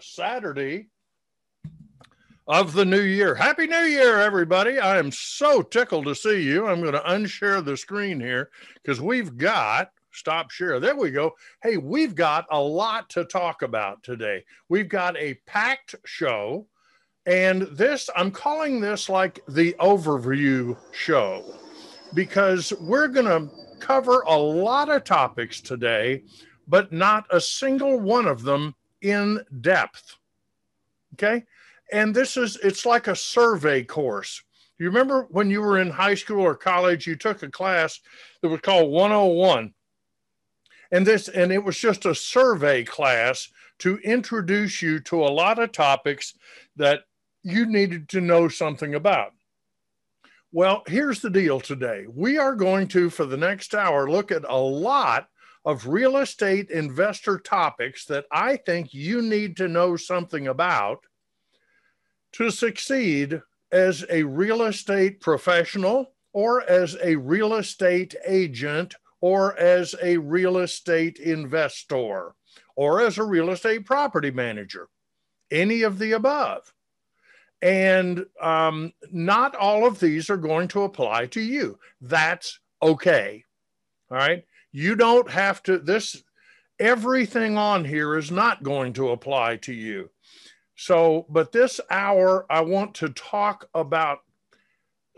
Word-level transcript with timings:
Saturday 0.00 0.88
of 2.46 2.72
the 2.72 2.84
new 2.84 3.00
year. 3.00 3.34
Happy 3.34 3.66
New 3.66 3.84
Year, 3.84 4.18
everybody. 4.18 4.78
I 4.78 4.98
am 4.98 5.10
so 5.10 5.60
tickled 5.60 6.06
to 6.06 6.14
see 6.14 6.42
you. 6.42 6.66
I'm 6.66 6.80
going 6.80 6.94
to 6.94 7.00
unshare 7.00 7.64
the 7.64 7.76
screen 7.76 8.18
here 8.18 8.50
because 8.82 9.00
we've 9.00 9.36
got 9.36 9.90
stop 10.12 10.50
share. 10.50 10.80
There 10.80 10.96
we 10.96 11.10
go. 11.10 11.34
Hey, 11.62 11.76
we've 11.76 12.14
got 12.14 12.46
a 12.50 12.60
lot 12.60 13.10
to 13.10 13.24
talk 13.24 13.62
about 13.62 14.02
today. 14.02 14.44
We've 14.68 14.88
got 14.88 15.16
a 15.16 15.34
packed 15.46 15.94
show. 16.04 16.66
And 17.26 17.62
this, 17.62 18.08
I'm 18.16 18.30
calling 18.30 18.80
this 18.80 19.08
like 19.08 19.40
the 19.48 19.74
overview 19.78 20.78
show 20.92 21.44
because 22.14 22.72
we're 22.80 23.08
going 23.08 23.26
to 23.26 23.54
cover 23.78 24.22
a 24.26 24.36
lot 24.36 24.88
of 24.88 25.04
topics 25.04 25.60
today, 25.60 26.22
but 26.66 26.92
not 26.92 27.26
a 27.30 27.40
single 27.40 28.00
one 28.00 28.26
of 28.26 28.42
them 28.42 28.74
in 29.02 29.40
depth. 29.60 30.16
Okay. 31.14 31.44
And 31.92 32.14
this 32.14 32.36
is, 32.36 32.56
it's 32.62 32.84
like 32.84 33.08
a 33.08 33.16
survey 33.16 33.82
course. 33.82 34.42
You 34.78 34.86
remember 34.86 35.26
when 35.30 35.50
you 35.50 35.60
were 35.60 35.78
in 35.78 35.90
high 35.90 36.14
school 36.14 36.42
or 36.42 36.54
college, 36.54 37.06
you 37.06 37.16
took 37.16 37.42
a 37.42 37.50
class 37.50 38.00
that 38.40 38.48
was 38.48 38.60
called 38.60 38.90
101. 38.90 39.74
And 40.92 41.06
this, 41.06 41.28
and 41.28 41.52
it 41.52 41.62
was 41.62 41.76
just 41.76 42.06
a 42.06 42.14
survey 42.14 42.84
class 42.84 43.48
to 43.80 43.98
introduce 43.98 44.80
you 44.80 45.00
to 45.00 45.22
a 45.22 45.28
lot 45.28 45.58
of 45.58 45.72
topics 45.72 46.34
that 46.76 47.00
you 47.42 47.66
needed 47.66 48.08
to 48.10 48.20
know 48.20 48.48
something 48.48 48.94
about. 48.94 49.32
Well, 50.52 50.82
here's 50.86 51.20
the 51.20 51.30
deal 51.30 51.60
today. 51.60 52.06
We 52.08 52.38
are 52.38 52.54
going 52.54 52.88
to, 52.88 53.10
for 53.10 53.26
the 53.26 53.36
next 53.36 53.74
hour, 53.74 54.10
look 54.10 54.32
at 54.32 54.44
a 54.48 54.56
lot 54.56 55.28
of 55.68 55.86
real 55.86 56.16
estate 56.16 56.70
investor 56.70 57.38
topics 57.38 58.06
that 58.06 58.24
I 58.32 58.56
think 58.56 58.94
you 58.94 59.20
need 59.20 59.54
to 59.58 59.68
know 59.68 59.96
something 59.96 60.48
about 60.48 61.04
to 62.32 62.50
succeed 62.50 63.42
as 63.70 64.02
a 64.08 64.22
real 64.22 64.62
estate 64.62 65.20
professional 65.20 66.14
or 66.32 66.62
as 66.62 66.96
a 67.02 67.16
real 67.16 67.56
estate 67.56 68.14
agent 68.26 68.94
or 69.20 69.58
as 69.58 69.94
a 70.02 70.16
real 70.16 70.56
estate 70.56 71.18
investor 71.18 72.32
or 72.74 73.02
as 73.02 73.18
a 73.18 73.24
real 73.24 73.50
estate 73.50 73.84
property 73.84 74.30
manager, 74.30 74.88
any 75.50 75.82
of 75.82 75.98
the 75.98 76.12
above. 76.12 76.72
And 77.60 78.24
um, 78.40 78.94
not 79.12 79.54
all 79.54 79.86
of 79.86 80.00
these 80.00 80.30
are 80.30 80.38
going 80.38 80.68
to 80.68 80.84
apply 80.84 81.26
to 81.26 81.42
you. 81.42 81.78
That's 82.00 82.58
okay. 82.82 83.44
All 84.10 84.16
right. 84.16 84.44
You 84.72 84.96
don't 84.96 85.30
have 85.30 85.62
to, 85.64 85.78
this, 85.78 86.22
everything 86.78 87.56
on 87.56 87.84
here 87.84 88.16
is 88.16 88.30
not 88.30 88.62
going 88.62 88.92
to 88.94 89.10
apply 89.10 89.56
to 89.56 89.72
you. 89.72 90.10
So, 90.76 91.26
but 91.28 91.50
this 91.52 91.80
hour, 91.90 92.46
I 92.48 92.60
want 92.60 92.94
to 92.96 93.08
talk 93.08 93.68
about 93.74 94.20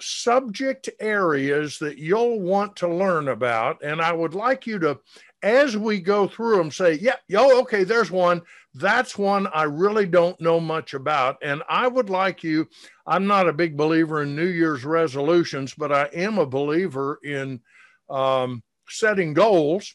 subject 0.00 0.88
areas 0.98 1.78
that 1.78 1.98
you'll 1.98 2.40
want 2.40 2.76
to 2.76 2.88
learn 2.88 3.28
about. 3.28 3.82
And 3.84 4.00
I 4.00 4.12
would 4.12 4.34
like 4.34 4.66
you 4.66 4.78
to, 4.78 4.98
as 5.42 5.76
we 5.76 6.00
go 6.00 6.26
through 6.26 6.56
them, 6.56 6.70
say, 6.70 6.94
yeah, 6.94 7.16
yo, 7.28 7.60
okay, 7.60 7.84
there's 7.84 8.10
one. 8.10 8.40
That's 8.74 9.18
one 9.18 9.48
I 9.48 9.64
really 9.64 10.06
don't 10.06 10.40
know 10.40 10.60
much 10.60 10.94
about. 10.94 11.36
And 11.42 11.62
I 11.68 11.88
would 11.88 12.08
like 12.08 12.42
you, 12.44 12.68
I'm 13.06 13.26
not 13.26 13.48
a 13.48 13.52
big 13.52 13.76
believer 13.76 14.22
in 14.22 14.36
New 14.36 14.46
Year's 14.46 14.84
resolutions, 14.84 15.74
but 15.74 15.92
I 15.92 16.04
am 16.14 16.38
a 16.38 16.46
believer 16.46 17.18
in 17.24 17.60
um, 18.08 18.62
setting 18.90 19.34
goals 19.34 19.94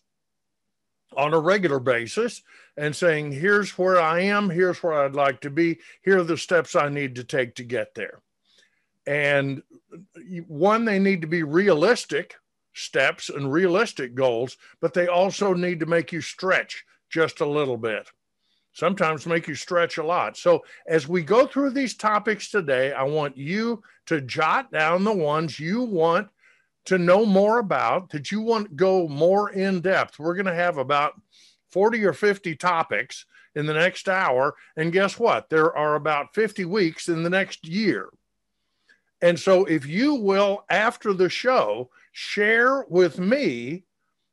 on 1.16 1.34
a 1.34 1.40
regular 1.40 1.80
basis 1.80 2.42
and 2.78 2.96
saying, 2.96 3.32
here's 3.32 3.78
where 3.78 4.00
I 4.00 4.22
am, 4.22 4.50
here's 4.50 4.82
where 4.84 4.94
I'd 4.94 5.16
like 5.16 5.42
to 5.42 5.50
be, 5.50 5.80
here 6.04 6.20
are 6.20 6.24
the 6.24 6.38
steps 6.38 6.76
I 6.76 6.90
need 6.90 7.16
to 7.16 7.24
take 7.24 7.56
to 7.56 7.64
get 7.64 7.96
there. 7.96 8.22
And 9.08 9.62
one, 10.48 10.86
they 10.86 11.00
need 11.00 11.22
to 11.22 11.28
be 11.28 11.44
realistic 11.44 12.36
steps 12.74 13.30
and 13.30 13.54
realistic 13.54 14.16
goals, 14.16 14.58
but 14.82 14.94
they 14.94 15.08
also 15.08 15.54
need 15.54 15.80
to 15.80 15.86
make 15.86 16.12
you 16.12 16.20
stretch 16.22 16.84
just 17.10 17.40
a 17.40 17.46
little 17.46 17.78
bit 17.78 18.10
sometimes 18.76 19.26
make 19.26 19.48
you 19.48 19.56
stretch 19.56 19.98
a 19.98 20.06
lot. 20.06 20.38
So, 20.38 20.64
as 20.86 21.08
we 21.08 21.24
go 21.24 21.48
through 21.48 21.72
these 21.72 21.96
topics 21.96 22.52
today, 22.52 22.94
I 22.94 23.04
want 23.04 23.38
you 23.38 23.82
to 24.06 24.22
jot 24.22 24.72
down 24.72 25.04
the 25.04 25.14
ones 25.14 25.60
you 25.60 25.82
want 25.82 26.28
to 26.85 26.97
know 26.97 27.25
more 27.25 27.59
about, 27.59 28.09
that 28.12 28.31
you 28.31 28.41
want 28.41 28.69
to 28.69 28.75
go 28.75 29.07
more 29.07 29.51
in 29.51 29.81
depth. 29.81 30.19
We're 30.19 30.35
going 30.35 30.46
to 30.46 30.53
have 30.53 30.78
about 30.78 31.13
40 31.72 32.06
or 32.06 32.13
50 32.13 32.56
topics 32.56 33.25
in 33.56 33.66
the 33.66 33.73
next 33.73 34.07
hour. 34.07 34.56
And 34.75 34.94
guess 34.94 35.18
what? 35.18 35.50
There 35.50 35.75
are 35.75 35.96
about 35.96 36.34
50 36.34 36.66
weeks 36.66 37.09
in 37.09 37.23
the 37.23 37.29
next 37.29 37.68
year. 37.68 38.09
And 39.22 39.40
so, 39.40 39.66
if 39.66 39.88
you 39.88 40.16
will, 40.16 40.66
after 40.69 41.13
the 41.13 41.29
show, 41.29 41.90
share 42.12 42.85
with 42.90 43.17
me 43.17 43.84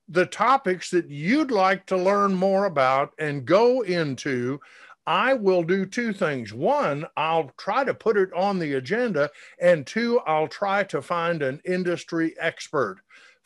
the 0.08 0.26
topics 0.26 0.90
that 0.90 1.08
you'd 1.08 1.50
like 1.50 1.86
to 1.86 1.96
learn 1.96 2.34
more 2.34 2.66
about 2.66 3.12
and 3.18 3.46
go 3.46 3.82
into, 3.82 4.60
I 5.06 5.34
will 5.34 5.62
do 5.62 5.84
two 5.84 6.12
things. 6.12 6.52
One, 6.52 7.06
I'll 7.16 7.50
try 7.58 7.84
to 7.84 7.94
put 7.94 8.16
it 8.16 8.32
on 8.34 8.58
the 8.58 8.74
agenda, 8.74 9.30
and 9.60 9.86
two, 9.86 10.20
I'll 10.20 10.48
try 10.48 10.84
to 10.84 11.02
find 11.02 11.42
an 11.42 11.60
industry 11.64 12.34
expert. 12.38 12.98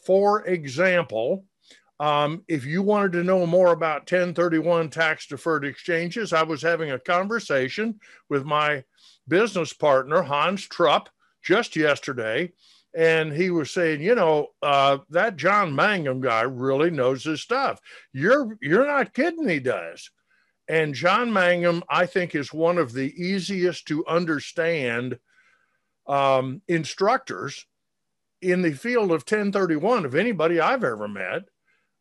For 0.05 0.45
example, 0.47 1.45
um, 1.99 2.45
if 2.47 2.67
you 2.67 2.83
wanted 2.83 3.13
to 3.13 3.25
know 3.25 3.47
more 3.47 3.73
about 3.73 4.03
1031 4.03 4.91
tax 4.91 5.27
deferred 5.27 5.65
exchanges, 5.65 6.33
I 6.33 6.43
was 6.43 6.61
having 6.61 6.91
a 6.91 6.99
conversation 6.99 7.99
with 8.29 8.45
my 8.45 8.85
business 9.27 9.73
partner, 9.73 10.23
Hans 10.23 10.63
Trupp, 10.67 11.09
just 11.43 11.75
yesterday 11.75 12.53
and 12.97 13.31
he 13.31 13.51
was 13.51 13.71
saying, 13.71 14.01
you 14.01 14.15
know, 14.15 14.49
uh, 14.63 14.99
that 15.11 15.37
John 15.37 15.75
Mangum 15.75 16.23
guy 16.23 16.43
really 16.43 16.91
knows 16.91 17.25
his 17.25 17.43
stuff. 17.43 17.79
You're 18.13 18.57
you're 18.63 18.87
not 18.87 19.13
kidding, 19.13 19.47
he 19.47 19.61
does. 19.61 20.11
And 20.69 20.95
John 20.95 21.33
Mangum, 21.33 21.85
I 21.89 22.07
think, 22.07 22.35
is 22.35 22.53
one 22.53 22.79
of 22.79 22.93
the 22.93 23.15
easiest 23.23 23.87
to 23.87 24.07
understand 24.07 25.19
um, 26.07 26.61
instructors 26.69 27.67
in 28.43 28.63
the 28.63 28.73
field 28.73 29.11
of 29.11 29.23
1031 29.23 30.05
of 30.05 30.15
anybody 30.15 30.61
I've 30.61 30.85
ever 30.85 31.09
met. 31.09 31.45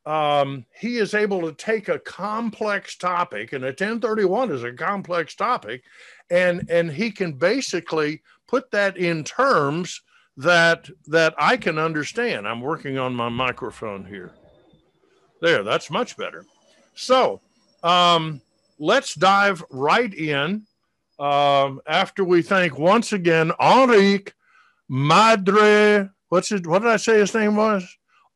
Um, 0.05 0.65
he 0.79 0.97
is 0.97 1.13
able 1.15 1.41
to 1.41 1.53
take 1.53 1.89
a 1.89 1.99
complex 1.99 2.95
topic, 2.95 3.53
and 3.53 3.63
a 3.63 3.67
1031 3.67 4.51
is 4.51 4.63
a 4.63 4.71
complex 4.71 5.33
topic, 5.33 5.83
and 6.29 6.69
and 6.69 6.91
he 6.91 7.09
can 7.09 7.33
basically 7.33 8.21
put 8.47 8.69
that 8.69 8.97
in 8.97 9.23
terms 9.23 10.01
that 10.37 10.87
that 11.07 11.33
I 11.39 11.57
can 11.57 11.79
understand. 11.79 12.47
I'm 12.47 12.61
working 12.61 12.99
on 12.99 13.15
my 13.15 13.29
microphone 13.29 14.05
here. 14.05 14.33
There, 15.41 15.63
that's 15.63 15.89
much 15.89 16.17
better. 16.17 16.45
So 16.93 17.41
um, 17.81 18.41
let's 18.79 19.15
dive 19.15 19.63
right 19.69 20.13
in. 20.13 20.65
Um, 21.17 21.79
after 21.87 22.23
we 22.23 22.41
thank 22.41 22.77
once 22.77 23.13
again 23.13 23.51
Enrique 23.61 24.33
Madre, 24.89 26.09
what's 26.29 26.51
it? 26.51 26.67
What 26.67 26.81
did 26.81 26.91
I 26.91 26.97
say 26.97 27.19
his 27.19 27.33
name 27.33 27.55
was? 27.55 27.85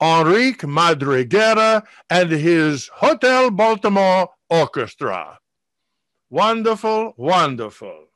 Enrique 0.01 0.65
Madriguera 0.65 1.83
and 2.09 2.31
his 2.31 2.87
Hotel 2.87 3.51
Baltimore 3.51 4.29
Orchestra. 4.49 5.39
Wonderful, 6.29 7.13
wonderful 7.17 8.09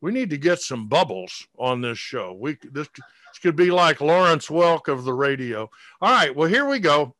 we 0.00 0.12
need 0.12 0.30
to 0.30 0.38
get 0.38 0.60
some 0.60 0.88
bubbles 0.88 1.46
on 1.58 1.80
this 1.80 1.98
show. 1.98 2.36
We 2.38 2.56
this, 2.62 2.88
this 2.94 3.38
could 3.42 3.56
be 3.56 3.70
like 3.70 4.00
Lawrence 4.00 4.48
Welk 4.48 4.88
of 4.88 5.04
the 5.04 5.12
radio. 5.12 5.70
All 6.00 6.12
right, 6.12 6.34
well 6.34 6.48
here 6.48 6.66
we 6.66 6.78
go. 6.78 7.14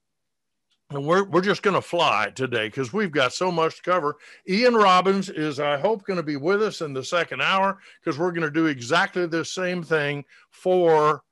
And 0.90 1.06
we're, 1.06 1.24
we're 1.24 1.40
just 1.40 1.62
going 1.62 1.74
to 1.74 1.80
fly 1.80 2.32
today 2.34 2.66
because 2.66 2.92
we've 2.92 3.12
got 3.12 3.32
so 3.32 3.52
much 3.52 3.76
to 3.76 3.82
cover. 3.82 4.16
Ian 4.48 4.74
Robbins 4.74 5.28
is, 5.28 5.60
I 5.60 5.78
hope, 5.78 6.04
going 6.04 6.16
to 6.16 6.22
be 6.22 6.36
with 6.36 6.62
us 6.62 6.80
in 6.80 6.92
the 6.92 7.04
second 7.04 7.40
hour 7.40 7.78
because 8.02 8.18
we're 8.18 8.32
going 8.32 8.42
to 8.42 8.50
do 8.50 8.66
exactly 8.66 9.26
the 9.26 9.44
same 9.44 9.82
thing 9.82 10.24
for 10.50 11.22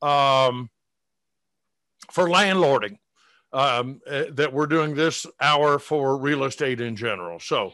um, 0.00 0.70
for 2.10 2.26
landlording 2.26 2.98
um, 3.52 4.00
uh, 4.10 4.24
that 4.32 4.52
we're 4.52 4.66
doing 4.66 4.94
this 4.94 5.26
hour 5.40 5.78
for 5.78 6.16
real 6.16 6.44
estate 6.44 6.80
in 6.80 6.96
general. 6.96 7.38
So 7.38 7.72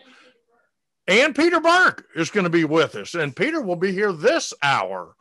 and 1.06 1.34
Peter 1.34 1.58
Burke 1.58 2.04
is 2.14 2.30
going 2.30 2.44
to 2.44 2.50
be 2.50 2.64
with 2.64 2.94
us, 2.94 3.14
and 3.14 3.34
Peter 3.34 3.62
will 3.62 3.76
be 3.76 3.92
here 3.92 4.12
this 4.12 4.52
hour. 4.62 5.14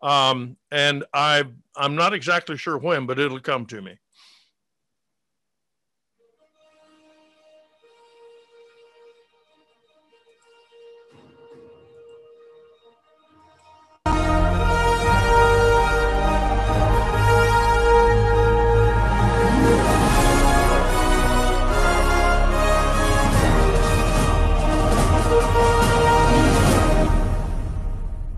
Um, 0.00 0.56
and 0.70 1.04
I 1.12 1.44
I'm 1.76 1.96
not 1.96 2.12
exactly 2.12 2.56
sure 2.56 2.78
when, 2.78 3.06
but 3.06 3.18
it'll 3.18 3.40
come 3.40 3.66
to 3.66 3.82
me. 3.82 3.98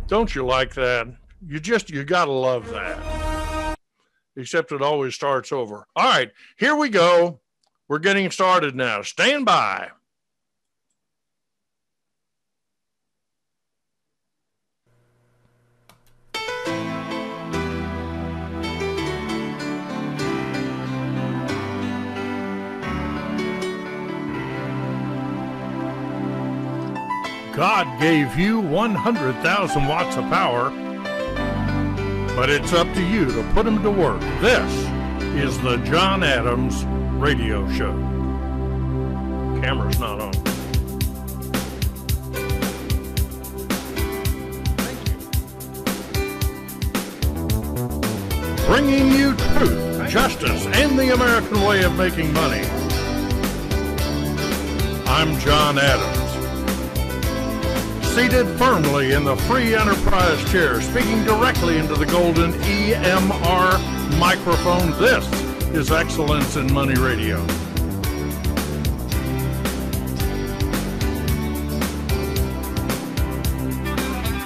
Don't 0.06 0.34
you 0.34 0.44
like 0.44 0.74
that? 0.74 1.08
You 1.46 1.58
just, 1.58 1.90
you 1.90 2.04
got 2.04 2.26
to 2.26 2.32
love 2.32 2.68
that. 2.70 3.76
Except 4.36 4.72
it 4.72 4.82
always 4.82 5.14
starts 5.14 5.50
over. 5.52 5.86
All 5.96 6.04
right, 6.04 6.30
here 6.58 6.76
we 6.76 6.88
go. 6.88 7.40
We're 7.88 7.98
getting 7.98 8.30
started 8.30 8.74
now. 8.74 9.02
Stand 9.02 9.44
by. 9.46 9.90
God 27.56 28.00
gave 28.00 28.36
you 28.36 28.58
100,000 28.58 29.86
watts 29.86 30.16
of 30.16 30.24
power, 30.24 30.70
but 32.34 32.50
it's 32.50 32.72
up 32.72 32.92
to 32.94 33.00
you 33.00 33.26
to 33.26 33.48
put 33.52 33.64
them 33.64 33.80
to 33.84 33.92
work. 33.92 34.20
This 34.40 34.72
is 35.36 35.56
the 35.60 35.76
John 35.84 36.24
Adams 36.24 36.84
Radio 37.14 37.70
Show. 37.74 37.92
Camera's 39.62 40.00
not 40.00 40.20
on. 40.20 40.32
Bringing 48.66 49.12
you 49.12 49.36
truth, 49.36 50.10
justice, 50.10 50.66
and 50.74 50.98
the 50.98 51.14
American 51.14 51.60
way 51.62 51.84
of 51.84 51.96
making 51.96 52.32
money. 52.32 52.66
I'm 55.06 55.38
John 55.38 55.78
Adams 55.78 56.13
seated 58.14 58.46
firmly 58.58 59.12
in 59.12 59.24
the 59.24 59.34
free 59.38 59.74
enterprise 59.74 60.52
chair, 60.52 60.80
speaking 60.80 61.24
directly 61.24 61.78
into 61.78 61.94
the 61.94 62.06
golden 62.06 62.52
EMR 62.52 64.20
microphone. 64.20 64.92
This 65.00 65.26
is 65.74 65.90
Excellence 65.90 66.54
in 66.54 66.72
Money 66.72 66.94
Radio. 66.94 67.44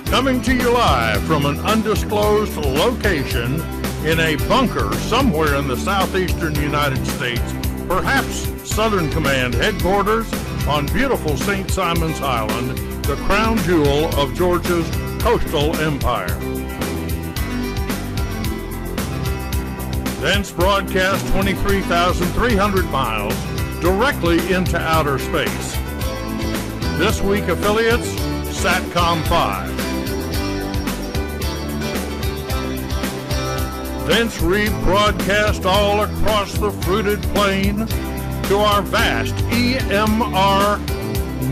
Coming 0.07 0.41
to 0.41 0.55
you 0.55 0.73
live 0.73 1.23
from 1.25 1.45
an 1.45 1.59
undisclosed 1.59 2.57
location 2.57 3.57
in 4.07 4.19
a 4.19 4.37
bunker 4.49 4.95
somewhere 4.95 5.57
in 5.57 5.69
the 5.69 5.77
southeastern 5.77 6.55
United 6.55 7.07
States, 7.07 7.53
perhaps 7.87 8.49
Southern 8.67 9.11
Command 9.11 9.53
headquarters 9.53 10.33
on 10.67 10.87
beautiful 10.87 11.37
St. 11.37 11.71
Simon's 11.71 12.23
Island 12.23 12.88
the 13.09 13.17
crown 13.25 13.57
jewel 13.61 14.05
of 14.21 14.35
Georgia's 14.35 14.87
coastal 15.23 15.75
empire. 15.77 16.29
Thence 20.21 20.53
broadcast 20.53 21.27
23,300 21.29 22.85
miles 22.91 23.33
directly 23.81 24.53
into 24.53 24.77
outer 24.77 25.19
space. 25.19 25.73
This 26.99 27.23
week 27.23 27.49
affiliates 27.49 28.09
SATCOM 28.61 29.23
5. 29.27 29.77
Thence 34.07 34.37
rebroadcast 34.37 35.65
all 35.65 36.03
across 36.03 36.53
the 36.59 36.73
fruited 36.83 37.23
plain 37.35 37.87
to 37.87 38.59
our 38.59 38.83
vast 38.83 39.35
EMR 39.47 40.79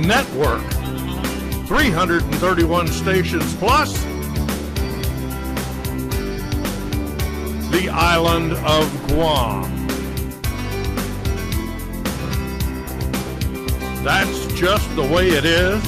network 0.05 0.75
331 1.67 2.87
stations 2.87 3.57
plus 3.57 4.01
the 7.73 7.89
island 7.93 8.53
of 8.53 9.09
Guam. 9.09 9.65
That's 14.05 14.47
just 14.55 14.95
the 14.95 15.03
way 15.03 15.31
it 15.31 15.45
is. 15.45 15.83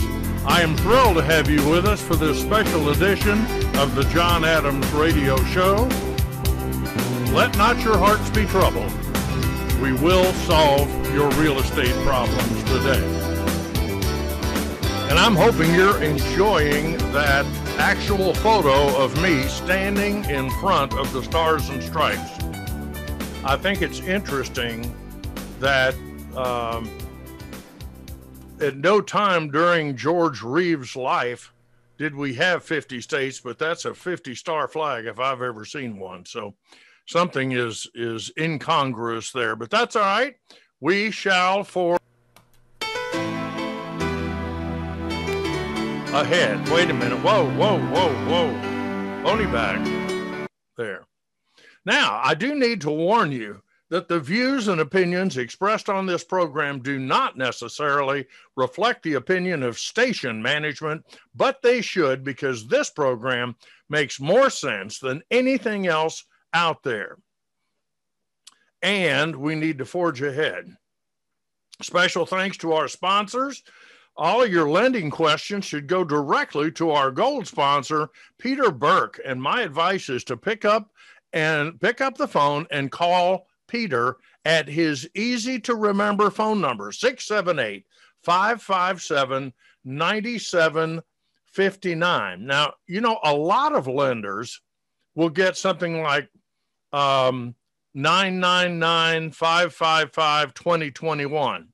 I 0.45 0.63
am 0.63 0.77
thrilled 0.79 1.19
to 1.19 1.23
have 1.23 1.49
you 1.49 1.65
with 1.71 1.87
us 1.87 2.03
for 2.03 2.17
this 2.17 2.41
special 2.41 2.91
edition 2.91 3.39
of 3.77 3.95
the 3.95 4.03
John 4.13 4.45
Adams 4.45 4.91
Radio 4.93 5.37
Show. 5.45 5.89
Let 7.33 7.57
not 7.57 7.79
your 7.85 7.97
hearts 7.97 8.29
be 8.31 8.47
troubled. 8.47 8.93
We 9.81 9.93
will 9.93 10.33
solve 10.33 10.91
your 11.15 11.31
real 11.33 11.61
estate 11.61 11.95
problems 12.05 12.65
today. 12.65 13.18
And 15.09 15.19
I'm 15.19 15.35
hoping 15.35 15.75
you're 15.75 16.03
enjoying 16.03 16.99
that 17.13 17.47
actual 17.79 18.35
photo 18.35 18.95
of 19.03 19.21
me 19.23 19.43
standing 19.45 20.23
in 20.27 20.51
front 20.61 20.93
of 20.93 21.11
the 21.15 21.23
Stars 21.23 21.71
and 21.71 21.83
Stripes. 21.83 22.45
I 23.43 23.57
think 23.57 23.81
it's 23.81 24.01
interesting 24.01 24.95
that 25.61 25.95
um, 26.37 26.91
at 28.61 28.77
no 28.77 29.01
time 29.01 29.51
during 29.51 29.97
George 29.97 30.43
Reeves' 30.43 30.95
life 30.95 31.55
did 31.97 32.15
we 32.15 32.35
have 32.35 32.63
50 32.63 33.01
states, 33.01 33.41
but 33.41 33.59
that's 33.59 33.87
a 33.87 33.95
50 33.95 34.35
star 34.35 34.69
flag 34.69 35.07
if 35.07 35.19
I've 35.19 35.41
ever 35.41 35.65
seen 35.65 35.99
one. 35.99 36.27
So 36.27 36.55
something 37.07 37.53
is 37.53 37.89
is 37.95 38.31
incongruous 38.39 39.33
there, 39.33 39.57
but 39.57 39.71
that's 39.71 39.97
all 39.97 40.03
right. 40.03 40.37
We 40.81 41.11
shall 41.11 41.65
for 41.65 41.98
ahead. 46.13 46.69
Wait 46.71 46.91
a 46.91 46.95
minute. 46.95 47.19
Whoa, 47.19 47.51
whoa, 47.53 47.79
whoa, 47.79 48.13
whoa. 48.27 49.23
Pony 49.23 49.47
back. 49.47 49.85
There. 50.77 51.07
Now, 51.85 52.21
I 52.23 52.35
do 52.35 52.55
need 52.55 52.81
to 52.83 52.91
warn 52.91 53.33
you 53.33 53.63
that 53.91 54.09
the 54.09 54.21
views 54.21 54.69
and 54.69 54.81
opinions 54.81 55.37
expressed 55.37 55.89
on 55.89 56.07
this 56.07 56.23
program 56.23 56.81
do 56.81 56.99
not 56.99 57.37
necessarily 57.39 58.27
reflect 58.57 59.03
the 59.03 59.15
opinion 59.15 59.63
of 59.63 59.79
station 59.79 60.43
management, 60.43 61.05
but 61.35 61.63
they 61.63 61.81
should 61.81 62.23
because 62.23 62.67
this 62.67 62.91
program 62.91 63.57
makes 63.89 64.21
more 64.21 64.51
sense 64.51 64.99
than 64.99 65.23
anything 65.31 65.87
else 65.87 66.25
out 66.53 66.83
there. 66.83 67.17
And 68.83 69.35
we 69.35 69.55
need 69.55 69.79
to 69.79 69.85
forge 69.85 70.23
ahead. 70.23 70.77
Special 71.81 72.27
thanks 72.27 72.59
to 72.59 72.73
our 72.73 72.89
sponsors 72.89 73.63
all 74.19 74.43
of 74.43 74.53
your 74.53 74.69
lending 74.69 75.11
questions 75.11 75.65
should 75.65 75.87
go 75.87 76.03
directly 76.03 76.73
to 76.73 76.91
our 76.91 77.13
gold 77.13 77.47
sponsor, 77.47 78.09
Peter 78.37 78.73
Burke. 78.73 79.21
And 79.25 79.41
my 79.41 79.63
advice 79.63 80.09
is 80.09 80.25
to 80.25 80.37
pick 80.37 80.65
up 80.65 80.91
and 81.33 81.81
pick 81.81 82.01
up 82.01 82.19
the 82.19 82.27
phone 82.27 82.67
and 82.73 82.91
call 82.91 83.47
Peter 83.69 84.17
at 84.45 84.69
his 84.69 85.09
easy 85.15 85.61
to 85.61 85.77
remember 85.77 86.31
phone 86.31 86.61
number 86.61 86.91
678 86.91 87.87
557 88.25 89.53
9759. 89.85 92.47
Now, 92.47 92.75
you 92.89 93.01
know, 93.01 93.21
a 93.23 93.33
lot 93.33 93.73
of 93.73 93.87
lenders 93.87 94.61
will 95.15 95.31
get 95.31 95.57
something 95.57 96.03
like 96.03 96.29
um, 96.93 97.55
999 97.95 99.31
555 99.31 100.55
2021. 100.55 101.69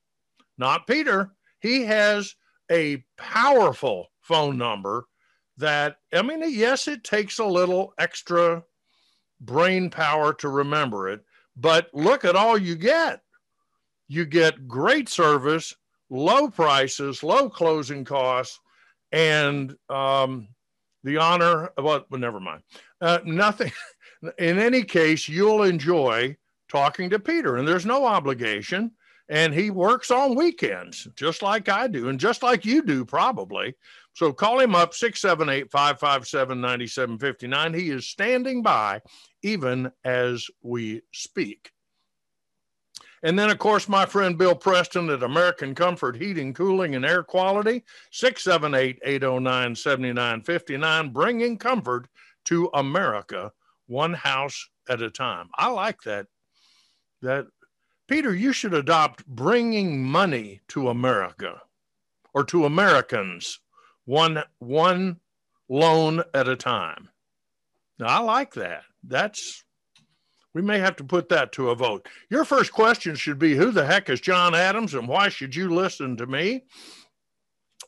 Not 0.59 0.87
Peter 0.87 1.33
he 1.65 1.83
has 1.85 2.37
a 2.71 3.03
powerful 3.17 4.09
phone 4.21 4.59
number 4.59 5.07
that, 5.57 5.97
I 6.13 6.21
mean, 6.21 6.43
yes, 6.47 6.89
it 6.89 7.05
takes 7.05 7.39
a 7.39 7.45
little 7.45 7.95
extra 7.99 8.63
brain 9.41 9.89
power 9.89 10.35
to 10.35 10.51
remember 10.51 11.09
it, 11.09 11.25
but 11.57 11.89
look 11.95 12.27
at 12.27 12.37
all 12.37 12.59
you 12.59 12.77
get. 12.77 13.23
You 14.09 14.27
get 14.27 14.69
great 14.69 15.09
service, 15.09 15.75
low 16.11 16.51
prices, 16.51 17.23
low 17.23 17.49
closing 17.49 18.05
costs, 18.05 18.61
and 19.11 19.75
um, 19.89 20.49
the 21.03 21.17
honor. 21.17 21.71
Well, 21.79 22.05
well 22.11 22.21
never 22.21 22.41
mind. 22.41 22.63
Uh, 23.01 23.21
nothing. 23.25 23.73
In 24.39 24.59
any 24.59 24.83
case, 24.85 25.31
you'll 25.31 25.63
enjoy 25.63 26.37
talking 26.69 27.09
to 27.09 27.19
Peter, 27.19 27.57
and 27.57 27.67
there's 27.67 27.87
no 27.87 28.05
obligation 28.05 28.91
and 29.29 29.55
he 29.55 29.71
works 29.71 30.11
on 30.11 30.35
weekends 30.35 31.09
just 31.17 31.43
like 31.43 31.69
I 31.69 31.87
do 31.87 32.09
and 32.09 32.21
just 32.21 32.43
like 32.43 32.65
you 32.65 32.83
do 32.83 33.05
probably. 33.05 33.75
So 34.13 34.33
call 34.33 34.61
him 34.61 34.75
up 34.75 34.95
678 34.95 35.71
557 35.71 36.61
9759. 36.61 37.75
He 37.75 37.91
is 37.91 38.07
standing 38.07 38.63
by 38.63 39.01
even 39.43 39.91
as 40.05 40.47
we 40.63 41.03
speak. 41.13 41.71
And 43.23 43.39
then, 43.39 43.49
of 43.49 43.59
course, 43.59 43.89
my 43.89 44.05
friend 44.05 44.37
Bill 44.37 44.55
Preston 44.55 45.09
at 45.09 45.23
American 45.23 45.75
Comfort 45.75 46.15
Heating, 46.15 46.53
Cooling, 46.53 46.95
and 46.95 47.07
Air 47.07 47.23
Quality, 47.23 47.83
678 48.11 48.99
809 49.03 49.75
7959, 49.75 51.11
bringing 51.11 51.57
comfort 51.57 52.07
to 52.45 52.69
America 52.75 53.51
one 53.87 54.13
house 54.13 54.69
at 54.91 55.01
a 55.01 55.11
time. 55.11 55.49
I 55.55 55.71
like 55.71 56.03
that 56.03 56.27
that 57.23 57.47
Peter, 58.07 58.35
you 58.35 58.53
should 58.53 58.75
adopt 58.75 59.27
bringing 59.27 60.03
money 60.03 60.61
to 60.69 60.89
America 60.89 61.63
or 62.35 62.45
to 62.45 62.65
Americans 62.67 63.61
one 64.05 64.43
one 64.59 65.21
loan 65.69 66.23
at 66.35 66.49
a 66.49 66.57
time. 66.57 67.09
Now, 67.99 68.07
I 68.07 68.19
like 68.19 68.55
that. 68.55 68.83
That's 69.03 69.65
we 70.53 70.63
may 70.63 70.79
have 70.79 70.97
to 70.97 71.05
put 71.05 71.29
that 71.31 71.53
to 71.53 71.71
a 71.71 71.75
vote. 71.75 72.07
Your 72.31 72.45
first 72.45 72.73
question 72.73 73.17
should 73.17 73.39
be 73.39 73.55
Who 73.55 73.71
the 73.71 73.87
heck 73.87 74.09
is 74.11 74.21
John 74.21 74.55
Adams 74.55 74.95
and 74.95 75.09
why 75.09 75.29
should 75.29 75.55
you 75.55 75.75
listen 75.75 76.17
to 76.19 76.27
me? 76.27 76.65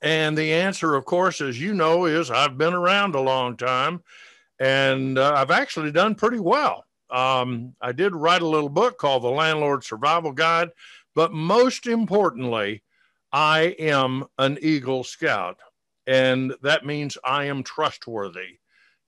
And 0.03 0.37
the 0.37 0.53
answer, 0.53 0.95
of 0.95 1.05
course, 1.05 1.41
as 1.41 1.61
you 1.61 1.73
know, 1.73 2.07
is 2.07 2.31
I've 2.31 2.59
been 2.59 2.75
around 2.75 3.15
a 3.15 3.21
long 3.21 3.57
time 3.57 4.03
and 4.59 5.19
uh, 5.19 5.35
I've 5.37 5.51
actually 5.51 5.93
done 5.93 6.15
pretty 6.15 6.39
well. 6.39 6.86
Um, 7.11 7.75
I 7.81 7.93
did 7.93 8.15
write 8.15 8.43
a 8.43 8.47
little 8.47 8.69
book 8.69 8.99
called 8.99 9.23
The 9.23 9.29
Landlord 9.29 9.85
Survival 9.85 10.33
Guide, 10.33 10.71
but 11.15 11.33
most 11.33 11.87
importantly, 11.87 12.83
I 13.33 13.77
am 13.79 14.25
an 14.39 14.59
Eagle 14.61 15.05
Scout. 15.05 15.59
And 16.07 16.55
that 16.63 16.87
means 16.87 17.19
I 17.25 17.45
am 17.45 17.63
trustworthy. 17.63 18.59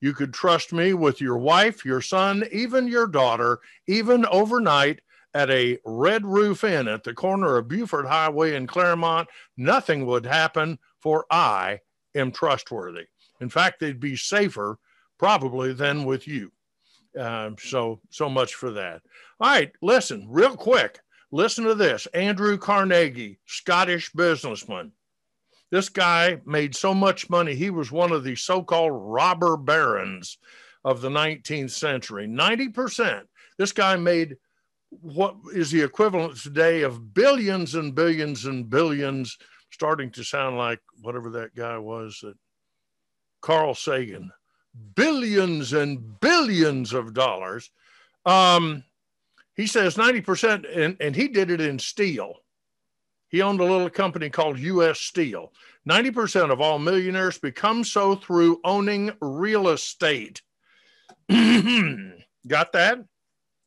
You 0.01 0.13
could 0.13 0.33
trust 0.33 0.73
me 0.73 0.95
with 0.95 1.21
your 1.21 1.39
wife, 1.39 1.85
your 1.85 2.01
son, 2.01 2.45
even 2.53 2.89
your 2.89 3.07
daughter, 3.07 3.61
even 3.87 4.27
overnight 4.27 5.01
at 5.35 5.51
a 5.51 5.79
Red 5.85 6.25
Roof 6.25 6.65
Inn 6.65 6.89
at 6.89 7.05
the 7.05 7.15
corner 7.15 7.57
of 7.57 7.69
Buford 7.69 8.07
Highway 8.07 8.55
in 8.55 8.67
Clairmont. 8.67 9.29
Nothing 9.57 10.07
would 10.07 10.25
happen, 10.25 10.79
for 11.01 11.27
I 11.31 11.81
am 12.15 12.33
trustworthy. 12.33 13.07
In 13.41 13.49
fact, 13.49 13.81
they'd 13.81 14.01
be 14.01 14.17
safer 14.17 14.79
probably 15.19 15.73
than 15.73 16.05
with 16.05 16.27
you. 16.27 16.53
Uh, 17.19 17.51
so, 17.59 18.01
so 18.11 18.29
much 18.29 18.55
for 18.55 18.71
that. 18.73 19.03
All 19.41 19.51
right, 19.51 19.73
listen, 19.83 20.27
real 20.29 20.57
quick. 20.57 21.01
Listen 21.31 21.65
to 21.65 21.75
this 21.75 22.07
Andrew 22.15 22.57
Carnegie, 22.57 23.39
Scottish 23.47 24.11
businessman. 24.13 24.93
This 25.71 25.91
guy 25.91 26.41
made 26.47 26.75
so 26.75 26.95
much 26.95 27.29
money, 27.29 27.55
he 27.55 27.71
was 27.71 27.93
one 27.93 28.13
of 28.13 28.25
the 28.25 28.37
so 28.37 28.63
called 28.63 28.93
robber 28.95 29.57
barons 29.57 30.39
of 30.85 31.01
the 31.01 31.11
19th 31.11 31.71
century. 31.71 32.27
90%. 32.27 33.23
This 33.59 33.73
guy 33.73 33.97
made 33.97 34.37
what 34.91 35.37
is 35.55 35.71
the 35.71 35.83
equivalent 35.83 36.41
today 36.41 36.83
of 36.83 37.13
billions 37.13 37.75
and 37.75 37.95
billions 37.95 38.47
and 38.47 38.71
billions, 38.71 39.37
starting 39.71 40.11
to 40.13 40.25
sound 40.25 40.57
like 40.57 40.81
whatever 41.03 41.29
that 41.31 41.55
guy 41.55 41.77
was 41.77 42.21
that 42.23 42.35
Carl 43.43 43.75
Sagan. 43.75 44.31
Billions 44.95 45.73
and 45.73 46.21
billions 46.21 46.93
of 46.93 47.15
dollars. 47.15 47.71
Um, 48.25 48.85
he 49.55 49.67
says 49.67 49.97
90%, 49.97 50.67
and, 50.77 50.97
and 51.01 51.17
he 51.17 51.29
did 51.29 51.51
it 51.51 51.61
in 51.61 51.79
steel. 51.79 52.35
He 53.29 53.43
owned 53.43 53.61
a 53.61 53.65
little 53.65 53.91
company 53.91 54.31
called 54.31 54.59
US 54.59 55.01
Steel. 55.01 55.53
90% 55.89 56.51
of 56.51 56.61
all 56.61 56.79
millionaires 56.79 57.39
become 57.39 57.85
so 57.85 58.15
through 58.15 58.61
owning 58.65 59.13
real 59.21 59.69
estate. 59.69 60.43
Got 61.29 62.73
that? 62.73 63.05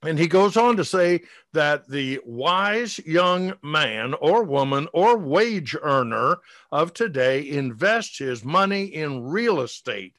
And 0.03 0.17
he 0.17 0.27
goes 0.27 0.57
on 0.57 0.77
to 0.77 0.85
say 0.85 1.21
that 1.53 1.87
the 1.87 2.19
wise 2.25 2.97
young 2.99 3.53
man 3.61 4.15
or 4.15 4.43
woman 4.43 4.87
or 4.93 5.17
wage 5.17 5.75
earner 5.79 6.37
of 6.71 6.93
today 6.93 7.47
invests 7.47 8.17
his 8.17 8.43
money 8.43 8.85
in 8.85 9.25
real 9.25 9.61
estate. 9.61 10.15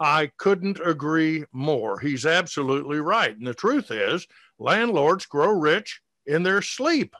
I 0.00 0.30
couldn't 0.38 0.80
agree 0.84 1.44
more. 1.52 2.00
He's 2.00 2.24
absolutely 2.24 3.00
right. 3.00 3.36
And 3.36 3.46
the 3.46 3.54
truth 3.54 3.90
is, 3.90 4.26
landlords 4.58 5.26
grow 5.26 5.50
rich 5.50 6.00
in 6.26 6.42
their 6.42 6.62
sleep. 6.62 7.14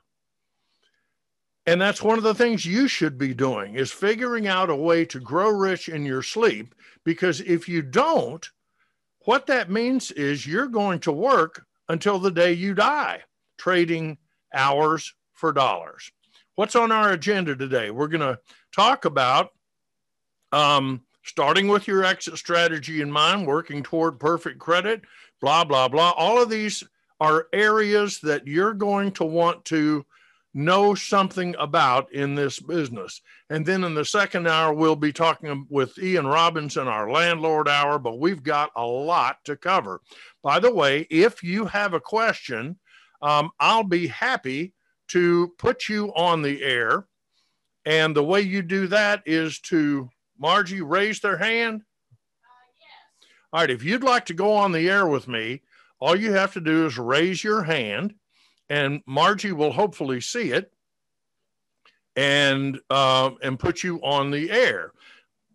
And 1.66 1.78
that's 1.78 2.02
one 2.02 2.16
of 2.16 2.25
the 2.25 2.34
things 2.34 2.64
you 2.64 2.88
should 2.88 3.18
be 3.18 3.34
doing 3.34 3.75
is 3.75 3.92
figuring 3.92 4.49
out 4.49 4.70
a 4.70 4.76
way 4.76 5.04
to 5.04 5.20
grow 5.20 5.50
rich 5.50 5.90
in 5.90 6.06
your 6.06 6.22
sleep 6.22 6.75
because 7.04 7.42
if 7.42 7.68
you 7.68 7.82
don't, 7.82 8.49
what 9.26 9.46
that 9.46 9.70
means 9.70 10.10
is 10.10 10.46
you're 10.46 10.66
going 10.66 11.00
to 11.00 11.12
work 11.12 11.66
until 11.90 12.18
the 12.18 12.30
day 12.30 12.54
you 12.54 12.72
die, 12.75 13.20
trading 13.58 14.16
hours 14.54 15.14
for 15.34 15.52
dollars. 15.52 16.10
What's 16.54 16.76
on 16.76 16.90
our 16.90 17.12
agenda 17.12 17.54
today? 17.54 17.90
We're 17.90 18.08
going 18.08 18.20
to 18.20 18.38
talk 18.75 19.04
about 19.04 19.50
um, 20.52 21.02
starting 21.23 21.69
with 21.69 21.87
your 21.87 22.05
exit 22.05 22.37
strategy 22.39 23.00
in 23.00 23.11
mind, 23.11 23.47
working 23.47 23.83
toward 23.83 24.19
perfect 24.19 24.59
credit, 24.59 25.03
blah, 25.41 25.65
blah, 25.65 25.89
blah. 25.89 26.12
All 26.17 26.43
of 26.43 26.50
these 26.50 26.83
are 27.21 27.49
areas 27.53 28.21
that 28.21 28.47
you're 28.47 28.75
going 28.75 29.12
to 29.12 29.25
want 29.25 29.65
to 29.67 30.05
know 30.53 30.95
something 30.95 31.55
about 31.59 32.12
in 32.12 32.35
this 32.35 32.59
business. 32.59 33.21
And 33.50 33.65
then 33.65 33.85
in 33.85 33.95
the 33.95 34.05
second 34.05 34.49
hour, 34.49 34.73
we'll 34.73 34.97
be 34.97 35.12
talking 35.12 35.67
with 35.69 35.97
Ian 35.99 36.27
Robinson, 36.27 36.89
our 36.89 37.11
landlord 37.11 37.69
hour, 37.69 37.99
but 37.99 38.19
we've 38.19 38.43
got 38.43 38.71
a 38.75 38.85
lot 38.85 39.37
to 39.45 39.57
cover. 39.57 40.00
By 40.43 40.59
the 40.59 40.75
way, 40.75 41.07
if 41.11 41.43
you 41.43 41.67
have 41.67 41.95
a 41.95 42.00
question, 42.00 42.79
um, 43.23 43.50
I'll 43.61 43.85
be 43.85 44.09
happy 44.09 44.75
to 45.09 45.53
put 45.59 45.89
you 45.89 46.12
on 46.15 46.43
the 46.43 46.62
air. 46.62 47.07
And 47.85 48.15
the 48.15 48.25
way 48.25 48.41
you 48.41 48.62
do 48.62 48.89
that 48.89 49.23
is 49.27 49.59
to 49.61 50.09
Margie 50.40 50.80
raise 50.80 51.20
their 51.20 51.37
hand. 51.37 51.82
Uh, 51.82 52.49
yes. 52.78 53.28
All 53.52 53.61
right. 53.61 53.70
If 53.70 53.85
you'd 53.85 54.02
like 54.02 54.26
to 54.26 54.35
go 54.35 54.54
on 54.54 54.73
the 54.73 54.88
air 54.88 55.06
with 55.06 55.28
me, 55.28 55.62
all 56.00 56.16
you 56.16 56.32
have 56.32 56.54
to 56.54 56.61
do 56.61 56.87
is 56.87 56.99
raise 56.99 57.44
your 57.44 57.62
hand 57.62 58.14
and 58.70 59.02
Margie 59.04 59.52
will 59.52 59.73
hopefully 59.73 60.20
see 60.20 60.52
it 60.52 60.73
and 62.16 62.78
uh, 62.88 63.30
and 63.42 63.59
put 63.59 63.82
you 63.82 63.99
on 64.02 64.30
the 64.30 64.50
air. 64.50 64.92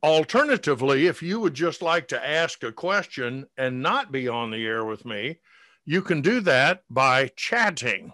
Alternatively, 0.04 1.08
if 1.08 1.24
you 1.24 1.40
would 1.40 1.56
just 1.56 1.82
like 1.82 2.08
to 2.10 2.28
ask 2.28 2.62
a 2.64 2.72
question 2.72 3.48
and 3.58 3.82
not 3.82 4.12
be 4.12 4.28
on 4.28 4.52
the 4.52 4.64
air 4.68 4.86
with 4.86 5.04
me, 5.06 5.40
you 5.86 6.02
can 6.02 6.22
do 6.22 6.42
that 6.42 6.84
by 6.90 7.32
chatting. 7.36 8.14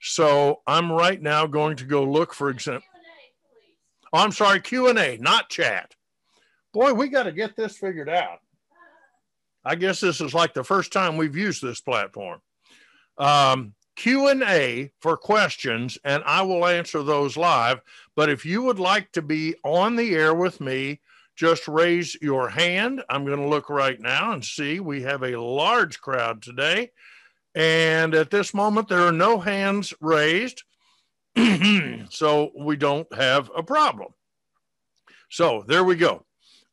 So 0.00 0.60
I'm 0.66 0.92
right 0.92 1.20
now 1.20 1.46
going 1.46 1.76
to 1.76 1.84
go 1.84 2.04
look 2.04 2.32
for 2.34 2.50
example. 2.50 2.86
Oh, 4.12 4.18
I'm 4.18 4.32
sorry, 4.32 4.60
Q 4.60 4.88
and 4.88 4.98
A, 4.98 5.16
not 5.16 5.48
chat. 5.48 5.94
Boy, 6.74 6.92
we 6.92 7.08
got 7.08 7.22
to 7.22 7.32
get 7.32 7.54
this 7.54 7.76
figured 7.76 8.08
out. 8.08 8.40
I 9.64 9.76
guess 9.76 10.00
this 10.00 10.20
is 10.20 10.34
like 10.34 10.52
the 10.52 10.64
first 10.64 10.92
time 10.92 11.16
we've 11.16 11.36
used 11.36 11.62
this 11.62 11.80
platform. 11.80 12.40
Um, 13.16 13.74
Q&A 13.94 14.90
for 15.00 15.16
questions 15.16 15.96
and 16.04 16.24
I 16.26 16.42
will 16.42 16.66
answer 16.66 17.04
those 17.04 17.36
live. 17.36 17.80
But 18.16 18.28
if 18.28 18.44
you 18.44 18.62
would 18.62 18.80
like 18.80 19.12
to 19.12 19.22
be 19.22 19.54
on 19.62 19.94
the 19.94 20.16
air 20.16 20.34
with 20.34 20.60
me, 20.60 21.00
just 21.36 21.68
raise 21.68 22.16
your 22.20 22.48
hand. 22.48 23.04
I'm 23.08 23.24
going 23.24 23.40
to 23.40 23.48
look 23.48 23.70
right 23.70 24.00
now 24.00 24.32
and 24.32 24.44
see 24.44 24.80
we 24.80 25.02
have 25.02 25.22
a 25.22 25.40
large 25.40 26.00
crowd 26.00 26.42
today. 26.42 26.90
And 27.54 28.16
at 28.16 28.30
this 28.30 28.52
moment, 28.52 28.88
there 28.88 29.06
are 29.06 29.12
no 29.12 29.38
hands 29.38 29.94
raised. 30.00 30.64
so 32.10 32.50
we 32.58 32.76
don't 32.76 33.12
have 33.14 33.48
a 33.56 33.62
problem. 33.62 34.12
So 35.30 35.64
there 35.68 35.84
we 35.84 35.94
go. 35.94 36.24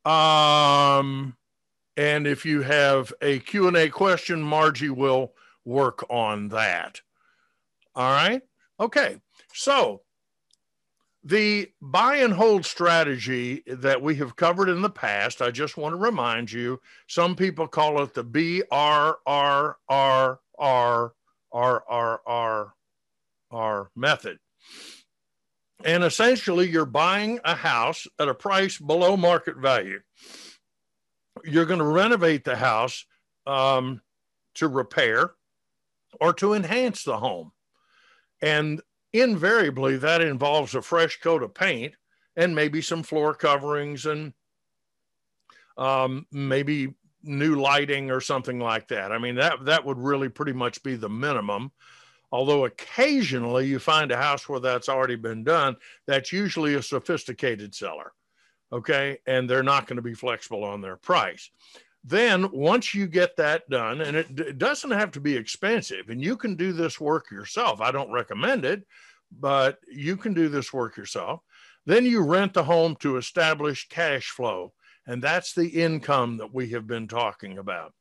Um, 0.05 1.35
and 1.97 2.25
if 2.25 2.45
you 2.45 2.61
have 2.61 3.13
a 3.21 3.39
Q&A 3.39 3.89
question, 3.89 4.41
Margie 4.41 4.89
will 4.89 5.33
work 5.65 6.03
on 6.09 6.47
that. 6.49 7.01
All 7.95 8.11
right. 8.11 8.41
Okay. 8.79 9.17
So 9.53 10.01
the 11.23 11.69
buy 11.81 12.17
and 12.17 12.33
hold 12.33 12.65
strategy 12.65 13.63
that 13.67 14.01
we 14.01 14.15
have 14.15 14.35
covered 14.35 14.69
in 14.69 14.81
the 14.81 14.89
past, 14.89 15.41
I 15.41 15.51
just 15.51 15.77
want 15.77 15.93
to 15.93 15.97
remind 15.97 16.51
you, 16.51 16.81
some 17.07 17.35
people 17.35 17.67
call 17.67 18.01
it 18.01 18.13
the 18.13 18.23
B 18.23 18.63
R 18.71 19.17
R 19.25 19.77
R 19.87 20.39
R 20.57 21.13
R 21.51 21.83
R 21.87 22.21
R 22.25 22.73
R 23.51 23.91
method. 23.95 24.39
And 25.85 26.03
essentially, 26.03 26.69
you're 26.69 26.85
buying 26.85 27.39
a 27.43 27.55
house 27.55 28.07
at 28.19 28.29
a 28.29 28.33
price 28.33 28.77
below 28.77 29.17
market 29.17 29.57
value. 29.57 29.99
You're 31.43 31.65
going 31.65 31.79
to 31.79 31.85
renovate 31.85 32.43
the 32.43 32.55
house 32.55 33.05
um, 33.47 34.01
to 34.55 34.67
repair 34.67 35.31
or 36.19 36.33
to 36.33 36.53
enhance 36.53 37.03
the 37.03 37.17
home. 37.17 37.51
And 38.41 38.81
invariably, 39.13 39.97
that 39.97 40.21
involves 40.21 40.75
a 40.75 40.81
fresh 40.81 41.19
coat 41.19 41.43
of 41.43 41.53
paint 41.53 41.93
and 42.35 42.55
maybe 42.55 42.81
some 42.81 43.03
floor 43.03 43.33
coverings 43.33 44.05
and 44.05 44.33
um, 45.77 46.25
maybe 46.31 46.93
new 47.23 47.59
lighting 47.59 48.11
or 48.11 48.21
something 48.21 48.59
like 48.59 48.87
that. 48.89 49.11
I 49.11 49.17
mean, 49.17 49.35
that, 49.35 49.65
that 49.65 49.85
would 49.85 49.97
really 49.97 50.29
pretty 50.29 50.53
much 50.53 50.83
be 50.83 50.95
the 50.95 51.09
minimum. 51.09 51.71
Although 52.31 52.65
occasionally 52.65 53.67
you 53.67 53.79
find 53.79 54.11
a 54.11 54.17
house 54.17 54.47
where 54.47 54.59
that's 54.59 54.89
already 54.89 55.15
been 55.15 55.43
done, 55.43 55.75
that's 56.07 56.31
usually 56.31 56.75
a 56.75 56.81
sophisticated 56.81 57.75
seller. 57.75 58.13
Okay. 58.71 59.17
And 59.27 59.49
they're 59.49 59.63
not 59.63 59.87
going 59.87 59.97
to 59.97 60.01
be 60.01 60.13
flexible 60.13 60.63
on 60.63 60.81
their 60.81 60.95
price. 60.95 61.49
Then, 62.03 62.49
once 62.51 62.95
you 62.95 63.05
get 63.05 63.35
that 63.37 63.69
done, 63.69 64.01
and 64.01 64.17
it, 64.17 64.39
it 64.39 64.57
doesn't 64.57 64.89
have 64.89 65.11
to 65.11 65.19
be 65.19 65.35
expensive, 65.35 66.09
and 66.09 66.19
you 66.19 66.35
can 66.35 66.55
do 66.55 66.73
this 66.73 66.99
work 66.99 67.29
yourself. 67.29 67.79
I 67.79 67.91
don't 67.91 68.11
recommend 68.11 68.65
it, 68.65 68.87
but 69.39 69.77
you 69.87 70.17
can 70.17 70.33
do 70.33 70.49
this 70.49 70.73
work 70.73 70.97
yourself. 70.97 71.41
Then 71.85 72.05
you 72.05 72.23
rent 72.23 72.53
the 72.53 72.63
home 72.63 72.95
to 73.01 73.17
establish 73.17 73.87
cash 73.87 74.29
flow. 74.29 74.73
And 75.07 75.21
that's 75.21 75.53
the 75.53 75.67
income 75.67 76.37
that 76.37 76.53
we 76.53 76.69
have 76.69 76.87
been 76.87 77.07
talking 77.07 77.57
about. 77.57 77.93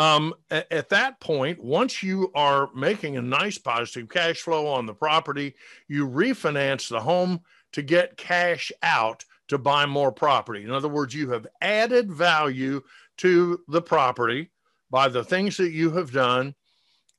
Um, 0.00 0.32
at, 0.50 0.72
at, 0.72 0.88
that 0.88 1.20
point, 1.20 1.62
once 1.62 2.02
you 2.02 2.32
are 2.34 2.70
making 2.74 3.18
a 3.18 3.22
nice 3.22 3.58
positive 3.58 4.08
cash 4.08 4.38
flow 4.38 4.66
on 4.66 4.86
the 4.86 4.94
property, 4.94 5.54
you 5.88 6.08
refinance 6.08 6.88
the 6.88 7.00
home 7.00 7.40
to 7.72 7.82
get 7.82 8.16
cash 8.16 8.72
out 8.82 9.26
to 9.48 9.58
buy 9.58 9.84
more 9.84 10.10
property. 10.10 10.64
In 10.64 10.70
other 10.70 10.88
words, 10.88 11.14
you 11.14 11.30
have 11.32 11.46
added 11.60 12.10
value 12.10 12.80
to 13.18 13.60
the 13.68 13.82
property 13.82 14.50
by 14.90 15.08
the 15.08 15.22
things 15.22 15.58
that 15.58 15.72
you 15.72 15.90
have 15.90 16.12
done. 16.12 16.54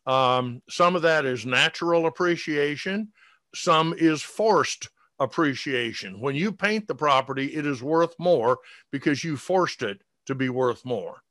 Um, 0.08 0.64
some 0.68 0.96
of 0.96 1.04
that 1.04 1.24
is 1.24 1.46
natural 1.46 2.08
appreciation, 2.08 3.10
some 3.54 3.94
is 3.96 4.24
forced 4.24 4.90
appreciation. 5.20 6.20
When 6.20 6.34
you 6.34 6.52
paint 6.52 6.88
the 6.88 6.96
property, 6.96 7.54
it 7.54 7.68
is 7.68 7.84
worth 7.84 8.16
more 8.18 8.58
because 8.92 9.24
you 9.24 9.38
forced 9.38 9.84
it 9.84 10.02
to 10.26 10.34
be 10.34 10.50
worth 10.50 10.84
more. 10.84 11.22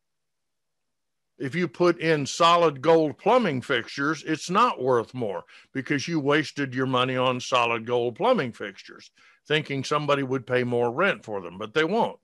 If 1.41 1.55
you 1.55 1.69
put 1.69 1.99
in 1.99 2.27
solid 2.27 2.83
gold 2.83 3.17
plumbing 3.17 3.63
fixtures, 3.63 4.23
it's 4.27 4.51
not 4.51 4.83
worth 4.83 5.15
more 5.15 5.45
because 5.73 6.07
you 6.07 6.21
wasted 6.21 6.75
your 6.75 6.87
money 6.87 7.17
on 7.17 7.41
solid 7.41 7.87
gold 7.87 8.17
plumbing 8.17 8.53
fixtures, 8.53 9.11
thinking 9.49 9.83
somebody 9.83 10.23
would 10.23 10.47
pay 10.47 10.65
more 10.65 10.93
rent 10.93 11.25
for 11.25 11.41
them, 11.41 11.57
but 11.57 11.73
they 11.73 11.85
won't. 11.85 12.19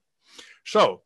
So 0.66 1.00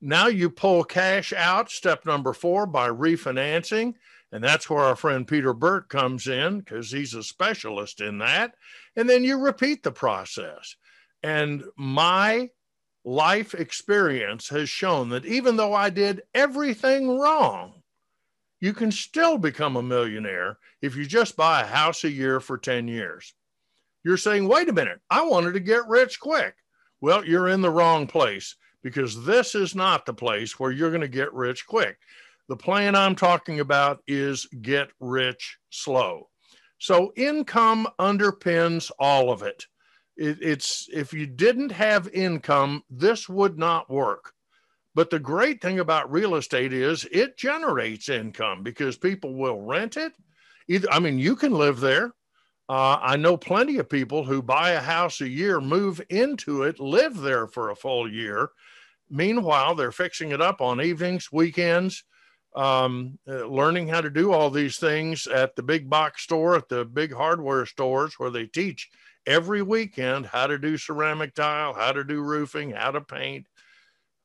now 0.00 0.28
you 0.28 0.50
pull 0.50 0.84
cash 0.84 1.32
out, 1.32 1.68
step 1.68 2.06
number 2.06 2.32
four, 2.32 2.64
by 2.64 2.88
refinancing. 2.88 3.94
And 4.30 4.44
that's 4.44 4.70
where 4.70 4.84
our 4.84 4.94
friend 4.94 5.26
Peter 5.26 5.52
Burt 5.52 5.88
comes 5.88 6.28
in 6.28 6.60
because 6.60 6.92
he's 6.92 7.14
a 7.14 7.24
specialist 7.24 8.00
in 8.00 8.18
that. 8.18 8.54
And 8.94 9.10
then 9.10 9.24
you 9.24 9.36
repeat 9.38 9.82
the 9.82 9.90
process. 9.90 10.76
And 11.24 11.64
my 11.76 12.50
life 13.04 13.54
experience 13.54 14.48
has 14.48 14.68
shown 14.68 15.08
that 15.10 15.24
even 15.24 15.56
though 15.56 15.74
I 15.74 15.90
did 15.90 16.22
everything 16.34 17.18
wrong, 17.18 17.82
you 18.60 18.72
can 18.72 18.90
still 18.90 19.38
become 19.38 19.76
a 19.76 19.82
millionaire 19.82 20.58
if 20.82 20.96
you 20.96 21.06
just 21.06 21.36
buy 21.36 21.62
a 21.62 21.66
house 21.66 22.04
a 22.04 22.10
year 22.10 22.40
for 22.40 22.58
10 22.58 22.88
years. 22.88 23.34
You're 24.04 24.16
saying, 24.16 24.48
wait 24.48 24.68
a 24.68 24.72
minute, 24.72 25.00
I 25.10 25.24
wanted 25.24 25.52
to 25.54 25.60
get 25.60 25.86
rich 25.88 26.18
quick. 26.20 26.54
Well, 27.00 27.24
you're 27.24 27.48
in 27.48 27.60
the 27.60 27.70
wrong 27.70 28.06
place 28.06 28.56
because 28.82 29.24
this 29.24 29.54
is 29.54 29.74
not 29.74 30.06
the 30.06 30.14
place 30.14 30.58
where 30.58 30.70
you're 30.70 30.90
going 30.90 31.00
to 31.00 31.08
get 31.08 31.32
rich 31.32 31.66
quick. 31.66 31.98
The 32.48 32.56
plan 32.56 32.94
I'm 32.94 33.14
talking 33.14 33.60
about 33.60 34.00
is 34.06 34.46
get 34.62 34.88
rich 35.00 35.58
slow. 35.70 36.28
So 36.78 37.12
income 37.16 37.86
underpins 37.98 38.90
all 38.98 39.30
of 39.30 39.42
it. 39.42 39.66
It. 40.18 40.38
It's 40.40 40.88
if 40.92 41.12
you 41.12 41.26
didn't 41.26 41.72
have 41.72 42.08
income, 42.08 42.82
this 42.90 43.28
would 43.28 43.58
not 43.58 43.90
work. 43.90 44.32
But 44.94 45.10
the 45.10 45.18
great 45.18 45.60
thing 45.62 45.78
about 45.78 46.10
real 46.10 46.34
estate 46.34 46.72
is 46.72 47.06
it 47.12 47.38
generates 47.38 48.08
income 48.08 48.62
because 48.62 48.96
people 48.96 49.34
will 49.34 49.60
rent 49.60 49.96
it. 49.96 50.12
Either 50.68 50.90
I 50.90 50.98
mean, 50.98 51.18
you 51.18 51.36
can 51.36 51.52
live 51.52 51.80
there. 51.80 52.12
Uh, 52.68 52.98
I 53.00 53.16
know 53.16 53.36
plenty 53.36 53.78
of 53.78 53.88
people 53.88 54.24
who 54.24 54.42
buy 54.42 54.72
a 54.72 54.80
house 54.80 55.22
a 55.22 55.28
year, 55.28 55.60
move 55.60 56.02
into 56.10 56.64
it, 56.64 56.78
live 56.78 57.16
there 57.16 57.46
for 57.46 57.70
a 57.70 57.76
full 57.76 58.10
year, 58.12 58.50
Meanwhile, 59.10 59.74
they're 59.74 59.92
fixing 59.92 60.32
it 60.32 60.40
up 60.40 60.60
on 60.60 60.80
evenings, 60.80 61.32
weekends, 61.32 62.04
um, 62.54 63.18
uh, 63.28 63.46
learning 63.46 63.88
how 63.88 64.00
to 64.00 64.10
do 64.10 64.32
all 64.32 64.50
these 64.50 64.78
things 64.78 65.26
at 65.26 65.56
the 65.56 65.62
big 65.62 65.88
box 65.88 66.22
store, 66.22 66.56
at 66.56 66.68
the 66.68 66.84
big 66.84 67.14
hardware 67.14 67.64
stores 67.66 68.14
where 68.18 68.30
they 68.30 68.46
teach 68.46 68.90
every 69.28 69.62
weekend 69.62 70.26
how 70.26 70.46
to 70.46 70.58
do 70.58 70.76
ceramic 70.76 71.34
tile, 71.34 71.74
how 71.74 71.92
to 71.92 72.02
do 72.02 72.20
roofing, 72.20 72.70
how 72.70 72.90
to 72.90 73.00
paint. 73.00 73.46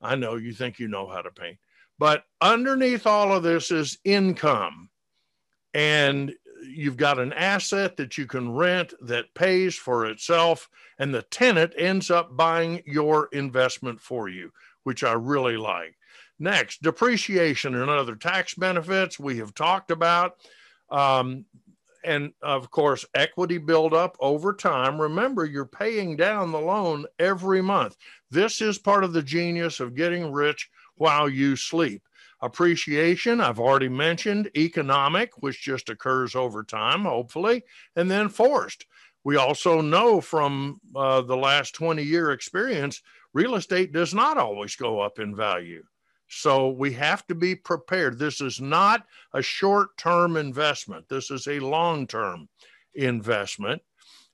I 0.01 0.15
know 0.15 0.35
you 0.35 0.53
think 0.53 0.79
you 0.79 0.87
know 0.87 1.07
how 1.07 1.21
to 1.21 1.31
paint, 1.31 1.57
but 1.99 2.23
underneath 2.41 3.05
all 3.05 3.31
of 3.31 3.43
this 3.43 3.69
is 3.69 3.99
income. 4.03 4.89
And 5.75 6.33
you've 6.67 6.97
got 6.97 7.19
an 7.19 7.33
asset 7.33 7.97
that 7.97 8.17
you 8.17 8.25
can 8.25 8.53
rent 8.53 8.93
that 9.01 9.33
pays 9.33 9.75
for 9.75 10.05
itself, 10.05 10.69
and 10.99 11.13
the 11.13 11.23
tenant 11.23 11.73
ends 11.77 12.09
up 12.09 12.35
buying 12.35 12.81
your 12.85 13.27
investment 13.33 13.99
for 13.99 14.29
you 14.29 14.51
which 14.83 15.03
I 15.03 15.13
really 15.13 15.57
like. 15.57 15.95
Next, 16.39 16.81
depreciation 16.81 17.75
and 17.75 17.89
other 17.89 18.15
tax 18.15 18.53
benefits 18.53 19.19
we 19.19 19.37
have 19.37 19.53
talked 19.53 19.91
about. 19.91 20.37
Um, 20.89 21.45
and 22.03 22.31
of 22.41 22.69
course, 22.71 23.05
equity 23.13 23.57
buildup 23.57 24.15
over 24.19 24.53
time. 24.53 24.99
Remember, 24.99 25.45
you're 25.45 25.65
paying 25.65 26.15
down 26.15 26.51
the 26.51 26.59
loan 26.59 27.05
every 27.19 27.61
month. 27.61 27.95
This 28.31 28.61
is 28.61 28.77
part 28.77 29.03
of 29.03 29.13
the 29.13 29.23
genius 29.23 29.79
of 29.79 29.95
getting 29.95 30.31
rich 30.31 30.69
while 30.95 31.29
you 31.29 31.55
sleep. 31.55 32.03
Appreciation, 32.41 33.39
I've 33.39 33.59
already 33.59 33.89
mentioned, 33.89 34.51
economic, 34.57 35.31
which 35.41 35.61
just 35.61 35.89
occurs 35.89 36.35
over 36.35 36.63
time, 36.63 37.03
hopefully, 37.03 37.63
and 37.95 38.11
then 38.11 38.27
forced. 38.27 38.85
We 39.23 39.37
also 39.37 39.79
know 39.79 40.19
from 40.19 40.81
uh, 40.95 41.21
the 41.21 41.37
last 41.37 41.73
20 41.75 42.03
year 42.03 42.31
experience 42.31 43.01
real 43.33 43.55
estate 43.55 43.93
does 43.93 44.13
not 44.13 44.37
always 44.37 44.75
go 44.75 44.99
up 44.99 45.19
in 45.19 45.35
value. 45.35 45.83
So 46.35 46.69
we 46.69 46.93
have 46.93 47.25
to 47.27 47.35
be 47.35 47.55
prepared. 47.55 48.17
This 48.17 48.41
is 48.41 48.59
not 48.59 49.05
a 49.33 49.41
short 49.41 49.97
term 49.97 50.37
investment, 50.37 51.07
this 51.09 51.31
is 51.31 51.47
a 51.47 51.59
long 51.59 52.07
term 52.07 52.49
investment. 52.95 53.81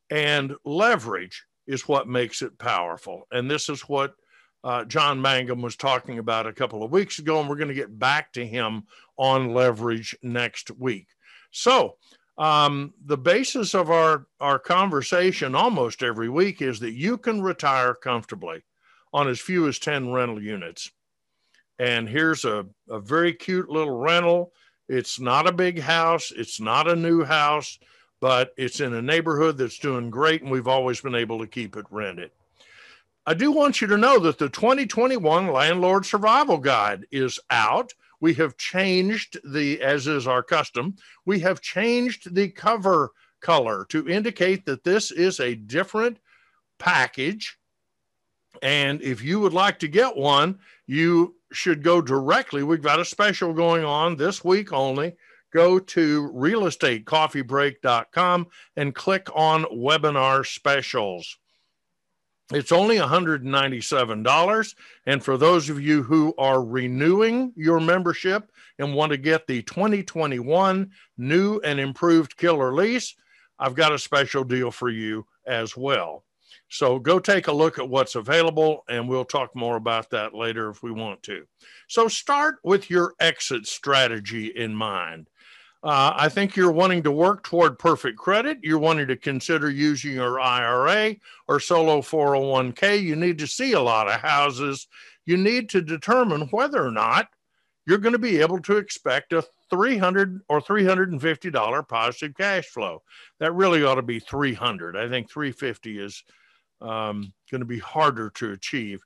And 0.10 0.56
leverage 0.66 1.46
is 1.68 1.88
what 1.88 2.08
makes 2.08 2.42
it 2.42 2.58
powerful. 2.58 3.28
And 3.32 3.50
this 3.50 3.70
is 3.70 3.82
what 3.82 4.16
uh, 4.64 4.86
John 4.86 5.22
Mangum 5.22 5.62
was 5.62 5.76
talking 5.76 6.18
about 6.18 6.48
a 6.48 6.54
couple 6.54 6.84
of 6.84 6.92
weeks 6.92 7.20
ago. 7.20 7.40
And 7.40 7.48
we're 7.48 7.58
going 7.58 7.68
to 7.68 7.76
get 7.76 8.00
back 8.00 8.34
to 8.34 8.46
him 8.46 8.84
on 9.18 9.54
leverage 9.54 10.18
next 10.24 10.72
week. 10.72 11.08
So, 11.52 11.96
um, 12.40 12.94
the 13.06 13.18
basis 13.18 13.76
of 13.76 13.92
our, 13.92 14.26
our 14.40 14.58
conversation 14.58 15.56
almost 15.56 16.02
every 16.02 16.30
week 16.30 16.62
is 16.62 16.80
that 16.80 16.94
you 16.94 17.18
can 17.18 17.42
retire 17.42 17.94
comfortably 17.94 18.64
on 19.12 19.28
as 19.28 19.42
few 19.42 19.68
as 19.68 19.78
10 19.78 20.14
rental 20.14 20.42
units. 20.42 20.90
And 21.80 22.08
here's 22.10 22.46
a, 22.46 22.66
a 22.90 23.00
very 23.00 23.34
cute 23.34 23.70
little 23.70 23.98
rental. 23.98 24.52
It's 24.88 25.20
not 25.20 25.48
a 25.48 25.52
big 25.52 25.80
house, 25.80 26.32
it's 26.36 26.60
not 26.60 26.90
a 26.90 26.96
new 26.96 27.24
house, 27.24 27.80
but 28.20 28.54
it's 28.58 28.82
in 28.82 28.94
a 28.94 29.02
neighborhood 29.02 29.58
that's 29.58 29.80
doing 29.80 30.10
great, 30.10 30.42
and 30.42 30.52
we've 30.52 30.68
always 30.68 31.00
been 31.00 31.16
able 31.16 31.40
to 31.40 31.48
keep 31.48 31.78
it 31.78 31.86
rented. 31.90 32.32
I 33.26 33.34
do 33.36 33.52
want 33.52 33.82
you 33.82 33.88
to 33.88 33.98
know 33.98 34.20
that 34.20 34.40
the 34.40 34.50
2021 34.50 35.52
Landlord 35.52 36.06
Survival 36.06 36.58
Guide 36.58 37.06
is 37.12 37.40
out. 37.52 37.94
We 38.20 38.34
have 38.34 38.58
changed 38.58 39.40
the, 39.44 39.82
as 39.82 40.08
is 40.08 40.28
our 40.28 40.44
custom, 40.44 40.96
we 41.26 41.40
have 41.40 41.62
changed 41.62 42.34
the 42.36 42.50
cover 42.50 43.12
color 43.40 43.86
to 43.90 44.10
indicate 44.10 44.66
that 44.66 44.84
this 44.84 45.12
is 45.12 45.40
a 45.40 45.56
different 45.56 46.18
package 46.80 47.60
and 48.62 49.02
if 49.02 49.22
you 49.24 49.40
would 49.40 49.54
like 49.54 49.80
to 49.80 49.88
get 49.88 50.16
one, 50.16 50.60
you 50.88 51.36
should 51.52 51.84
go 51.84 52.02
directly. 52.02 52.64
We've 52.64 52.82
got 52.82 53.00
a 53.00 53.06
special 53.06 53.54
going 53.54 53.84
on 53.84 54.16
this 54.16 54.44
week 54.44 54.74
only. 54.74 55.16
Go 55.52 55.80
to 55.80 56.32
realestatecoffeebreak.com 56.32 58.48
and 58.76 58.96
click 58.96 59.28
on 59.34 59.64
webinar 59.66 60.46
specials. 60.46 61.40
It's 62.52 62.72
only 62.72 62.98
$197. 62.98 64.76
And 65.06 65.24
for 65.24 65.38
those 65.38 65.70
of 65.70 65.82
you 65.82 66.04
who 66.04 66.34
are 66.38 66.64
renewing 66.64 67.54
your 67.56 67.80
membership 67.80 68.52
and 68.80 68.96
want 68.96 69.12
to 69.12 69.18
get 69.18 69.46
the 69.46 69.62
2021 69.64 70.92
new 71.18 71.60
and 71.60 71.80
improved 71.80 72.38
killer 72.38 72.74
lease, 72.74 73.16
I've 73.60 73.76
got 73.76 73.92
a 73.92 74.00
special 74.00 74.44
deal 74.44 74.72
for 74.72 74.90
you 74.90 75.28
as 75.46 75.78
well. 75.78 76.24
So 76.70 77.00
go 77.00 77.20
take 77.20 77.48
a 77.48 77.52
look 77.52 77.80
at 77.80 77.90
what's 77.90 78.16
available, 78.16 78.84
and 78.88 79.08
we'll 79.08 79.26
talk 79.26 79.56
more 79.56 79.76
about 79.76 80.10
that 80.12 80.34
later 80.34 80.70
if 80.70 80.84
we 80.84 80.92
want 80.92 81.24
to. 81.24 81.46
So 81.88 82.08
start 82.08 82.58
with 82.64 82.90
your 82.90 83.14
exit 83.20 83.68
strategy 83.68 84.48
in 84.48 84.76
mind. 84.76 85.30
Uh, 85.82 86.14
I 86.16 86.28
think 86.28 86.56
you're 86.56 86.72
wanting 86.72 87.04
to 87.04 87.12
work 87.12 87.44
toward 87.44 87.80
perfect 87.80 88.18
credit. 88.18 88.60
You're 88.62 88.80
wanting 88.80 89.08
to 89.08 89.16
consider 89.16 89.70
using 89.70 90.14
your 90.14 90.40
IRA 90.40 91.16
or 91.48 91.60
solo 91.60 92.02
401k. 92.02 93.02
You 93.02 93.16
need 93.16 93.38
to 93.40 93.48
see 93.48 93.72
a 93.72 93.82
lot 93.82 94.10
of 94.10 94.20
houses. 94.20 94.88
You 95.26 95.38
need 95.38 95.70
to 95.70 95.82
determine 95.82 96.50
whether 96.52 96.86
or 96.86 96.92
not 96.92 97.30
you're 97.90 97.98
going 97.98 98.14
to 98.14 98.20
be 98.20 98.40
able 98.40 98.60
to 98.60 98.78
expect 98.78 99.34
a 99.34 99.44
300 99.72 100.42
or 100.48 100.62
$350 100.62 101.88
positive 101.88 102.38
cash 102.38 102.68
flow. 102.68 103.02
That 103.40 103.56
really 103.56 103.84
ought 103.84 103.96
to 103.96 104.04
be 104.04 104.20
300. 104.20 104.96
I 104.96 105.10
think 105.10 105.32
350 105.32 106.00
is 106.00 106.24
um, 106.82 107.34
going 107.50 107.62
to 107.62 107.66
be 107.66 107.80
harder 107.80 108.30
to 108.36 108.52
achieve. 108.52 109.02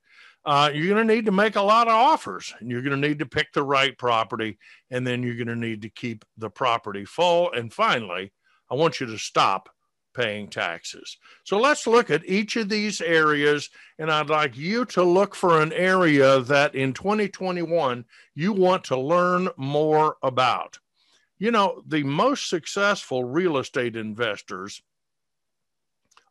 Uh, 0.46 0.70
you're 0.74 0.94
going 0.94 1.08
to 1.08 1.16
need 1.16 1.26
to 1.28 1.32
make 1.32 1.56
a 1.56 1.62
lot 1.62 1.88
of 1.88 1.94
offers 1.94 2.54
and 2.60 2.70
you're 2.70 2.82
going 2.82 3.02
to 3.02 3.08
need 3.08 3.20
to 3.20 3.26
pick 3.26 3.54
the 3.54 3.64
right 3.64 3.98
property 3.98 4.58
and 4.92 5.08
then 5.08 5.24
you're 5.24 5.38
going 5.38 5.48
to 5.48 5.56
need 5.56 5.84
to 5.84 5.90
keep 5.90 6.26
the 6.38 6.50
property 6.50 7.06
full. 7.06 7.54
And 7.54 7.72
finally, 7.72 8.34
I 8.70 8.76
want 8.76 9.00
you 9.00 9.06
to 9.08 9.18
stop 9.18 9.70
paying 10.14 10.48
taxes. 10.48 11.18
So 11.44 11.60
let's 11.60 11.88
look 11.88 12.10
at 12.10 12.28
each 12.28 12.56
of 12.56 12.70
these 12.70 13.02
areas. 13.02 13.70
And 14.00 14.12
I'd 14.12 14.30
like 14.30 14.58
you 14.58 14.86
to 14.86 15.04
look 15.04 15.36
for 15.36 15.62
an 15.62 15.74
area 15.74 16.40
that 16.42 16.76
in 16.76 16.94
2021 16.94 18.06
you 18.36 18.54
want 18.54 18.84
to 18.86 18.98
learn 18.98 19.50
more 19.58 20.18
about. 20.24 20.80
You 21.38 21.52
know, 21.52 21.84
the 21.88 22.04
most 22.04 22.50
successful 22.50 23.24
real 23.24 23.58
estate 23.58 23.96
investors 23.96 24.82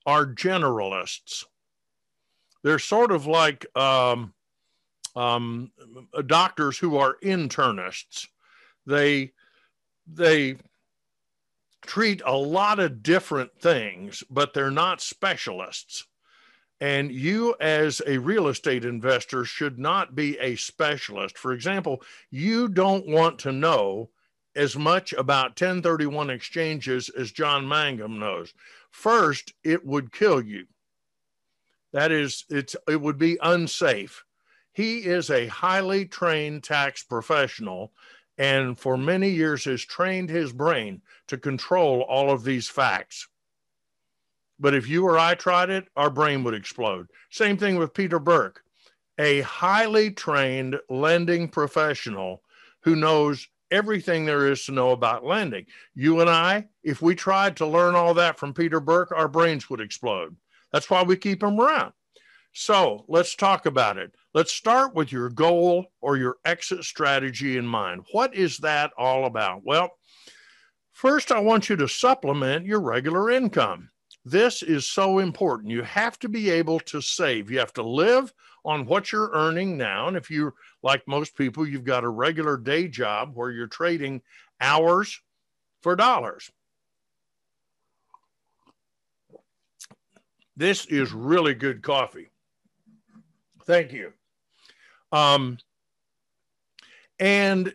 are 0.07 0.27
generalists. 0.27 1.45
They're 2.63 2.79
sort 2.79 3.13
of 3.13 3.27
like 3.27 3.67
um, 3.77 4.33
um, 5.17 5.73
doctors 6.27 6.79
who 6.79 6.97
are 6.97 7.17
internists. 7.23 8.29
They 8.87 9.33
they 10.07 10.57
treat 11.83 12.23
a 12.25 12.37
lot 12.37 12.79
of 12.79 13.03
different 13.03 13.61
things, 13.61 14.23
but 14.31 14.55
they're 14.55 14.71
not 14.71 15.01
specialists. 15.01 16.07
And 16.81 17.13
you, 17.13 17.55
as 17.61 18.03
a 18.07 18.19
real 18.19 18.49
estate 18.49 18.85
investor, 18.85 19.45
should 19.45 19.79
not 19.79 20.17
be 20.17 20.37
a 20.39 20.57
specialist. 20.57 21.39
For 21.39 21.53
example, 21.53 22.03
you 22.31 22.69
don't 22.69 23.07
want 23.07 23.39
to 23.41 23.53
know 23.53 24.11
as 24.57 24.77
much 24.77 25.13
about 25.13 25.51
1031 25.51 26.31
exchanges 26.31 27.09
as 27.09 27.31
John 27.31 27.69
Mangum 27.69 28.19
knows. 28.19 28.53
First, 28.91 29.55
it 29.63 29.87
would 29.87 30.13
kill 30.13 30.43
you. 30.43 30.67
That 31.93 32.11
is, 32.11 32.45
it's 32.49 32.75
it 32.89 33.01
would 33.01 33.19
be 33.19 33.39
unsafe. 33.43 34.25
He 34.73 35.01
is 35.01 35.31
a 35.31 35.47
highly 35.47 36.07
trained 36.07 36.65
tax 36.65 37.03
professional 37.03 37.93
and 38.39 38.79
for 38.79 38.97
many 38.97 39.31
years 39.31 39.65
has 39.65 39.85
trained 39.85 40.31
his 40.31 40.53
brain 40.53 41.03
to 41.29 41.37
control 41.37 42.03
all 42.03 42.31
of 42.31 42.45
these 42.45 42.69
facts. 42.69 43.29
But 44.59 44.75
if 44.75 44.89
you 44.89 45.05
or 45.05 45.19
I 45.19 45.35
tried 45.35 45.71
it, 45.71 45.89
our 45.97 46.11
brain 46.11 46.45
would 46.45 46.55
explode. 46.55 47.09
Same 47.31 47.57
thing 47.57 47.77
with 47.77 47.95
Peter 47.95 48.19
Burke, 48.19 48.63
a 49.19 49.41
highly 49.41 50.11
trained 50.11 50.79
lending 50.89 51.49
professional 51.49 52.43
who 52.83 52.97
knows 52.97 53.49
everything 53.71 54.25
there 54.25 54.47
is 54.51 54.65
to 54.67 54.73
know 54.73 54.91
about 54.93 55.25
lending. 55.25 55.67
You 55.95 56.21
and 56.21 56.31
I, 56.31 56.69
if 56.83 57.03
we 57.03 57.15
tried 57.15 57.57
to 57.57 57.67
learn 57.67 57.95
all 57.95 58.15
that 58.15 58.39
from 58.39 58.55
Peter 58.55 58.81
Burke, 58.81 59.13
our 59.13 59.29
brains 59.29 59.69
would 59.71 59.81
explode. 59.81 60.37
That's 60.73 60.91
why 60.91 61.03
we 61.03 61.17
keep 61.17 61.43
him 61.43 61.61
around. 61.61 61.93
So 62.53 63.05
let's 63.09 63.35
talk 63.35 63.67
about 63.67 63.97
it. 63.97 64.15
Let's 64.35 64.53
start 64.53 64.95
with 64.95 65.13
your 65.13 65.29
goal 65.29 65.87
or 66.01 66.17
your 66.17 66.37
exit 66.45 66.85
strategy 66.85 67.59
in 67.59 67.67
mind. 67.67 68.05
What 68.13 68.35
is 68.35 68.59
that 68.59 68.91
all 68.97 69.27
about? 69.27 69.63
Well, 69.65 69.91
first, 70.93 71.31
I 71.31 71.39
want 71.39 71.69
you 71.69 71.77
to 71.77 71.89
supplement 71.89 72.65
your 72.65 72.81
regular 72.81 73.31
income. 73.31 73.91
This 74.25 74.63
is 74.63 74.87
so 74.87 75.19
important. 75.19 75.71
You 75.71 75.83
have 75.83 76.19
to 76.21 76.29
be 76.29 76.49
able 76.49 76.81
to 76.81 77.03
save. 77.03 77.51
You 77.51 77.59
have 77.59 77.75
to 77.75 77.83
live 77.83 78.33
on 78.65 78.87
what 78.87 79.13
you're 79.13 79.31
earning 79.35 79.77
now. 79.77 80.09
And 80.09 80.17
if 80.17 80.31
you're 80.31 80.55
like 80.83 81.07
most 81.07 81.37
people, 81.37 81.67
you've 81.67 81.85
got 81.85 82.05
a 82.05 82.09
regular 82.09 82.57
day 82.57 82.89
job 82.89 83.33
where 83.35 83.51
you're 83.51 83.67
trading 83.67 84.23
hours 84.61 85.21
for 85.83 85.95
dollars. 85.95 86.51
This 90.57 90.87
is 90.87 91.13
really 91.13 91.55
good 91.55 91.83
coffee. 91.83 92.31
Thank 93.65 93.93
you. 93.93 94.13
Um, 95.13 95.59
and 97.21 97.75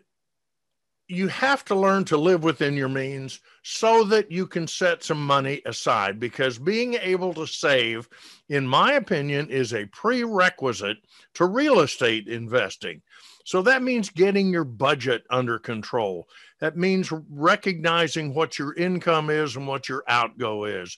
you 1.07 1.29
have 1.29 1.63
to 1.65 1.75
learn 1.75 2.03
to 2.05 2.17
live 2.17 2.43
within 2.43 2.75
your 2.75 2.89
means 2.89 3.39
so 3.63 4.03
that 4.03 4.29
you 4.29 4.45
can 4.45 4.67
set 4.67 5.03
some 5.03 5.25
money 5.25 5.61
aside 5.65 6.19
because 6.19 6.57
being 6.57 6.95
able 6.95 7.33
to 7.33 7.47
save, 7.47 8.09
in 8.49 8.67
my 8.67 8.93
opinion, 8.93 9.49
is 9.49 9.73
a 9.73 9.85
prerequisite 9.85 10.97
to 11.35 11.45
real 11.45 11.79
estate 11.79 12.27
investing. 12.27 13.01
So 13.45 13.61
that 13.61 13.83
means 13.83 14.09
getting 14.09 14.51
your 14.51 14.65
budget 14.65 15.23
under 15.29 15.57
control. 15.57 16.27
That 16.59 16.75
means 16.75 17.13
recognizing 17.29 18.33
what 18.33 18.59
your 18.59 18.73
income 18.73 19.29
is 19.29 19.55
and 19.55 19.65
what 19.65 19.87
your 19.87 20.03
outgo 20.09 20.65
is. 20.65 20.97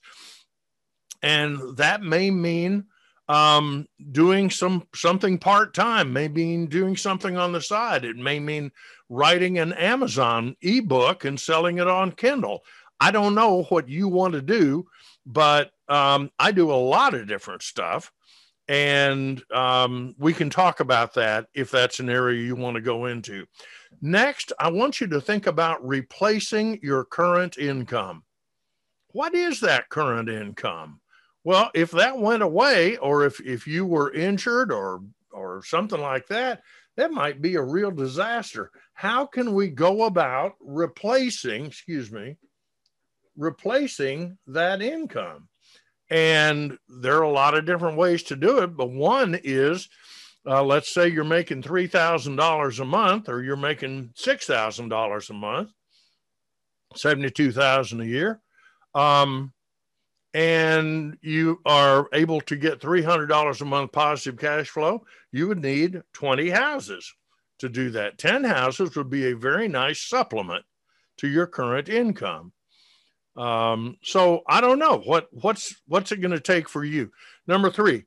And 1.21 1.77
that 1.77 2.01
may 2.01 2.31
mean 2.31 2.85
um, 3.29 3.87
doing 4.11 4.49
some 4.49 4.87
something 4.93 5.37
part 5.37 5.73
time, 5.73 6.11
may 6.11 6.27
mean 6.27 6.65
doing 6.65 6.97
something 6.97 7.37
on 7.37 7.53
the 7.53 7.61
side. 7.61 8.03
It 8.03 8.17
may 8.17 8.39
mean 8.39 8.71
writing 9.07 9.59
an 9.59 9.71
Amazon 9.73 10.55
ebook 10.61 11.25
and 11.25 11.39
selling 11.39 11.77
it 11.77 11.87
on 11.87 12.11
Kindle. 12.11 12.63
I 12.99 13.11
don't 13.11 13.35
know 13.35 13.63
what 13.63 13.87
you 13.87 14.07
want 14.07 14.33
to 14.33 14.41
do, 14.41 14.87
but 15.25 15.71
um, 15.87 16.31
I 16.39 16.51
do 16.51 16.71
a 16.71 16.73
lot 16.73 17.13
of 17.13 17.27
different 17.27 17.61
stuff. 17.61 18.11
And 18.67 19.41
um, 19.51 20.15
we 20.19 20.33
can 20.33 20.49
talk 20.49 20.79
about 20.79 21.13
that 21.15 21.47
if 21.53 21.71
that's 21.71 21.99
an 21.99 22.09
area 22.09 22.43
you 22.43 22.55
want 22.55 22.75
to 22.75 22.81
go 22.81 23.05
into. 23.05 23.45
Next, 24.01 24.53
I 24.59 24.69
want 24.69 25.01
you 25.01 25.07
to 25.07 25.21
think 25.21 25.47
about 25.47 25.87
replacing 25.87 26.79
your 26.83 27.03
current 27.05 27.57
income. 27.57 28.23
What 29.11 29.33
is 29.33 29.59
that 29.61 29.89
current 29.89 30.29
income? 30.29 30.99
Well, 31.43 31.71
if 31.73 31.91
that 31.91 32.17
went 32.17 32.43
away, 32.43 32.97
or 32.97 33.25
if 33.25 33.39
if 33.39 33.65
you 33.67 33.85
were 33.85 34.13
injured 34.13 34.71
or 34.71 35.01
or 35.31 35.63
something 35.63 35.99
like 35.99 36.27
that, 36.27 36.61
that 36.97 37.11
might 37.11 37.41
be 37.41 37.55
a 37.55 37.61
real 37.61 37.91
disaster. 37.91 38.71
How 38.93 39.25
can 39.25 39.53
we 39.53 39.69
go 39.69 40.03
about 40.03 40.55
replacing, 40.59 41.65
excuse 41.65 42.11
me, 42.11 42.37
replacing 43.37 44.37
that 44.47 44.81
income? 44.81 45.47
And 46.09 46.77
there 46.89 47.17
are 47.17 47.23
a 47.23 47.31
lot 47.31 47.53
of 47.53 47.65
different 47.65 47.97
ways 47.97 48.23
to 48.23 48.35
do 48.35 48.59
it, 48.59 48.75
but 48.75 48.89
one 48.91 49.39
is 49.43 49.87
uh, 50.45 50.63
let's 50.63 50.93
say 50.93 51.07
you're 51.07 51.23
making 51.23 51.61
$3,000 51.61 52.79
a 52.79 52.85
month 52.85 53.29
or 53.29 53.43
you're 53.43 53.55
making 53.55 54.09
$6,000 54.17 55.29
a 55.29 55.33
month, 55.33 55.69
72,000 56.95 58.01
a 58.01 58.05
year. 58.05 58.41
Um, 58.95 59.53
and 60.33 61.17
you 61.21 61.59
are 61.65 62.07
able 62.13 62.41
to 62.41 62.55
get 62.55 62.79
$300 62.79 63.61
a 63.61 63.65
month 63.65 63.91
positive 63.91 64.39
cash 64.39 64.69
flow, 64.69 65.03
you 65.31 65.47
would 65.47 65.61
need 65.61 66.01
20 66.13 66.49
houses 66.49 67.13
to 67.59 67.69
do 67.69 67.89
that. 67.91 68.17
10 68.17 68.43
houses 68.43 68.95
would 68.95 69.09
be 69.09 69.27
a 69.27 69.35
very 69.35 69.67
nice 69.67 70.01
supplement 70.01 70.63
to 71.17 71.27
your 71.27 71.47
current 71.47 71.89
income. 71.89 72.53
Um, 73.35 73.97
so 74.03 74.41
I 74.47 74.59
don't 74.59 74.79
know 74.79 74.97
what 74.97 75.27
what's 75.31 75.73
what's 75.87 76.11
it 76.11 76.17
going 76.17 76.31
to 76.31 76.39
take 76.39 76.67
for 76.67 76.83
you. 76.83 77.11
Number 77.47 77.71
three, 77.71 78.05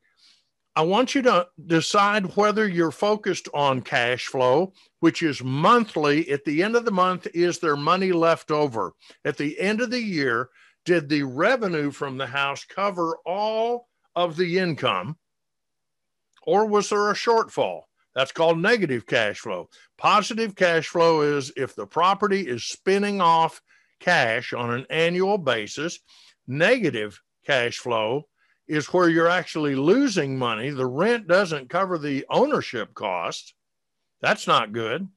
I 0.75 0.83
want 0.83 1.15
you 1.15 1.23
to 1.23 1.49
decide 1.67 2.37
whether 2.37 2.67
you're 2.67 2.91
focused 2.91 3.49
on 3.55 3.83
cash 3.83 4.27
flow, 4.27 4.73
which 5.01 5.23
is 5.23 5.43
monthly. 5.43 6.31
At 6.31 6.45
the 6.45 6.63
end 6.63 6.77
of 6.77 6.85
the 6.85 6.91
month, 6.91 7.27
is 7.35 7.59
there 7.59 7.77
money 7.77 8.13
left 8.13 8.51
over? 8.51 8.93
At 9.25 9.37
the 9.37 9.59
end 9.61 9.81
of 9.81 9.91
the 9.91 10.03
year, 10.03 10.51
did 10.85 11.09
the 11.09 11.23
revenue 11.23 11.91
from 11.91 12.19
the 12.19 12.27
house 12.27 12.65
cover 12.65 13.17
all 13.25 13.89
of 14.15 14.37
the 14.37 14.59
income 14.59 15.17
or 16.45 16.67
was 16.67 16.89
there 16.91 17.11
a 17.11 17.15
shortfall? 17.15 17.83
That's 18.15 18.33
called 18.33 18.59
negative 18.59 19.07
cash 19.07 19.39
flow. 19.39 19.69
Positive 19.97 20.55
cash 20.55 20.89
flow 20.89 21.23
is 21.23 21.53
if 21.57 21.75
the 21.75 21.87
property 21.87 22.43
is 22.47 22.65
spinning 22.65 23.21
off 23.21 23.63
cash 24.01 24.53
on 24.53 24.73
an 24.73 24.87
annual 24.91 25.39
basis. 25.39 25.99
Negative 26.47 27.19
cash 27.47 27.79
flow 27.79 28.27
is 28.69 28.87
where 28.87 29.09
you're 29.09 29.29
actually 29.29 29.75
losing 29.75 30.39
money. 30.39 30.71
The 30.71 30.87
rent 30.87 31.27
doesn't 31.27 31.71
cover 31.71 31.97
the 31.97 32.27
ownership 32.29 32.93
cost. 32.95 33.55
That's 34.21 34.47
not 34.47 34.73
good. 34.73 35.09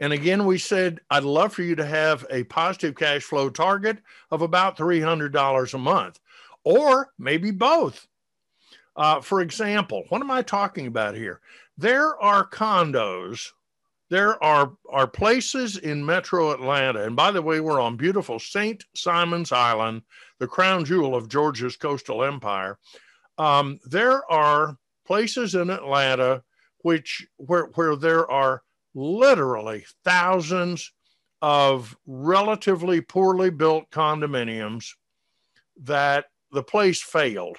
And 0.00 0.12
again, 0.12 0.46
we 0.46 0.58
said, 0.58 1.00
I'd 1.10 1.24
love 1.24 1.52
for 1.52 1.62
you 1.62 1.74
to 1.76 1.86
have 1.86 2.26
a 2.30 2.44
positive 2.44 2.94
cash 2.96 3.22
flow 3.22 3.48
target 3.48 3.98
of 4.30 4.42
about 4.42 4.76
$300 4.76 5.74
a 5.74 5.78
month, 5.78 6.20
or 6.64 7.10
maybe 7.18 7.50
both. 7.50 8.06
Uh, 8.96 9.20
for 9.20 9.40
example, 9.40 10.04
what 10.08 10.20
am 10.20 10.30
I 10.30 10.42
talking 10.42 10.86
about 10.86 11.14
here? 11.14 11.40
There 11.76 12.20
are 12.22 12.48
condos, 12.48 13.50
there 14.10 14.42
are, 14.42 14.72
are 14.90 15.06
places 15.06 15.78
in 15.78 16.04
metro 16.04 16.52
Atlanta. 16.52 17.04
And 17.04 17.16
by 17.16 17.30
the 17.30 17.42
way, 17.42 17.60
we're 17.60 17.80
on 17.80 17.96
beautiful 17.96 18.38
St. 18.38 18.84
Simon's 18.94 19.50
Island, 19.50 20.02
the 20.38 20.46
crown 20.46 20.84
jewel 20.84 21.14
of 21.14 21.28
Georgia's 21.28 21.76
coastal 21.76 22.22
empire. 22.22 22.78
Um, 23.38 23.80
there 23.84 24.30
are 24.30 24.76
places 25.04 25.54
in 25.54 25.70
Atlanta 25.70 26.42
which 26.84 27.26
where, 27.38 27.64
where 27.74 27.96
there 27.96 28.30
are 28.30 28.62
literally 28.94 29.84
thousands 30.04 30.92
of 31.42 31.96
relatively 32.06 33.00
poorly 33.00 33.50
built 33.50 33.90
condominiums 33.90 34.90
that 35.82 36.26
the 36.52 36.62
place 36.62 37.02
failed. 37.02 37.58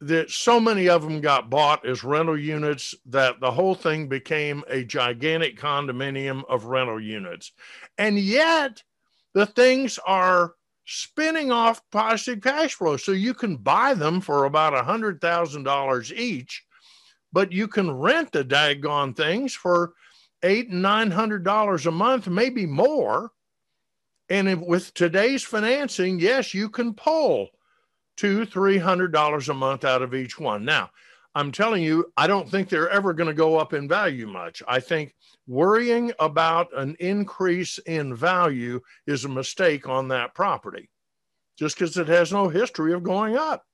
That 0.00 0.30
so 0.30 0.60
many 0.60 0.88
of 0.88 1.02
them 1.02 1.20
got 1.20 1.50
bought 1.50 1.84
as 1.84 2.04
rental 2.04 2.38
units 2.38 2.94
that 3.06 3.40
the 3.40 3.50
whole 3.50 3.74
thing 3.74 4.08
became 4.08 4.62
a 4.68 4.84
gigantic 4.84 5.58
condominium 5.58 6.44
of 6.48 6.66
rental 6.66 7.00
units. 7.00 7.50
And 7.96 8.16
yet 8.16 8.82
the 9.34 9.46
things 9.46 9.98
are 10.06 10.54
spinning 10.84 11.50
off 11.50 11.82
positive 11.90 12.42
cash 12.42 12.74
flow. 12.74 12.96
So 12.96 13.12
you 13.12 13.34
can 13.34 13.56
buy 13.56 13.94
them 13.94 14.20
for 14.20 14.44
about 14.44 14.74
a 14.74 14.82
hundred 14.82 15.20
thousand 15.20 15.64
dollars 15.64 16.12
each, 16.12 16.64
but 17.32 17.52
you 17.52 17.68
can 17.68 17.90
rent 17.90 18.32
the 18.32 18.44
daggone 18.44 19.16
things 19.16 19.54
for 19.54 19.92
eight 20.42 20.70
and 20.70 20.82
nine 20.82 21.10
hundred 21.10 21.44
dollars 21.44 21.86
a 21.86 21.90
month, 21.90 22.28
maybe 22.28 22.66
more. 22.66 23.32
And 24.30 24.48
if, 24.48 24.58
with 24.58 24.92
today's 24.94 25.42
financing, 25.42 26.20
yes, 26.20 26.52
you 26.54 26.68
can 26.68 26.94
pull 26.94 27.48
two, 28.16 28.44
three 28.44 28.78
hundred 28.78 29.12
dollars 29.12 29.48
a 29.48 29.54
month 29.54 29.84
out 29.84 30.02
of 30.02 30.14
each 30.14 30.38
one. 30.38 30.64
Now, 30.64 30.90
I'm 31.34 31.52
telling 31.52 31.82
you, 31.82 32.12
I 32.16 32.26
don't 32.26 32.48
think 32.48 32.68
they're 32.68 32.88
ever 32.90 33.12
going 33.12 33.28
to 33.28 33.34
go 33.34 33.58
up 33.58 33.72
in 33.72 33.88
value 33.88 34.26
much. 34.26 34.62
I 34.66 34.80
think 34.80 35.14
worrying 35.46 36.12
about 36.18 36.76
an 36.76 36.96
increase 36.98 37.78
in 37.78 38.14
value 38.14 38.80
is 39.06 39.24
a 39.24 39.28
mistake 39.28 39.88
on 39.88 40.08
that 40.08 40.34
property 40.34 40.90
just 41.58 41.78
because 41.78 41.96
it 41.96 42.08
has 42.08 42.32
no 42.32 42.48
history 42.48 42.92
of 42.92 43.02
going 43.02 43.36
up. 43.36 43.64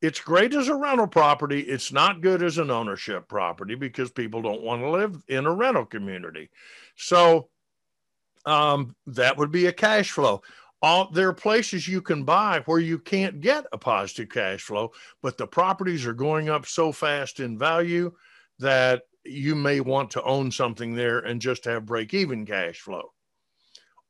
It's 0.00 0.20
great 0.20 0.54
as 0.54 0.68
a 0.68 0.74
rental 0.74 1.08
property. 1.08 1.60
It's 1.60 1.92
not 1.92 2.20
good 2.20 2.42
as 2.42 2.58
an 2.58 2.70
ownership 2.70 3.28
property 3.28 3.74
because 3.74 4.10
people 4.10 4.42
don't 4.42 4.62
want 4.62 4.82
to 4.82 4.90
live 4.90 5.22
in 5.28 5.46
a 5.46 5.52
rental 5.52 5.86
community. 5.86 6.50
So 6.96 7.48
um, 8.46 8.94
that 9.06 9.36
would 9.36 9.50
be 9.50 9.66
a 9.66 9.72
cash 9.72 10.12
flow. 10.12 10.42
All, 10.80 11.10
there 11.10 11.28
are 11.28 11.34
places 11.34 11.88
you 11.88 12.00
can 12.00 12.22
buy 12.22 12.62
where 12.66 12.78
you 12.78 13.00
can't 13.00 13.40
get 13.40 13.66
a 13.72 13.78
positive 13.78 14.28
cash 14.28 14.62
flow, 14.62 14.92
but 15.22 15.36
the 15.36 15.46
properties 15.46 16.06
are 16.06 16.12
going 16.12 16.48
up 16.48 16.66
so 16.66 16.92
fast 16.92 17.40
in 17.40 17.58
value 17.58 18.12
that 18.60 19.02
you 19.24 19.56
may 19.56 19.80
want 19.80 20.10
to 20.12 20.22
own 20.22 20.52
something 20.52 20.94
there 20.94 21.18
and 21.18 21.40
just 21.40 21.64
have 21.64 21.84
break 21.84 22.14
even 22.14 22.46
cash 22.46 22.78
flow. 22.78 23.10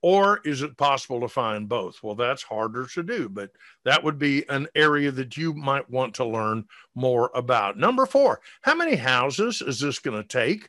Or 0.00 0.40
is 0.44 0.62
it 0.62 0.76
possible 0.76 1.20
to 1.20 1.28
find 1.28 1.68
both? 1.68 2.02
Well, 2.02 2.14
that's 2.14 2.42
harder 2.42 2.86
to 2.86 3.02
do, 3.02 3.28
but 3.28 3.50
that 3.84 4.02
would 4.02 4.18
be 4.18 4.48
an 4.48 4.68
area 4.76 5.10
that 5.10 5.36
you 5.36 5.54
might 5.54 5.90
want 5.90 6.14
to 6.14 6.24
learn 6.24 6.66
more 6.94 7.32
about. 7.34 7.76
Number 7.76 8.06
four, 8.06 8.40
how 8.62 8.76
many 8.76 8.94
houses 8.94 9.60
is 9.60 9.80
this 9.80 9.98
going 9.98 10.20
to 10.20 10.28
take? 10.28 10.68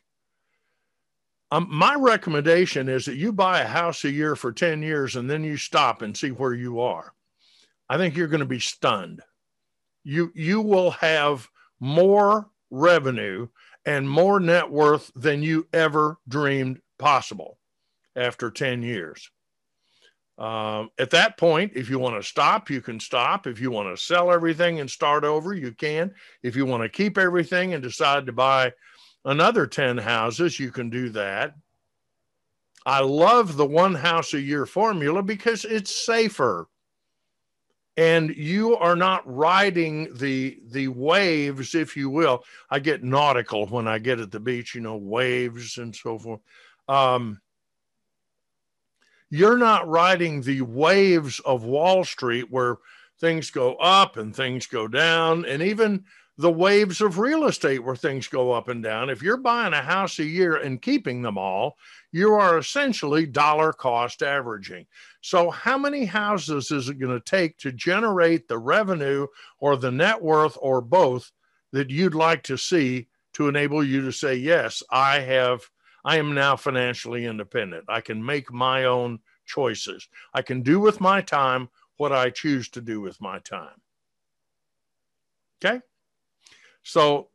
Um, 1.52 1.68
my 1.70 1.94
recommendation 1.94 2.88
is 2.88 3.04
that 3.04 3.16
you 3.16 3.32
buy 3.32 3.60
a 3.60 3.66
house 3.66 4.04
a 4.04 4.10
year 4.10 4.34
for 4.34 4.52
10 4.52 4.82
years 4.82 5.16
and 5.16 5.30
then 5.30 5.44
you 5.44 5.56
stop 5.56 6.02
and 6.02 6.16
see 6.16 6.30
where 6.30 6.54
you 6.54 6.80
are. 6.80 7.12
I 7.88 7.98
think 7.98 8.16
you're 8.16 8.28
going 8.28 8.40
to 8.40 8.46
be 8.46 8.60
stunned. 8.60 9.22
You, 10.02 10.32
you 10.34 10.60
will 10.60 10.92
have 10.92 11.48
more 11.78 12.50
revenue 12.70 13.48
and 13.84 14.08
more 14.08 14.40
net 14.40 14.70
worth 14.70 15.10
than 15.14 15.42
you 15.42 15.68
ever 15.72 16.18
dreamed 16.28 16.80
possible 16.98 17.58
after 18.16 18.50
10 18.50 18.82
years. 18.82 19.30
Um, 20.38 20.90
at 20.98 21.10
that 21.10 21.36
point, 21.36 21.72
if 21.74 21.90
you 21.90 21.98
want 21.98 22.16
to 22.16 22.26
stop, 22.26 22.70
you 22.70 22.80
can 22.80 22.98
stop. 22.98 23.46
If 23.46 23.60
you 23.60 23.70
want 23.70 23.94
to 23.94 24.02
sell 24.02 24.32
everything 24.32 24.80
and 24.80 24.90
start 24.90 25.22
over, 25.22 25.52
you 25.52 25.72
can. 25.72 26.14
If 26.42 26.56
you 26.56 26.64
want 26.64 26.82
to 26.82 26.88
keep 26.88 27.18
everything 27.18 27.74
and 27.74 27.82
decide 27.82 28.24
to 28.26 28.32
buy 28.32 28.72
another 29.26 29.66
10 29.66 29.98
houses, 29.98 30.58
you 30.58 30.70
can 30.70 30.88
do 30.88 31.10
that. 31.10 31.54
I 32.86 33.00
love 33.00 33.58
the 33.58 33.66
one 33.66 33.94
house 33.94 34.32
a 34.32 34.40
year 34.40 34.64
formula 34.64 35.22
because 35.22 35.66
it's 35.66 36.06
safer 36.06 36.66
and 37.96 38.34
you 38.34 38.76
are 38.76 38.96
not 38.96 39.22
riding 39.26 40.08
the 40.14 40.58
the 40.70 40.88
waves 40.88 41.74
if 41.74 41.96
you 41.96 42.08
will 42.08 42.44
i 42.70 42.78
get 42.78 43.02
nautical 43.02 43.66
when 43.66 43.88
i 43.88 43.98
get 43.98 44.20
at 44.20 44.30
the 44.30 44.40
beach 44.40 44.74
you 44.74 44.80
know 44.80 44.96
waves 44.96 45.76
and 45.76 45.94
so 45.94 46.18
forth 46.18 46.40
um, 46.88 47.40
you're 49.30 49.58
not 49.58 49.88
riding 49.88 50.42
the 50.42 50.60
waves 50.62 51.40
of 51.40 51.64
wall 51.64 52.04
street 52.04 52.46
where 52.50 52.76
things 53.20 53.50
go 53.50 53.74
up 53.76 54.16
and 54.16 54.34
things 54.34 54.66
go 54.66 54.88
down 54.88 55.44
and 55.44 55.62
even 55.62 56.04
the 56.38 56.50
waves 56.50 57.02
of 57.02 57.18
real 57.18 57.44
estate 57.46 57.84
where 57.84 57.96
things 57.96 58.26
go 58.26 58.52
up 58.52 58.68
and 58.68 58.82
down 58.82 59.10
if 59.10 59.22
you're 59.22 59.36
buying 59.36 59.74
a 59.74 59.82
house 59.82 60.18
a 60.18 60.24
year 60.24 60.56
and 60.56 60.80
keeping 60.82 61.22
them 61.22 61.36
all 61.36 61.76
you 62.12 62.34
are 62.34 62.58
essentially 62.58 63.26
dollar 63.26 63.72
cost 63.72 64.22
averaging. 64.22 64.86
So, 65.20 65.50
how 65.50 65.78
many 65.78 66.04
houses 66.04 66.70
is 66.70 66.88
it 66.88 66.98
going 66.98 67.12
to 67.12 67.24
take 67.24 67.56
to 67.58 67.72
generate 67.72 68.48
the 68.48 68.58
revenue 68.58 69.26
or 69.58 69.76
the 69.76 69.92
net 69.92 70.20
worth 70.20 70.56
or 70.60 70.80
both 70.80 71.30
that 71.72 71.90
you'd 71.90 72.14
like 72.14 72.42
to 72.44 72.58
see 72.58 73.08
to 73.34 73.48
enable 73.48 73.84
you 73.84 74.02
to 74.02 74.12
say, 74.12 74.34
Yes, 74.34 74.82
I 74.90 75.20
have, 75.20 75.62
I 76.04 76.18
am 76.18 76.34
now 76.34 76.56
financially 76.56 77.26
independent. 77.26 77.84
I 77.88 78.00
can 78.00 78.24
make 78.24 78.52
my 78.52 78.84
own 78.84 79.20
choices. 79.46 80.08
I 80.32 80.42
can 80.42 80.62
do 80.62 80.80
with 80.80 81.00
my 81.00 81.20
time 81.20 81.68
what 81.96 82.12
I 82.12 82.30
choose 82.30 82.68
to 82.70 82.80
do 82.80 83.00
with 83.00 83.20
my 83.20 83.38
time. 83.40 83.80
Okay. 85.62 85.80
So, 86.82 87.28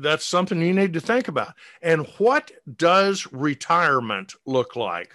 that's 0.00 0.24
something 0.24 0.60
you 0.60 0.74
need 0.74 0.94
to 0.94 1.00
think 1.00 1.28
about. 1.28 1.54
And 1.82 2.06
what 2.18 2.50
does 2.76 3.28
retirement 3.32 4.34
look 4.46 4.76
like? 4.76 5.12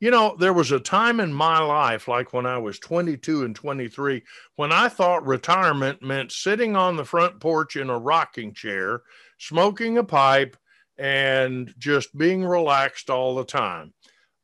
You 0.00 0.10
know, 0.10 0.34
there 0.38 0.54
was 0.54 0.72
a 0.72 0.80
time 0.80 1.20
in 1.20 1.32
my 1.32 1.60
life, 1.60 2.08
like 2.08 2.32
when 2.32 2.46
I 2.46 2.56
was 2.56 2.78
22 2.78 3.44
and 3.44 3.54
23, 3.54 4.22
when 4.56 4.72
I 4.72 4.88
thought 4.88 5.26
retirement 5.26 6.02
meant 6.02 6.32
sitting 6.32 6.74
on 6.74 6.96
the 6.96 7.04
front 7.04 7.38
porch 7.38 7.76
in 7.76 7.90
a 7.90 7.98
rocking 7.98 8.54
chair, 8.54 9.02
smoking 9.38 9.98
a 9.98 10.04
pipe, 10.04 10.56
and 11.00 11.74
just 11.78 12.16
being 12.16 12.44
relaxed 12.44 13.10
all 13.10 13.34
the 13.34 13.44
time. 13.44 13.92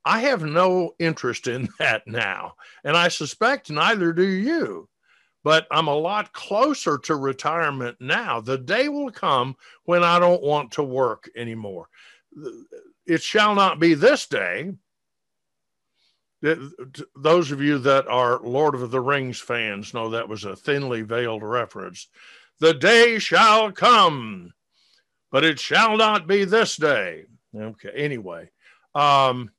I 0.04 0.20
have 0.20 0.42
no 0.42 0.94
interest 0.98 1.46
in 1.46 1.68
that 1.78 2.06
now. 2.06 2.54
And 2.84 2.96
I 2.96 3.08
suspect 3.08 3.70
neither 3.70 4.12
do 4.12 4.26
you 4.26 4.88
but 5.46 5.64
I'm 5.70 5.86
a 5.86 5.94
lot 5.94 6.32
closer 6.32 6.98
to 7.04 7.14
retirement 7.14 7.98
now. 8.00 8.40
The 8.40 8.58
day 8.58 8.88
will 8.88 9.12
come 9.12 9.54
when 9.84 10.02
I 10.02 10.18
don't 10.18 10.42
want 10.42 10.72
to 10.72 10.82
work 10.82 11.30
anymore. 11.36 11.88
It 13.06 13.22
shall 13.22 13.54
not 13.54 13.78
be 13.78 13.94
this 13.94 14.26
day. 14.26 14.72
Those 16.42 17.52
of 17.52 17.62
you 17.62 17.78
that 17.78 18.08
are 18.08 18.40
Lord 18.40 18.74
of 18.74 18.90
the 18.90 19.00
Rings 19.00 19.38
fans 19.38 19.94
know 19.94 20.10
that 20.10 20.28
was 20.28 20.42
a 20.42 20.56
thinly 20.56 21.02
veiled 21.02 21.44
reference. 21.44 22.08
The 22.58 22.74
day 22.74 23.20
shall 23.20 23.70
come, 23.70 24.52
but 25.30 25.44
it 25.44 25.58
shall 25.58 25.96
not 25.96 26.26
be 26.26 26.44
this 26.44 26.76
day. 26.76 27.24
Okay, 27.54 27.90
anyway, 27.94 28.50
um, 28.94 29.50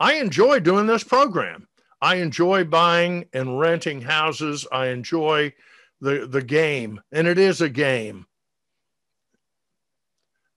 I 0.00 0.14
enjoy 0.14 0.60
doing 0.60 0.86
this 0.86 1.04
program. 1.04 1.68
I 2.00 2.16
enjoy 2.16 2.64
buying 2.64 3.26
and 3.32 3.58
renting 3.58 4.00
houses. 4.00 4.66
I 4.70 4.88
enjoy 4.88 5.52
the 6.00 6.26
the 6.26 6.42
game, 6.42 7.00
and 7.12 7.26
it 7.26 7.38
is 7.38 7.60
a 7.60 7.68
game. 7.68 8.26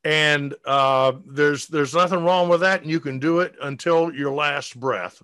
And 0.04 0.56
uh, 0.66 1.14
there's 1.26 1.68
there's 1.68 1.94
nothing 1.94 2.24
wrong 2.24 2.50
with 2.50 2.62
that, 2.62 2.82
and 2.82 2.90
you 2.90 3.00
can 3.00 3.20
do 3.20 3.40
it 3.40 3.56
until 3.62 4.14
your 4.14 4.32
last 4.32 4.80
breath. 4.80 5.22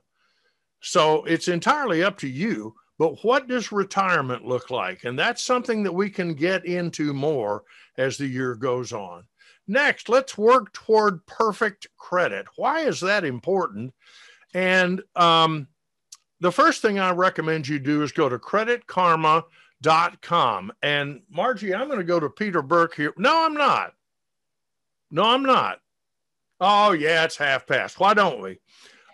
So 0.82 1.24
it's 1.26 1.48
entirely 1.48 2.04
up 2.04 2.18
to 2.20 2.28
you. 2.28 2.76
But 3.00 3.24
what 3.24 3.48
does 3.48 3.72
retirement 3.72 4.46
look 4.46 4.72
like? 4.72 5.04
And 5.04 5.18
that's 5.18 5.44
something 5.44 5.84
that 5.84 5.94
we 5.94 6.10
can 6.10 6.34
get 6.34 6.66
into 6.66 7.14
more 7.14 7.64
as 7.98 8.18
the 8.18 8.28
year 8.28 8.56
goes 8.56 8.94
on. 8.94 9.24
Next, 9.68 10.08
let's 10.08 10.38
work 10.38 10.72
toward 10.74 11.26
perfect 11.26 11.88
credit. 11.98 12.46
Why 12.56 12.82
is 12.82 13.00
that 13.02 13.26
important? 13.26 13.94
And 14.54 15.02
um, 15.16 15.68
the 16.40 16.52
first 16.52 16.82
thing 16.82 17.00
I 17.00 17.12
recommend 17.12 17.68
you 17.68 17.80
do 17.80 18.04
is 18.04 18.14
go 18.14 18.30
to 18.30 18.40
creditkarma.com. 18.40 20.72
And 20.82 21.22
Margie, 21.30 21.76
I'm 21.76 21.88
going 21.88 22.00
to 22.00 22.06
go 22.06 22.20
to 22.20 22.30
Peter 22.30 22.62
Burke 22.62 22.96
here. 22.96 23.14
No, 23.18 23.46
I'm 23.46 23.56
not. 23.56 23.94
No, 25.12 25.24
I'm 25.24 25.44
not. 25.44 25.80
Oh, 26.60 26.92
yeah, 26.92 27.24
it's 27.24 27.38
half 27.38 27.66
past. 27.68 28.00
Why 28.00 28.14
don't 28.14 28.42
we? 28.42 28.60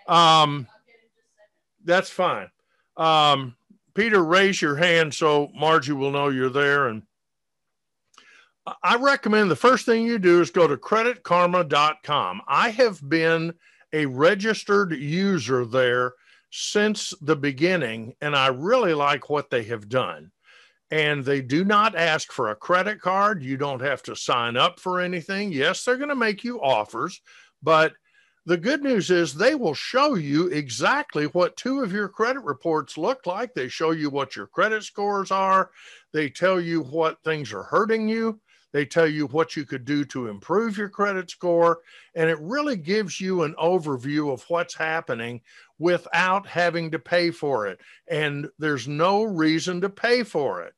Um, 0.07 0.67
that's 1.83 2.09
fine. 2.09 2.49
Um, 2.95 3.55
Peter, 3.93 4.23
raise 4.23 4.61
your 4.61 4.75
hand 4.75 5.13
so 5.13 5.49
Margie 5.53 5.93
will 5.93 6.11
know 6.11 6.29
you're 6.29 6.49
there. 6.49 6.87
And 6.87 7.03
I 8.81 8.95
recommend 8.95 9.51
the 9.51 9.55
first 9.55 9.85
thing 9.85 10.03
you 10.03 10.19
do 10.19 10.41
is 10.41 10.49
go 10.49 10.67
to 10.67 10.77
creditkarma.com. 10.77 12.41
I 12.47 12.69
have 12.69 13.07
been 13.07 13.53
a 13.91 14.05
registered 14.05 14.93
user 14.93 15.65
there 15.65 16.13
since 16.49 17.13
the 17.21 17.35
beginning, 17.35 18.15
and 18.21 18.35
I 18.35 18.47
really 18.47 18.93
like 18.93 19.29
what 19.29 19.49
they 19.49 19.63
have 19.63 19.89
done. 19.89 20.31
And 20.91 21.25
they 21.25 21.41
do 21.41 21.65
not 21.65 21.95
ask 21.95 22.31
for 22.31 22.49
a 22.49 22.55
credit 22.55 23.01
card. 23.01 23.43
You 23.43 23.57
don't 23.57 23.81
have 23.81 24.03
to 24.03 24.15
sign 24.15 24.55
up 24.55 24.79
for 24.79 25.01
anything. 25.01 25.51
Yes, 25.51 25.83
they're 25.83 25.97
going 25.97 26.09
to 26.09 26.15
make 26.15 26.43
you 26.43 26.61
offers, 26.61 27.19
but 27.61 27.93
the 28.45 28.57
good 28.57 28.83
news 28.83 29.09
is 29.09 29.33
they 29.33 29.55
will 29.55 29.73
show 29.73 30.15
you 30.15 30.47
exactly 30.47 31.25
what 31.27 31.55
two 31.55 31.81
of 31.81 31.93
your 31.93 32.09
credit 32.09 32.41
reports 32.41 32.97
look 32.97 33.25
like. 33.25 33.53
They 33.53 33.69
show 33.69 33.91
you 33.91 34.09
what 34.09 34.35
your 34.35 34.47
credit 34.47 34.83
scores 34.83 35.31
are. 35.31 35.71
They 36.11 36.29
tell 36.29 36.59
you 36.59 36.81
what 36.81 37.23
things 37.23 37.53
are 37.53 37.63
hurting 37.63 38.09
you. 38.09 38.41
They 38.73 38.85
tell 38.85 39.07
you 39.07 39.27
what 39.27 39.55
you 39.55 39.65
could 39.65 39.85
do 39.85 40.03
to 40.05 40.27
improve 40.27 40.77
your 40.77 40.89
credit 40.89 41.29
score. 41.29 41.79
And 42.15 42.29
it 42.29 42.39
really 42.41 42.75
gives 42.75 43.21
you 43.21 43.43
an 43.43 43.55
overview 43.61 44.33
of 44.33 44.43
what's 44.49 44.73
happening 44.73 45.41
without 45.77 46.47
having 46.47 46.91
to 46.91 46.99
pay 46.99 47.31
for 47.31 47.67
it. 47.67 47.79
And 48.07 48.49
there's 48.57 48.87
no 48.87 49.23
reason 49.23 49.81
to 49.81 49.89
pay 49.89 50.23
for 50.23 50.63
it. 50.63 50.73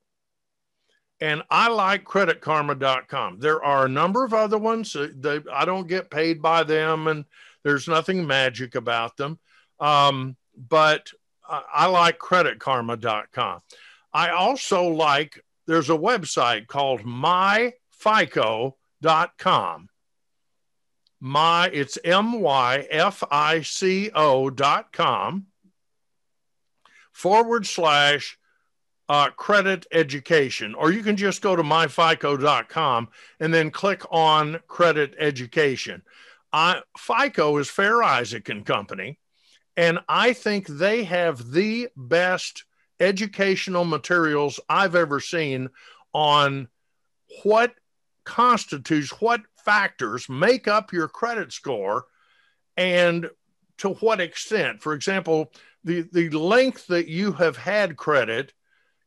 And 1.22 1.44
I 1.50 1.70
like 1.70 2.04
creditkarma.com. 2.04 3.40
There 3.40 3.64
are 3.64 3.86
a 3.86 3.90
number 3.90 4.26
of 4.26 4.34
other 4.34 4.58
ones. 4.58 4.96
They, 5.16 5.40
I 5.52 5.64
don't 5.64 5.88
get 5.88 6.12
paid 6.12 6.42
by 6.42 6.64
them, 6.64 7.08
and 7.08 7.24
there's 7.64 7.88
nothing 7.88 8.28
magic 8.28 8.76
about 8.76 9.16
them. 9.16 9.40
Um, 9.80 10.36
but 10.58 11.12
I 11.48 11.88
like 11.88 12.20
creditkarma.com. 12.20 13.62
I 14.14 14.30
also 14.32 14.90
like, 14.90 15.44
there's 15.68 15.90
a 15.90 15.94
website 15.94 16.68
called 16.68 17.06
myfico.com. 18.04 19.90
My, 21.22 21.70
it's 21.74 21.98
M 22.04 22.42
Y 22.42 22.88
F 22.90 23.24
I 23.32 23.62
C 23.62 24.12
O 24.14 24.50
dot 24.50 24.92
com 24.92 25.48
forward 27.14 27.66
slash 27.66 28.38
uh, 29.08 29.30
credit 29.32 29.88
education, 29.92 30.76
or 30.76 30.92
you 30.92 31.02
can 31.04 31.16
just 31.16 31.42
go 31.42 31.56
to 31.56 31.64
myfico.com 31.64 33.08
and 33.40 33.54
then 33.54 33.72
click 33.72 34.04
on 34.12 34.60
credit 34.68 35.16
education. 35.18 36.02
I, 36.52 36.82
FICO 36.98 37.58
is 37.58 37.70
Fair 37.70 38.04
Isaac 38.04 38.50
and 38.50 38.66
Company, 38.66 39.20
and 39.78 40.00
I 40.08 40.34
think 40.34 40.68
they 40.68 41.06
have 41.06 41.52
the 41.52 41.88
best 41.96 42.66
educational 43.00 43.86
materials 43.86 44.60
I've 44.70 44.96
ever 44.96 45.20
seen 45.20 45.70
on 46.14 46.68
what 47.44 47.74
constitutes, 48.26 49.10
what 49.22 49.42
factors 49.64 50.28
make 50.30 50.68
up 50.68 50.92
your 50.92 51.08
credit 51.08 51.52
score, 51.54 52.06
and 52.78 53.30
to 53.78 53.90
what 53.90 54.22
extent. 54.22 54.82
For 54.82 54.94
example, 54.94 55.52
the, 55.84 56.02
the 56.12 56.30
length 56.30 56.88
that 56.88 57.08
you 57.08 57.34
have 57.34 57.58
had 57.58 57.98
credit 57.98 58.54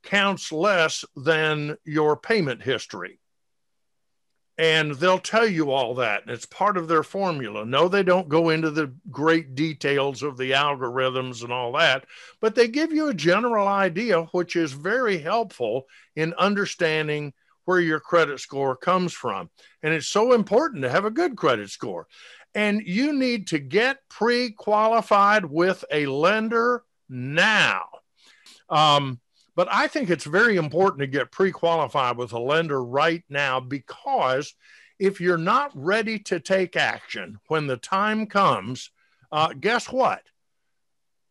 counts 0.03 0.53
less 0.53 1.05
than 1.17 1.77
your 1.85 2.17
payment 2.17 2.63
history. 2.63 3.19
And 4.57 4.95
they'll 4.95 5.21
tell 5.21 5.47
you 5.47 5.71
all 5.71 5.95
that. 5.97 6.23
And 6.23 6.33
it's 6.33 6.47
part 6.47 6.77
of 6.77 6.89
their 6.89 7.05
formula. 7.05 7.65
No, 7.65 7.87
they 7.87 8.03
don't 8.03 8.29
go 8.29 8.49
into 8.49 8.71
the 8.71 8.93
great 9.11 9.55
details 9.55 10.23
of 10.23 10.37
the 10.37 10.51
algorithms 10.51 11.45
and 11.45 11.53
all 11.53 11.73
that, 11.73 12.07
but 12.41 12.57
they 12.57 12.67
give 12.67 12.93
you 12.93 13.09
a 13.09 13.15
general 13.15 13.69
idea, 13.69 14.23
which 14.33 14.57
is 14.57 14.73
very 14.73 15.19
helpful 15.19 15.87
in 16.17 16.35
understanding 16.35 17.33
where 17.69 17.81
your 17.81 18.01
credit 18.01 18.41
score 18.41 18.75
comes 18.75 19.13
from. 19.13 19.51
And 19.83 19.93
it's 19.93 20.07
so 20.07 20.33
important 20.33 20.83
to 20.85 20.89
have 20.89 21.05
a 21.05 21.11
good 21.11 21.37
credit 21.37 21.69
score. 21.69 22.07
And 22.55 22.81
you 22.81 23.13
need 23.13 23.49
to 23.49 23.59
get 23.59 24.09
pre 24.09 24.53
qualified 24.53 25.45
with 25.45 25.85
a 25.93 26.07
lender 26.07 26.85
now. 27.11 27.83
Um, 28.71 29.21
but 29.55 29.69
I 29.71 29.87
think 29.87 30.09
it's 30.09 30.25
very 30.25 30.57
important 30.57 31.01
to 31.01 31.07
get 31.07 31.31
pre 31.31 31.53
qualified 31.53 32.17
with 32.17 32.33
a 32.33 32.39
lender 32.39 32.83
right 32.83 33.23
now 33.29 33.61
because 33.61 34.55
if 34.99 35.21
you're 35.21 35.37
not 35.37 35.71
ready 35.75 36.21
to 36.21 36.41
take 36.41 36.75
action 36.75 37.39
when 37.49 37.67
the 37.67 37.77
time 37.77 38.29
comes, 38.29 38.91
uh, 39.31 39.53
guess 39.53 39.93
what? 39.93 40.23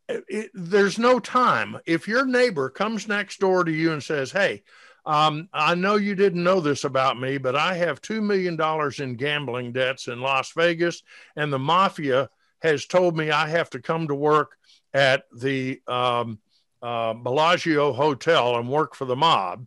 It, 0.08 0.24
it, 0.28 0.52
there's 0.54 1.00
no 1.00 1.20
time. 1.20 1.80
If 1.88 2.08
your 2.08 2.28
neighbor 2.28 2.70
comes 2.70 3.08
next 3.08 3.40
door 3.40 3.64
to 3.64 3.72
you 3.72 3.92
and 3.92 4.04
says, 4.04 4.32
Hey, 4.32 4.62
um, 5.08 5.48
I 5.54 5.74
know 5.74 5.96
you 5.96 6.16
didn't 6.16 6.44
know 6.44 6.60
this 6.60 6.84
about 6.84 7.18
me, 7.18 7.38
but 7.38 7.56
I 7.56 7.76
have 7.76 8.02
$2 8.02 8.22
million 8.22 8.60
in 9.00 9.16
gambling 9.16 9.72
debts 9.72 10.10
in 10.10 10.20
Las 10.20 10.52
Vegas, 10.52 11.02
and 11.38 11.52
the 11.52 11.58
mafia 11.58 12.30
has 12.62 12.86
told 12.86 13.16
me 13.16 13.32
I 13.32 13.48
have 13.48 13.70
to 13.70 13.80
come 13.80 14.10
to 14.10 14.16
work 14.16 14.58
at 14.94 15.24
the 15.34 15.82
um, 15.88 16.40
uh, 16.82 17.14
Bellagio 17.14 17.94
Hotel 17.94 18.58
and 18.58 18.68
work 18.68 18.96
for 18.96 19.06
the 19.06 19.16
mob 19.16 19.66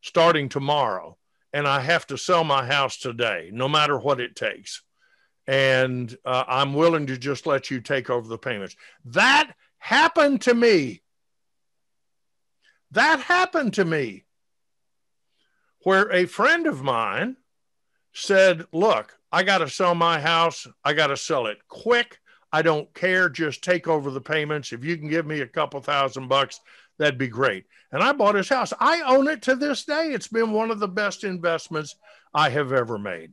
starting 0.00 0.48
tomorrow. 0.48 1.18
And 1.52 1.68
I 1.68 1.80
have 1.80 2.06
to 2.06 2.16
sell 2.16 2.42
my 2.44 2.64
house 2.64 2.96
today, 2.96 3.50
no 3.52 3.68
matter 3.68 3.98
what 3.98 4.18
it 4.18 4.34
takes. 4.34 4.82
And 5.46 6.16
uh, 6.24 6.44
I'm 6.48 6.72
willing 6.72 7.08
to 7.08 7.18
just 7.18 7.46
let 7.46 7.70
you 7.70 7.80
take 7.80 8.08
over 8.08 8.26
the 8.26 8.38
payments. 8.38 8.76
That 9.04 9.52
happened 9.76 10.40
to 10.42 10.54
me. 10.54 11.02
That 12.92 13.20
happened 13.20 13.74
to 13.74 13.84
me. 13.84 14.24
Where 15.82 16.10
a 16.12 16.26
friend 16.26 16.66
of 16.66 16.82
mine 16.82 17.36
said, 18.12 18.64
Look, 18.72 19.18
I 19.32 19.42
got 19.42 19.58
to 19.58 19.68
sell 19.68 19.94
my 19.94 20.20
house. 20.20 20.66
I 20.84 20.92
got 20.92 21.08
to 21.08 21.16
sell 21.16 21.46
it 21.46 21.58
quick. 21.68 22.18
I 22.52 22.62
don't 22.62 22.92
care. 22.94 23.28
Just 23.28 23.62
take 23.62 23.86
over 23.86 24.10
the 24.10 24.20
payments. 24.20 24.72
If 24.72 24.84
you 24.84 24.96
can 24.96 25.08
give 25.08 25.26
me 25.26 25.40
a 25.40 25.46
couple 25.46 25.80
thousand 25.80 26.28
bucks, 26.28 26.60
that'd 26.98 27.18
be 27.18 27.28
great. 27.28 27.64
And 27.92 28.02
I 28.02 28.12
bought 28.12 28.34
his 28.34 28.48
house. 28.48 28.72
I 28.78 29.02
own 29.02 29.28
it 29.28 29.42
to 29.42 29.54
this 29.54 29.84
day. 29.84 30.12
It's 30.12 30.28
been 30.28 30.52
one 30.52 30.70
of 30.70 30.80
the 30.80 30.88
best 30.88 31.24
investments 31.24 31.94
I 32.34 32.50
have 32.50 32.72
ever 32.72 32.98
made. 32.98 33.32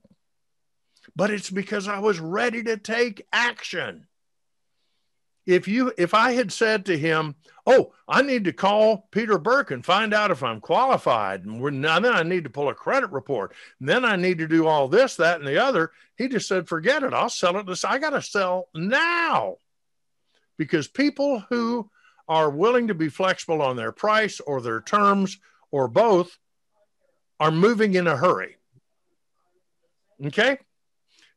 But 1.16 1.32
it's 1.32 1.50
because 1.50 1.88
I 1.88 2.00
was 2.00 2.20
ready 2.20 2.64
to 2.64 2.78
take 2.78 3.26
action 3.34 4.08
if 5.48 5.68
you 5.68 5.94
if 5.98 6.14
I 6.14 6.34
had 6.34 6.52
said 6.52 6.86
to 6.86 6.98
him, 6.98 7.36
"Oh, 7.66 7.94
I 8.08 8.22
need 8.22 8.44
to 8.44 8.54
call 8.54 9.08
Peter 9.12 9.38
Burke 9.38 9.72
and 9.72 9.84
find 9.84 10.14
out 10.14 10.30
if 10.30 10.44
I'm 10.44 10.60
qualified, 10.60 11.46
and 11.46 11.60
we're, 11.62 11.72
now 11.72 12.00
then 12.00 12.14
I 12.14 12.24
need 12.24 12.44
to 12.44 12.50
pull 12.50 12.70
a 12.70 12.76
credit 12.76 13.12
report, 13.12 13.56
and 13.80 13.88
then 13.88 14.04
I 14.04 14.18
need 14.18 14.38
to 14.40 14.48
do 14.48 14.68
all 14.68 14.90
this, 14.90 15.16
that, 15.16 15.40
and 15.40 15.48
the 15.48 15.58
other," 15.58 15.92
he 16.18 16.28
just 16.28 16.50
said, 16.50 16.68
"Forget 16.68 17.02
it. 17.02 17.14
I'll 17.14 17.30
sell 17.30 17.58
it. 17.58 17.66
This 17.66 17.86
I 17.86 17.98
got 17.98 18.10
to 18.10 18.22
sell 18.22 18.68
now," 18.76 19.56
because 20.58 20.90
people 20.90 21.40
who 21.50 21.90
are 22.28 22.50
willing 22.50 22.90
to 22.90 22.94
be 22.94 23.08
flexible 23.08 23.62
on 23.62 23.78
their 23.78 23.94
price 23.94 24.42
or 24.42 24.60
their 24.60 24.82
terms 24.82 25.40
or 25.72 25.88
both 25.88 26.38
are 27.40 27.52
moving 27.52 27.94
in 27.96 28.06
a 28.06 28.18
hurry. 28.18 28.58
Okay, 30.26 30.58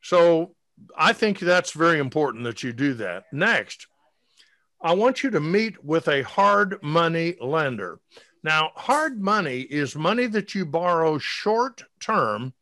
so 0.02 0.56
I 0.96 1.12
think 1.12 1.38
that's 1.38 1.72
very 1.72 2.00
important 2.00 2.42
that 2.44 2.64
you 2.64 2.72
do 2.72 2.94
that. 2.94 3.26
Next, 3.32 3.86
I 4.82 4.94
want 4.94 5.22
you 5.22 5.30
to 5.30 5.40
meet 5.40 5.82
with 5.84 6.08
a 6.08 6.22
hard 6.22 6.82
money 6.82 7.36
lender. 7.40 8.00
Now, 8.42 8.70
hard 8.74 9.20
money 9.20 9.60
is 9.60 9.94
money 9.94 10.26
that 10.26 10.54
you 10.54 10.64
borrow 10.64 11.18
short 11.18 11.84
term 12.00 12.54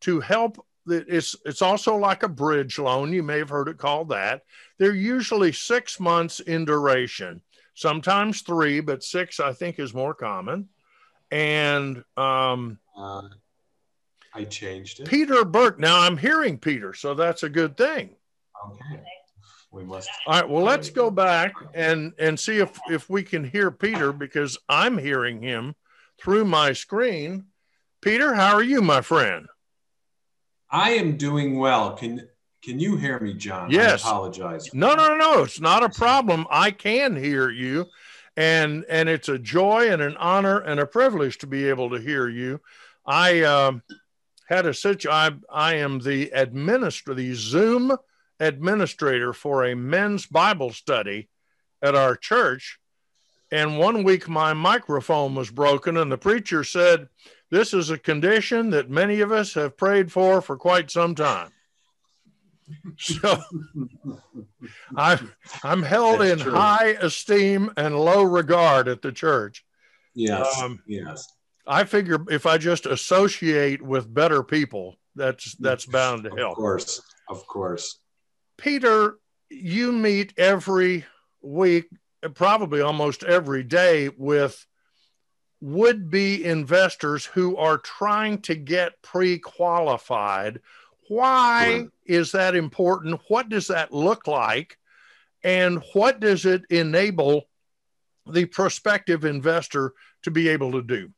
to 0.00 0.20
help. 0.20 0.64
It's, 0.86 1.36
it's 1.44 1.60
also 1.60 1.96
like 1.96 2.22
a 2.22 2.28
bridge 2.28 2.78
loan. 2.78 3.12
You 3.12 3.22
may 3.22 3.38
have 3.38 3.50
heard 3.50 3.68
it 3.68 3.76
called 3.76 4.08
that. 4.08 4.42
They're 4.78 4.94
usually 4.94 5.52
six 5.52 6.00
months 6.00 6.40
in 6.40 6.64
duration, 6.64 7.42
sometimes 7.74 8.40
three, 8.40 8.80
but 8.80 9.04
six, 9.04 9.38
I 9.40 9.52
think, 9.52 9.78
is 9.78 9.92
more 9.92 10.14
common. 10.14 10.68
And 11.30 12.02
um, 12.16 12.78
uh, 12.96 13.28
I 14.32 14.44
changed 14.44 15.00
it. 15.00 15.08
Peter 15.08 15.44
Burke. 15.44 15.78
Now 15.78 16.00
I'm 16.00 16.16
hearing 16.16 16.56
Peter, 16.56 16.94
so 16.94 17.14
that's 17.14 17.42
a 17.42 17.48
good 17.50 17.76
thing. 17.76 18.14
Okay 18.64 19.02
we 19.76 19.84
must. 19.84 20.08
All 20.26 20.40
right. 20.40 20.48
Well, 20.48 20.64
let's 20.64 20.90
go 20.90 21.10
back 21.10 21.52
and 21.74 22.14
and 22.18 22.40
see 22.40 22.58
if 22.58 22.78
if 22.90 23.08
we 23.10 23.22
can 23.22 23.44
hear 23.44 23.70
Peter 23.70 24.12
because 24.12 24.58
I'm 24.68 24.96
hearing 24.98 25.42
him 25.42 25.74
through 26.20 26.46
my 26.46 26.72
screen. 26.72 27.46
Peter, 28.00 28.34
how 28.34 28.54
are 28.54 28.62
you, 28.62 28.80
my 28.80 29.02
friend? 29.02 29.46
I 30.70 30.92
am 30.92 31.16
doing 31.16 31.58
well. 31.58 31.94
Can 31.94 32.26
can 32.64 32.80
you 32.80 32.96
hear 32.96 33.20
me, 33.20 33.34
John? 33.34 33.70
Yes. 33.70 34.04
I 34.04 34.08
apologize. 34.08 34.72
No, 34.72 34.94
no, 34.94 35.08
no, 35.08 35.16
no. 35.16 35.42
It's 35.42 35.60
not 35.60 35.84
a 35.84 35.90
problem. 35.90 36.46
I 36.50 36.70
can 36.70 37.14
hear 37.14 37.50
you, 37.50 37.86
and 38.36 38.84
and 38.88 39.08
it's 39.08 39.28
a 39.28 39.38
joy 39.38 39.90
and 39.90 40.00
an 40.00 40.16
honor 40.16 40.58
and 40.58 40.80
a 40.80 40.86
privilege 40.86 41.38
to 41.38 41.46
be 41.46 41.68
able 41.68 41.90
to 41.90 42.00
hear 42.00 42.28
you. 42.28 42.60
I 43.04 43.42
um, 43.42 43.82
had 44.48 44.66
a 44.66 44.72
such. 44.72 45.06
I 45.06 45.32
I 45.52 45.74
am 45.74 46.00
the 46.00 46.30
administrator, 46.30 47.14
the 47.14 47.34
Zoom 47.34 47.96
administrator 48.40 49.32
for 49.32 49.64
a 49.64 49.76
men's 49.76 50.26
Bible 50.26 50.70
study 50.72 51.28
at 51.82 51.94
our 51.94 52.16
church. 52.16 52.78
And 53.52 53.78
one 53.78 54.02
week 54.02 54.28
my 54.28 54.52
microphone 54.54 55.34
was 55.34 55.50
broken, 55.50 55.96
and 55.96 56.10
the 56.10 56.18
preacher 56.18 56.64
said, 56.64 57.08
This 57.50 57.72
is 57.72 57.90
a 57.90 57.98
condition 57.98 58.70
that 58.70 58.90
many 58.90 59.20
of 59.20 59.30
us 59.30 59.54
have 59.54 59.76
prayed 59.76 60.10
for 60.10 60.40
for 60.40 60.56
quite 60.56 60.90
some 60.90 61.14
time. 61.14 61.50
So 62.98 63.38
I'm, 64.96 65.32
I'm 65.62 65.82
held 65.84 66.20
That's 66.20 66.32
in 66.32 66.38
true. 66.40 66.52
high 66.52 66.96
esteem 67.00 67.70
and 67.76 67.96
low 67.96 68.24
regard 68.24 68.88
at 68.88 69.02
the 69.02 69.12
church. 69.12 69.64
Yes. 70.16 70.60
Um, 70.60 70.82
yes. 70.86 71.28
I 71.66 71.84
figure 71.84 72.24
if 72.30 72.46
I 72.46 72.58
just 72.58 72.86
associate 72.86 73.82
with 73.82 74.12
better 74.12 74.42
people, 74.42 74.96
that's 75.14 75.54
that's 75.56 75.86
bound 75.86 76.24
to 76.24 76.30
help. 76.30 76.52
Of 76.52 76.56
course, 76.56 77.02
of 77.28 77.46
course. 77.46 78.00
Peter, 78.56 79.18
you 79.50 79.92
meet 79.92 80.34
every 80.36 81.04
week, 81.42 81.88
probably 82.34 82.80
almost 82.80 83.22
every 83.24 83.62
day, 83.62 84.08
with 84.16 84.66
would 85.60 86.10
be 86.10 86.44
investors 86.44 87.24
who 87.24 87.56
are 87.56 87.78
trying 87.78 88.40
to 88.42 88.54
get 88.54 89.00
pre 89.02 89.38
qualified. 89.38 90.60
Why 91.08 91.78
sure. 91.78 91.88
is 92.04 92.32
that 92.32 92.54
important? 92.54 93.20
What 93.28 93.48
does 93.48 93.68
that 93.68 93.92
look 93.92 94.26
like? 94.26 94.76
And 95.42 95.82
what 95.92 96.20
does 96.20 96.44
it 96.44 96.62
enable 96.70 97.48
the 98.26 98.46
prospective 98.46 99.24
investor 99.24 99.92
to 100.24 100.30
be 100.30 100.48
able 100.48 100.72
to 100.72 100.82
do? 100.82 101.10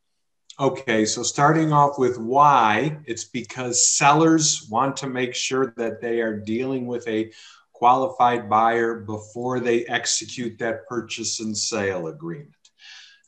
Okay, 0.61 1.04
so 1.06 1.22
starting 1.22 1.72
off 1.72 2.00
with 2.00 2.18
why, 2.18 2.98
it's 3.06 3.22
because 3.22 3.88
sellers 3.88 4.66
want 4.68 4.96
to 4.96 5.06
make 5.06 5.32
sure 5.32 5.72
that 5.76 6.00
they 6.00 6.20
are 6.20 6.36
dealing 6.36 6.88
with 6.88 7.06
a 7.06 7.30
qualified 7.72 8.50
buyer 8.50 8.96
before 8.96 9.61
they 9.61 9.84
execute 9.86 10.59
that 10.59 10.84
purchase 10.88 11.38
and 11.38 11.56
sale 11.56 12.09
agreement. 12.09 12.50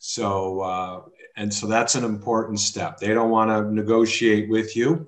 So, 0.00 0.60
uh, 0.60 1.02
and 1.36 1.54
so 1.54 1.68
that's 1.68 1.94
an 1.94 2.02
important 2.02 2.58
step. 2.58 2.98
They 2.98 3.14
don't 3.14 3.30
want 3.30 3.50
to 3.50 3.72
negotiate 3.72 4.50
with 4.50 4.74
you. 4.74 5.06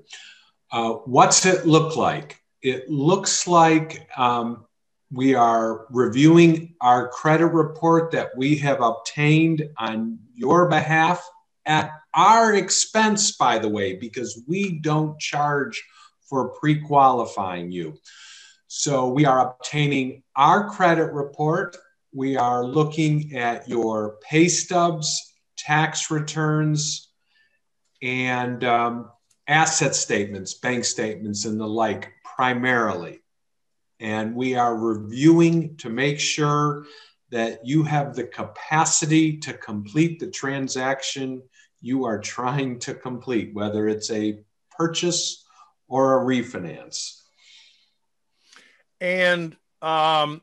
Uh, 0.70 0.92
what's 0.92 1.44
it 1.44 1.66
look 1.66 1.96
like? 1.96 2.40
It 2.62 2.88
looks 2.88 3.48
like 3.48 4.08
um, 4.16 4.64
we 5.10 5.34
are 5.34 5.86
reviewing 5.90 6.76
our 6.80 7.08
credit 7.08 7.48
report 7.48 8.12
that 8.12 8.30
we 8.36 8.58
have 8.58 8.80
obtained 8.80 9.68
on 9.76 10.20
your 10.36 10.68
behalf 10.68 11.28
at 11.66 11.90
our 12.14 12.54
expense, 12.54 13.36
by 13.36 13.58
the 13.58 13.68
way, 13.68 13.94
because 13.94 14.42
we 14.46 14.78
don't 14.78 15.18
charge 15.18 15.82
for 16.28 16.48
pre 16.48 16.80
qualifying 16.80 17.70
you. 17.70 17.98
So 18.66 19.08
we 19.08 19.26
are 19.26 19.50
obtaining 19.50 20.22
our 20.34 20.70
credit 20.70 21.12
report. 21.12 21.76
We 22.14 22.36
are 22.36 22.64
looking 22.64 23.36
at 23.36 23.68
your 23.68 24.16
pay 24.22 24.48
stubs, 24.48 25.34
tax 25.56 26.10
returns, 26.10 27.10
and 28.00 28.64
um, 28.64 29.10
asset 29.46 29.94
statements, 29.94 30.54
bank 30.54 30.84
statements, 30.84 31.44
and 31.44 31.60
the 31.60 31.66
like 31.66 32.12
primarily. 32.36 33.20
And 34.00 34.34
we 34.34 34.56
are 34.56 34.74
reviewing 34.74 35.76
to 35.76 35.88
make 35.88 36.18
sure 36.18 36.86
that 37.30 37.66
you 37.66 37.82
have 37.84 38.14
the 38.14 38.24
capacity 38.24 39.38
to 39.38 39.52
complete 39.54 40.18
the 40.18 40.30
transaction 40.30 41.42
you 41.83 42.05
are 42.05 42.18
trying 42.18 42.78
to 42.78 42.95
complete, 42.95 43.53
whether 43.53 43.89
it's 43.89 44.11
a 44.11 44.41
purchase 44.70 45.45
or 45.89 46.22
a 46.22 46.24
refinance. 46.24 47.20
And 49.01 49.57
um, 49.83 50.41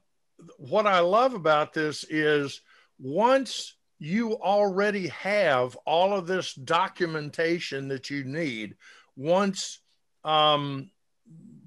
what 0.58 0.86
I 0.86 1.00
love 1.00 1.34
about 1.34 1.74
this 1.74 2.04
is 2.04 2.62
once 3.00 3.76
you 3.98 4.34
already 4.34 5.08
have 5.08 5.76
all 5.86 6.14
of 6.14 6.28
this 6.28 6.54
documentation 6.54 7.88
that 7.88 8.10
you 8.10 8.26
need, 8.26 8.76
once 9.16 9.80
um, 10.26 10.92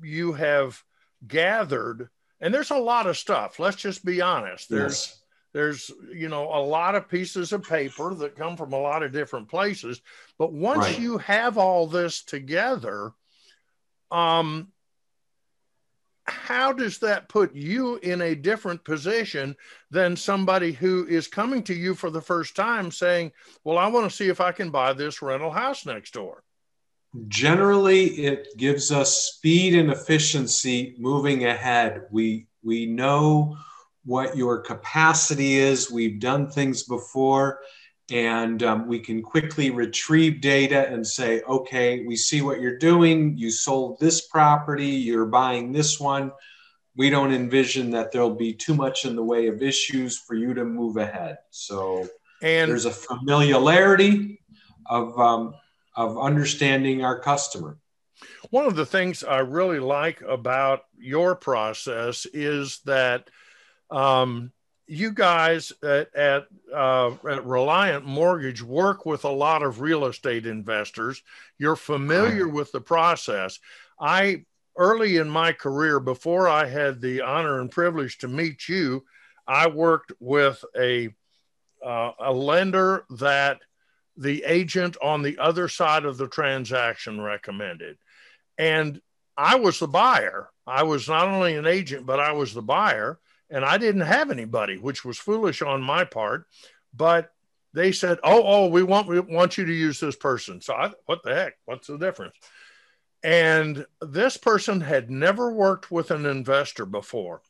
you 0.03 0.35
have 0.35 0.83
gathered, 1.27 2.11
and 2.41 2.53
there's 2.53 2.71
a 2.71 2.77
lot 2.77 3.07
of 3.07 3.17
stuff. 3.17 3.59
Let's 3.59 3.77
just 3.77 4.05
be 4.05 4.21
honest. 4.21 4.69
There's 4.69 5.09
yes 5.09 5.22
there's 5.53 5.91
you 6.13 6.29
know 6.29 6.45
a 6.45 6.63
lot 6.63 6.95
of 6.95 7.09
pieces 7.09 7.53
of 7.53 7.63
paper 7.69 8.15
that 8.15 8.37
come 8.37 8.57
from 8.57 8.73
a 8.73 8.81
lot 8.81 9.03
of 9.03 9.13
different 9.13 9.49
places 9.49 10.01
but 10.39 10.53
once 10.53 10.85
right. 10.85 10.99
you 10.99 11.19
have 11.19 11.59
all 11.59 11.87
this 11.87 12.23
together 12.23 13.13
um 14.11 14.69
how 16.25 16.73
does 16.73 16.99
that 16.99 17.29
put 17.29 17.55
you 17.55 17.97
in 17.97 18.21
a 18.21 18.35
different 18.35 18.85
position 18.85 19.57
than 19.91 20.17
somebody 20.17 20.71
who 20.73 21.05
is 21.07 21.27
coming 21.27 21.63
to 21.65 21.75
you 21.75 21.95
for 21.95 22.11
the 22.11 22.21
first 22.21 22.55
time 22.57 22.91
saying 22.91 23.33
well 23.65 23.79
i 23.79 23.87
want 23.87 24.09
to 24.09 24.17
see 24.17 24.29
if 24.29 24.41
i 24.41 24.53
can 24.53 24.71
buy 24.71 24.93
this 24.93 25.23
rental 25.23 25.51
house 25.51 25.85
next 25.85 26.13
door 26.15 26.43
generally 27.29 28.07
it 28.07 28.49
gives 28.57 28.91
us 28.91 29.35
speed 29.35 29.75
and 29.75 29.91
efficiency 29.91 30.95
moving 30.99 31.45
ahead 31.45 32.03
we 32.11 32.47
we 32.63 32.87
know 32.87 33.57
what 34.05 34.37
your 34.37 34.61
capacity 34.61 35.57
is. 35.57 35.91
We've 35.91 36.19
done 36.19 36.51
things 36.51 36.83
before, 36.83 37.61
and 38.11 38.63
um, 38.63 38.87
we 38.87 38.99
can 38.99 39.23
quickly 39.23 39.71
retrieve 39.71 40.41
data 40.41 40.89
and 40.89 41.07
say, 41.07 41.43
okay, 41.43 42.05
we 42.05 42.17
see 42.17 42.43
what 42.43 42.61
you're 42.61 42.79
doing. 42.79 43.37
You 43.37 43.51
sold 43.51 43.99
this 44.01 44.27
property, 44.27 44.87
you're 44.87 45.27
buying 45.27 45.73
this 45.73 46.01
one. 46.01 46.33
We 46.97 47.11
don't 47.11 47.33
envision 47.33 47.91
that 47.93 48.13
there'll 48.13 48.35
be 48.35 48.53
too 48.53 48.75
much 48.75 49.05
in 49.05 49.17
the 49.17 49.23
way 49.23 49.47
of 49.47 49.63
issues 49.63 50.19
for 50.19 50.35
you 50.35 50.53
to 50.55 50.65
move 50.65 50.97
ahead. 50.97 51.39
So 51.51 52.07
and 52.43 52.71
there's 52.71 52.85
a 52.85 52.91
familiarity 52.91 54.41
of, 54.87 55.19
um, 55.19 55.55
of 55.97 56.19
understanding 56.19 57.05
our 57.05 57.19
customer. 57.19 57.79
One 58.51 58.67
of 58.67 58.77
the 58.77 58.85
things 58.85 59.25
I 59.25 59.39
really 59.39 59.79
like 59.79 60.21
about 60.21 60.85
your 60.99 61.35
process 61.35 62.27
is 62.27 62.81
that 62.85 63.31
um, 63.93 64.53
you 64.87 65.13
guys 65.13 65.73
at, 65.83 66.15
at, 66.15 66.47
uh, 66.75 67.13
at, 67.31 67.47
Reliant 67.47 68.05
Mortgage 68.05 68.63
work 68.63 69.07
with 69.07 69.25
a 69.25 69.31
lot 69.31 69.63
of 69.63 69.81
real 69.81 70.07
estate 70.07 70.47
investors. 70.47 71.23
You're 71.59 71.77
familiar 71.77 72.49
with 72.49 72.73
the 72.73 72.81
process. 72.81 73.59
I, 74.01 74.45
early 74.77 75.19
in 75.19 75.29
my 75.29 75.53
career, 75.53 76.01
before 76.01 76.49
I 76.49 76.67
had 76.67 77.01
the 77.01 77.21
honor 77.21 77.61
and 77.61 77.71
privilege 77.71 78.19
to 78.19 78.29
meet 78.29 78.69
you, 78.69 79.05
I 79.47 79.69
worked 79.69 80.13
with 80.21 80.65
a, 80.77 81.11
uh, 81.85 82.13
a 82.19 82.33
lender 82.33 83.05
that 83.19 83.61
the 84.17 84.45
agent 84.45 84.97
on 85.03 85.23
the 85.23 85.39
other 85.39 85.69
side 85.69 86.05
of 86.05 86.17
the 86.17 86.29
transaction 86.29 87.21
recommended. 87.21 87.99
And 88.59 89.01
I 89.37 89.57
was 89.57 89.79
the 89.79 89.89
buyer. 89.89 90.51
I 90.67 90.83
was 90.83 91.09
not 91.09 91.29
only 91.29 91.57
an 91.57 91.67
agent, 91.67 92.05
but 92.05 92.21
I 92.21 92.33
was 92.33 92.53
the 92.53 92.63
buyer 92.63 93.19
and 93.53 93.65
I 93.65 93.79
didn't 93.79 94.01
have 94.01 94.31
anybody, 94.31 94.79
which 94.79 95.05
was 95.05 95.19
foolish 95.19 95.63
on 95.63 95.83
my 95.83 96.05
part. 96.05 96.47
But 96.95 97.33
they 97.73 97.93
said, 97.93 98.19
"Oh, 98.25 98.43
oh, 98.45 98.67
we 98.67 98.83
want 98.83 99.07
we 99.07 99.21
want 99.21 99.57
you 99.57 99.65
to 99.65 99.73
use 99.73 100.01
this 100.01 100.17
person." 100.17 100.61
So 100.61 100.75
I, 100.75 100.93
what 101.07 101.23
the 101.23 101.35
heck? 101.35 101.55
What's 101.67 101.87
the 101.87 101.99
difference? 101.99 102.35
And 103.23 103.87
this 104.01 104.37
person 104.37 104.81
had 104.81 105.11
never 105.11 105.53
worked 105.53 105.91
with 105.91 106.11
an 106.11 106.27
investor 106.27 106.85
before. 106.85 107.43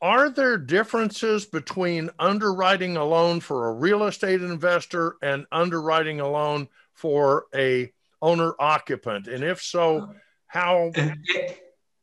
Are 0.00 0.28
there 0.28 0.58
differences 0.58 1.46
between 1.46 2.10
underwriting 2.18 2.96
a 2.96 3.04
loan 3.04 3.40
for 3.40 3.68
a 3.68 3.72
real 3.72 4.04
estate 4.04 4.42
investor 4.42 5.16
and 5.22 5.46
underwriting 5.50 6.20
a 6.20 6.28
loan 6.28 6.68
for 6.92 7.46
a 7.54 7.92
owner 8.20 8.52
occupant? 8.60 9.26
And 9.26 9.42
if 9.42 9.62
so, 9.62 10.14
how 10.46 10.92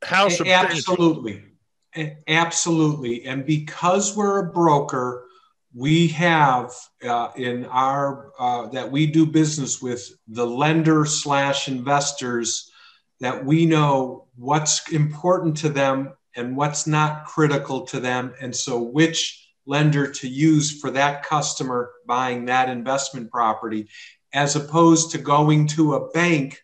how 0.03 0.29
substantial? 0.29 0.93
Absolutely. 0.93 1.43
Absolutely. 2.27 3.25
And 3.25 3.45
because 3.45 4.15
we're 4.15 4.47
a 4.47 4.51
broker, 4.51 5.25
we 5.73 6.07
have 6.09 6.71
uh, 7.03 7.29
in 7.35 7.65
our 7.65 8.31
uh, 8.39 8.67
that 8.67 8.91
we 8.91 9.05
do 9.07 9.25
business 9.25 9.81
with 9.81 10.09
the 10.27 10.45
lender 10.45 11.05
slash 11.05 11.67
investors 11.67 12.71
that 13.19 13.45
we 13.45 13.65
know 13.65 14.27
what's 14.35 14.91
important 14.91 15.55
to 15.57 15.69
them 15.69 16.13
and 16.35 16.55
what's 16.55 16.87
not 16.87 17.25
critical 17.25 17.81
to 17.81 17.99
them 17.99 18.33
and 18.41 18.55
so 18.55 18.81
which 18.81 19.49
lender 19.65 20.09
to 20.11 20.27
use 20.27 20.79
for 20.79 20.91
that 20.91 21.23
customer 21.23 21.91
buying 22.07 22.45
that 22.45 22.67
investment 22.69 23.29
property 23.31 23.87
as 24.33 24.55
opposed 24.55 25.11
to 25.11 25.17
going 25.17 25.67
to 25.67 25.93
a 25.93 26.09
bank 26.11 26.61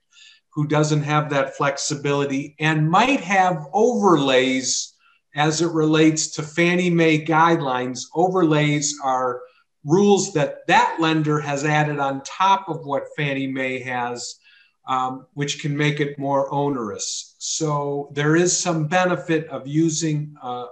who 0.50 0.68
doesn't 0.68 1.04
have 1.04 1.30
that 1.30 1.56
flexibility 1.56 2.56
and 2.60 2.90
might 2.90 3.22
have 3.22 3.68
overlays 3.74 4.96
as 5.38 5.62
it 5.62 5.72
relates 5.72 6.28
to 6.32 6.44
Fannie 6.44 6.90
Mae 6.90 7.24
guidelines. 7.24 8.06
Overlays 8.16 8.98
are 9.04 9.42
rules 9.86 10.34
that 10.34 10.66
that 10.68 10.98
lender 11.00 11.40
has 11.40 11.64
added 11.64 12.00
on 12.00 12.24
top 12.24 12.68
of 12.68 12.86
what 12.86 13.04
Fannie 13.16 13.48
Mae 13.48 13.80
has, 13.80 14.40
um, 14.88 15.28
which 15.36 15.62
can 15.62 15.78
make 15.78 16.00
it 16.00 16.18
more 16.18 16.52
onerous. 16.54 17.36
So 17.38 18.10
there 18.14 18.36
is 18.36 18.58
some 18.58 18.88
benefit 18.88 19.48
of 19.50 19.68
using 19.68 20.36
a, 20.42 20.66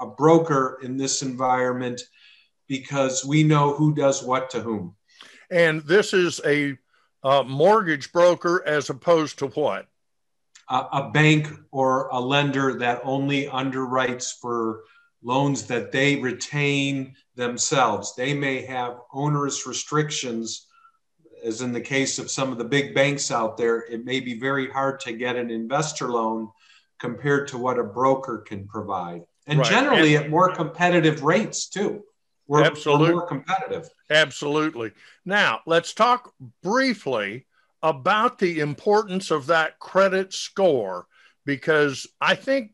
a 0.00 0.06
broker 0.06 0.80
in 0.82 0.96
this 0.96 1.22
environment 1.22 2.02
because 2.66 3.24
we 3.24 3.44
know 3.44 3.72
who 3.72 3.94
does 3.94 4.22
what 4.22 4.50
to 4.50 4.60
whom. 4.60 4.96
And 5.50 5.82
this 5.82 6.12
is 6.12 6.40
a 6.44 6.76
mortgage 7.46 8.12
broker 8.12 8.62
as 8.66 8.90
opposed 8.90 9.38
to 9.38 9.46
what? 9.46 9.86
A, 10.70 11.10
bank 11.10 11.48
or 11.70 12.08
a 12.08 12.20
lender 12.20 12.78
that 12.78 13.00
only 13.04 13.46
underwrites 13.46 14.32
for 14.40 14.84
loans 15.22 15.66
that 15.66 15.92
they 15.92 16.16
retain 16.16 17.14
themselves. 17.34 18.14
They 18.14 18.34
may 18.34 18.62
have 18.62 19.00
onerous 19.12 19.66
restrictions, 19.66 20.66
as 21.42 21.62
in 21.62 21.72
the 21.72 21.80
case 21.80 22.18
of 22.18 22.30
some 22.30 22.52
of 22.52 22.58
the 22.58 22.64
big 22.64 22.94
banks 22.94 23.30
out 23.30 23.56
there. 23.56 23.84
It 23.90 24.04
may 24.04 24.20
be 24.20 24.38
very 24.38 24.70
hard 24.70 25.00
to 25.00 25.12
get 25.12 25.36
an 25.36 25.50
investor 25.50 26.10
loan 26.10 26.50
compared 26.98 27.48
to 27.48 27.58
what 27.58 27.78
a 27.78 27.84
broker 27.84 28.38
can 28.38 28.66
provide, 28.66 29.22
and 29.46 29.60
right. 29.60 29.70
generally 29.70 30.16
and, 30.16 30.26
at 30.26 30.30
more 30.30 30.52
competitive 30.52 31.22
rates 31.22 31.68
too. 31.68 32.02
we're, 32.46 32.64
Absolutely. 32.64 33.08
We're 33.08 33.20
more 33.20 33.26
competitive. 33.26 33.88
Absolutely. 34.10 34.92
Now, 35.24 35.60
let's 35.64 35.94
talk 35.94 36.32
briefly 36.62 37.46
about 37.82 38.38
the 38.38 38.60
importance 38.60 39.30
of 39.30 39.46
that 39.46 39.78
credit 39.78 40.32
score 40.32 41.06
because 41.44 42.06
I 42.20 42.34
think 42.34 42.72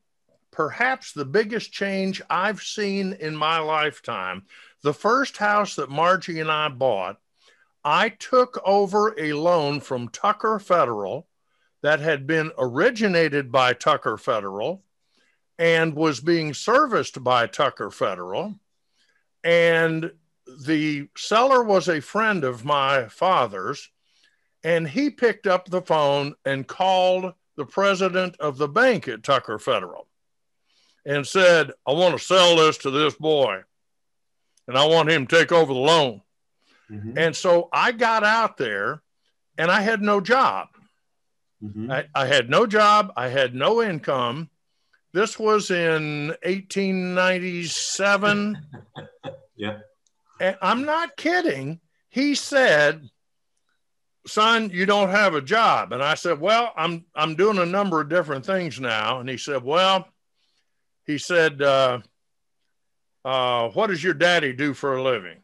perhaps 0.50 1.12
the 1.12 1.24
biggest 1.24 1.72
change 1.72 2.22
I've 2.30 2.62
seen 2.62 3.12
in 3.14 3.36
my 3.36 3.58
lifetime. 3.58 4.44
The 4.82 4.94
first 4.94 5.36
house 5.36 5.76
that 5.76 5.90
Margie 5.90 6.40
and 6.40 6.50
I 6.50 6.68
bought, 6.68 7.18
I 7.84 8.08
took 8.08 8.60
over 8.64 9.14
a 9.18 9.32
loan 9.34 9.80
from 9.80 10.08
Tucker 10.08 10.58
Federal 10.58 11.26
that 11.82 12.00
had 12.00 12.26
been 12.26 12.50
originated 12.56 13.52
by 13.52 13.74
Tucker 13.74 14.16
Federal 14.16 14.82
and 15.58 15.94
was 15.94 16.20
being 16.20 16.54
serviced 16.54 17.22
by 17.22 17.46
Tucker 17.46 17.90
Federal. 17.90 18.54
And 19.42 20.12
the 20.66 21.08
seller 21.16 21.62
was 21.62 21.88
a 21.88 22.00
friend 22.00 22.44
of 22.44 22.64
my 22.64 23.08
father's, 23.08 23.90
and 24.64 24.88
he 24.88 25.10
picked 25.10 25.46
up 25.46 25.68
the 25.68 25.82
phone 25.82 26.34
and 26.44 26.66
called 26.66 27.34
the 27.56 27.66
president 27.66 28.36
of 28.40 28.58
the 28.58 28.66
bank 28.66 29.06
at 29.06 29.22
Tucker 29.22 29.58
Federal 29.58 30.08
and 31.04 31.24
said, 31.26 31.72
I 31.86 31.92
want 31.92 32.18
to 32.18 32.24
sell 32.24 32.56
this 32.56 32.78
to 32.78 32.90
this 32.90 33.14
boy 33.14 33.60
and 34.66 34.78
I 34.78 34.86
want 34.86 35.10
him 35.10 35.26
to 35.26 35.36
take 35.36 35.52
over 35.52 35.72
the 35.72 35.78
loan. 35.78 36.22
Mm-hmm. 36.90 37.16
And 37.18 37.36
so 37.36 37.68
I 37.72 37.92
got 37.92 38.24
out 38.24 38.56
there 38.56 39.00
and 39.58 39.70
I 39.70 39.82
had 39.82 40.02
no 40.02 40.20
job. 40.20 40.68
Mm-hmm. 41.62 41.88
I, 41.90 42.06
I, 42.14 42.26
had 42.26 42.50
no 42.50 42.66
job, 42.66 43.12
I 43.16 43.28
had 43.28 43.54
no 43.54 43.82
income. 43.82 44.50
This 45.12 45.38
was 45.38 45.70
in 45.70 46.28
1897. 46.42 48.58
yeah. 49.56 49.78
And 50.40 50.56
I'm 50.60 50.84
not 50.84 51.16
kidding. 51.16 51.78
He 52.08 52.34
said, 52.34 53.08
son, 54.26 54.70
you 54.70 54.86
don't 54.86 55.10
have 55.10 55.34
a 55.34 55.40
job. 55.40 55.92
And 55.92 56.02
I 56.02 56.14
said, 56.14 56.40
well, 56.40 56.72
I'm, 56.76 57.04
I'm 57.14 57.34
doing 57.34 57.58
a 57.58 57.66
number 57.66 58.00
of 58.00 58.08
different 58.08 58.46
things 58.46 58.80
now. 58.80 59.20
And 59.20 59.28
he 59.28 59.36
said, 59.36 59.62
well, 59.62 60.08
he 61.06 61.18
said, 61.18 61.60
uh, 61.60 62.00
uh, 63.24 63.68
what 63.70 63.88
does 63.88 64.02
your 64.02 64.14
daddy 64.14 64.52
do 64.52 64.74
for 64.74 64.96
a 64.96 65.02
living? 65.02 65.38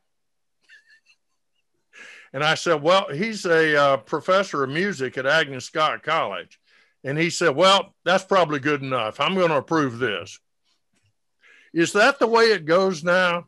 And 2.32 2.44
I 2.44 2.54
said, 2.54 2.82
well, 2.82 3.08
he's 3.08 3.44
a 3.44 3.76
uh, 3.76 3.96
professor 3.98 4.62
of 4.62 4.70
music 4.70 5.18
at 5.18 5.26
Agnes 5.26 5.64
Scott 5.64 6.02
College. 6.02 6.60
And 7.02 7.18
he 7.18 7.30
said, 7.30 7.56
well, 7.56 7.94
that's 8.04 8.24
probably 8.24 8.60
good 8.60 8.82
enough. 8.82 9.20
I'm 9.20 9.34
going 9.34 9.48
to 9.48 9.56
approve 9.56 9.98
this. 9.98 10.38
Is 11.72 11.92
that 11.94 12.18
the 12.18 12.26
way 12.26 12.44
it 12.52 12.66
goes 12.66 13.02
now? 13.02 13.46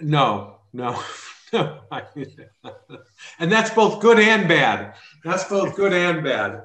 No, 0.00 0.58
no. 0.72 1.00
and 3.38 3.50
that's 3.52 3.70
both 3.70 4.00
good 4.00 4.18
and 4.18 4.48
bad. 4.48 4.94
That's 5.22 5.44
both 5.44 5.76
good 5.76 5.92
and 5.92 6.24
bad. 6.24 6.62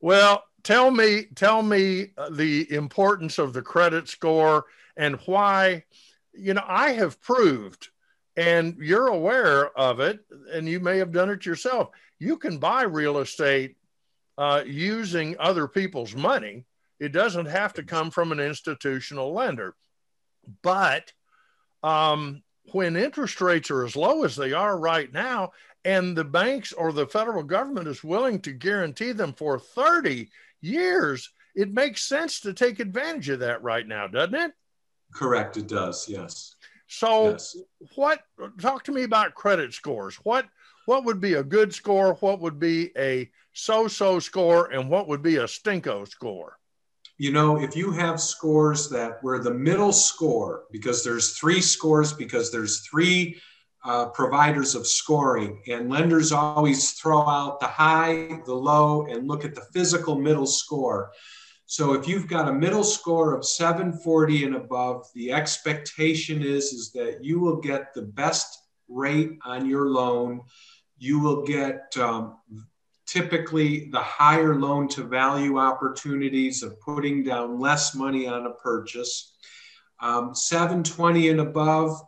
Well, 0.00 0.44
tell 0.62 0.90
me, 0.90 1.26
tell 1.34 1.62
me 1.62 2.12
uh, 2.16 2.30
the 2.30 2.70
importance 2.72 3.38
of 3.38 3.52
the 3.52 3.62
credit 3.62 4.08
score 4.08 4.66
and 4.96 5.16
why. 5.26 5.84
You 6.32 6.54
know, 6.54 6.64
I 6.66 6.92
have 6.92 7.20
proved, 7.20 7.88
and 8.36 8.76
you're 8.80 9.06
aware 9.06 9.76
of 9.78 10.00
it, 10.00 10.20
and 10.52 10.68
you 10.68 10.80
may 10.80 10.98
have 10.98 11.12
done 11.12 11.30
it 11.30 11.46
yourself. 11.46 11.90
You 12.18 12.36
can 12.36 12.58
buy 12.58 12.82
real 12.82 13.18
estate 13.18 13.76
uh, 14.36 14.62
using 14.66 15.36
other 15.38 15.68
people's 15.68 16.14
money. 16.14 16.64
It 17.00 17.12
doesn't 17.12 17.46
have 17.46 17.74
to 17.74 17.82
come 17.82 18.10
from 18.10 18.32
an 18.32 18.40
institutional 18.40 19.32
lender, 19.32 19.74
but 20.62 21.12
um, 21.82 22.42
when 22.72 22.96
interest 22.96 23.40
rates 23.40 23.70
are 23.70 23.84
as 23.84 23.96
low 23.96 24.24
as 24.24 24.36
they 24.36 24.52
are 24.52 24.78
right 24.78 25.12
now, 25.12 25.52
and 25.84 26.16
the 26.16 26.24
banks 26.24 26.72
or 26.72 26.92
the 26.92 27.06
federal 27.06 27.42
government 27.42 27.88
is 27.88 28.02
willing 28.02 28.40
to 28.40 28.52
guarantee 28.52 29.12
them 29.12 29.32
for 29.34 29.58
30 29.58 30.30
years, 30.60 31.30
it 31.54 31.72
makes 31.72 32.02
sense 32.02 32.40
to 32.40 32.54
take 32.54 32.80
advantage 32.80 33.28
of 33.28 33.40
that 33.40 33.62
right 33.62 33.86
now, 33.86 34.06
doesn't 34.06 34.34
it? 34.34 34.52
Correct, 35.12 35.56
it 35.56 35.68
does, 35.68 36.08
yes. 36.08 36.56
So 36.86 37.30
yes. 37.30 37.56
what 37.94 38.20
talk 38.60 38.84
to 38.84 38.92
me 38.92 39.04
about 39.04 39.34
credit 39.34 39.72
scores. 39.72 40.16
What 40.16 40.46
what 40.86 41.04
would 41.04 41.20
be 41.20 41.34
a 41.34 41.42
good 41.42 41.74
score? 41.74 42.14
What 42.14 42.40
would 42.40 42.58
be 42.58 42.90
a 42.96 43.30
so-so 43.54 44.18
score 44.18 44.70
and 44.70 44.90
what 44.90 45.08
would 45.08 45.22
be 45.22 45.36
a 45.36 45.44
stinko 45.44 46.06
score? 46.06 46.58
You 47.16 47.32
know, 47.32 47.60
if 47.60 47.76
you 47.76 47.92
have 47.92 48.20
scores 48.20 48.88
that 48.90 49.18
where 49.22 49.38
the 49.38 49.54
middle 49.54 49.92
score, 49.92 50.64
because 50.72 51.04
there's 51.04 51.36
three 51.38 51.60
scores, 51.60 52.12
because 52.12 52.50
there's 52.50 52.80
three 52.80 53.40
uh, 53.84 54.06
providers 54.06 54.74
of 54.74 54.86
scoring, 54.86 55.62
and 55.68 55.90
lenders 55.90 56.32
always 56.32 56.92
throw 56.92 57.28
out 57.28 57.60
the 57.60 57.66
high, 57.66 58.40
the 58.46 58.54
low, 58.54 59.06
and 59.06 59.28
look 59.28 59.44
at 59.44 59.54
the 59.54 59.64
physical 59.72 60.18
middle 60.18 60.46
score. 60.46 61.12
So 61.66 61.92
if 61.92 62.08
you've 62.08 62.28
got 62.28 62.48
a 62.48 62.52
middle 62.52 62.84
score 62.84 63.34
of 63.34 63.44
740 63.44 64.44
and 64.44 64.56
above, 64.56 65.06
the 65.14 65.32
expectation 65.32 66.42
is, 66.42 66.72
is 66.72 66.92
that 66.92 67.22
you 67.22 67.38
will 67.38 67.56
get 67.56 67.94
the 67.94 68.02
best 68.02 68.58
rate 68.88 69.38
on 69.44 69.66
your 69.66 69.88
loan. 69.88 70.42
You 70.98 71.20
will 71.20 71.42
get 71.42 71.96
um, 71.96 72.38
typically 73.06 73.90
the 73.90 74.00
higher 74.00 74.54
loan 74.54 74.88
to 74.88 75.02
value 75.02 75.58
opportunities 75.58 76.62
of 76.62 76.80
putting 76.80 77.22
down 77.22 77.60
less 77.60 77.94
money 77.94 78.26
on 78.26 78.46
a 78.46 78.54
purchase. 78.54 79.34
Um, 80.00 80.34
720 80.34 81.28
and 81.28 81.40
above, 81.40 82.00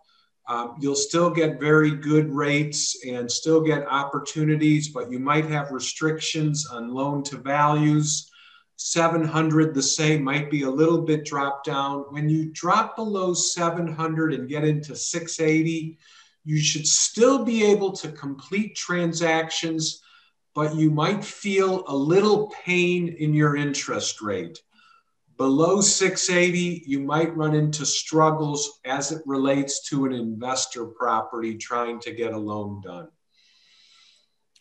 um, 0.49 0.77
you'll 0.81 0.95
still 0.95 1.31
get 1.31 1.61
very 1.61 1.91
good 1.91 2.31
rates 2.31 3.05
and 3.05 3.31
still 3.31 3.61
get 3.61 3.87
opportunities, 3.87 4.89
but 4.89 5.11
you 5.11 5.19
might 5.19 5.47
have 5.47 5.73
restrictions 5.73 6.67
on 6.71 6.95
loan 6.95 7.23
to 7.25 7.37
values. 7.37 8.31
700, 8.77 9.75
the 9.75 9.83
same, 9.83 10.23
might 10.23 10.51
be 10.51 10.63
a 10.63 10.71
little 10.71 11.03
bit 11.03 11.25
drop 11.25 11.65
down. 11.65 12.01
When 12.11 12.29
you 12.29 12.51
drop 12.53 12.95
below 12.95 13.35
700 13.35 14.35
and 14.35 14.49
get 14.49 14.65
into 14.65 14.95
680, 14.95 15.99
you 16.45 16.59
should 16.59 16.87
still 16.87 17.45
be 17.45 17.65
able 17.65 17.93
to 17.93 18.13
complete 18.13 18.77
transactions 18.77 20.03
but 20.57 20.75
you 20.75 20.91
might 20.91 21.23
feel 21.23 21.85
a 21.87 21.95
little 21.95 22.51
pain 22.65 23.09
in 23.09 23.35
your 23.35 23.57
interest 23.57 24.23
rate. 24.23 24.59
Below 25.37 25.83
680, 25.83 26.85
you 26.87 27.01
might 27.01 27.37
run 27.37 27.55
into 27.55 27.85
struggles 27.85 28.81
as 28.87 29.13
it 29.13 29.21
relates 29.27 29.87
to 29.91 30.07
an 30.07 30.15
investor 30.15 30.87
property 30.87 31.59
trying 31.59 32.01
to 32.01 32.11
get 32.11 32.33
a 32.33 32.39
loan 32.39 32.81
done. 32.81 33.09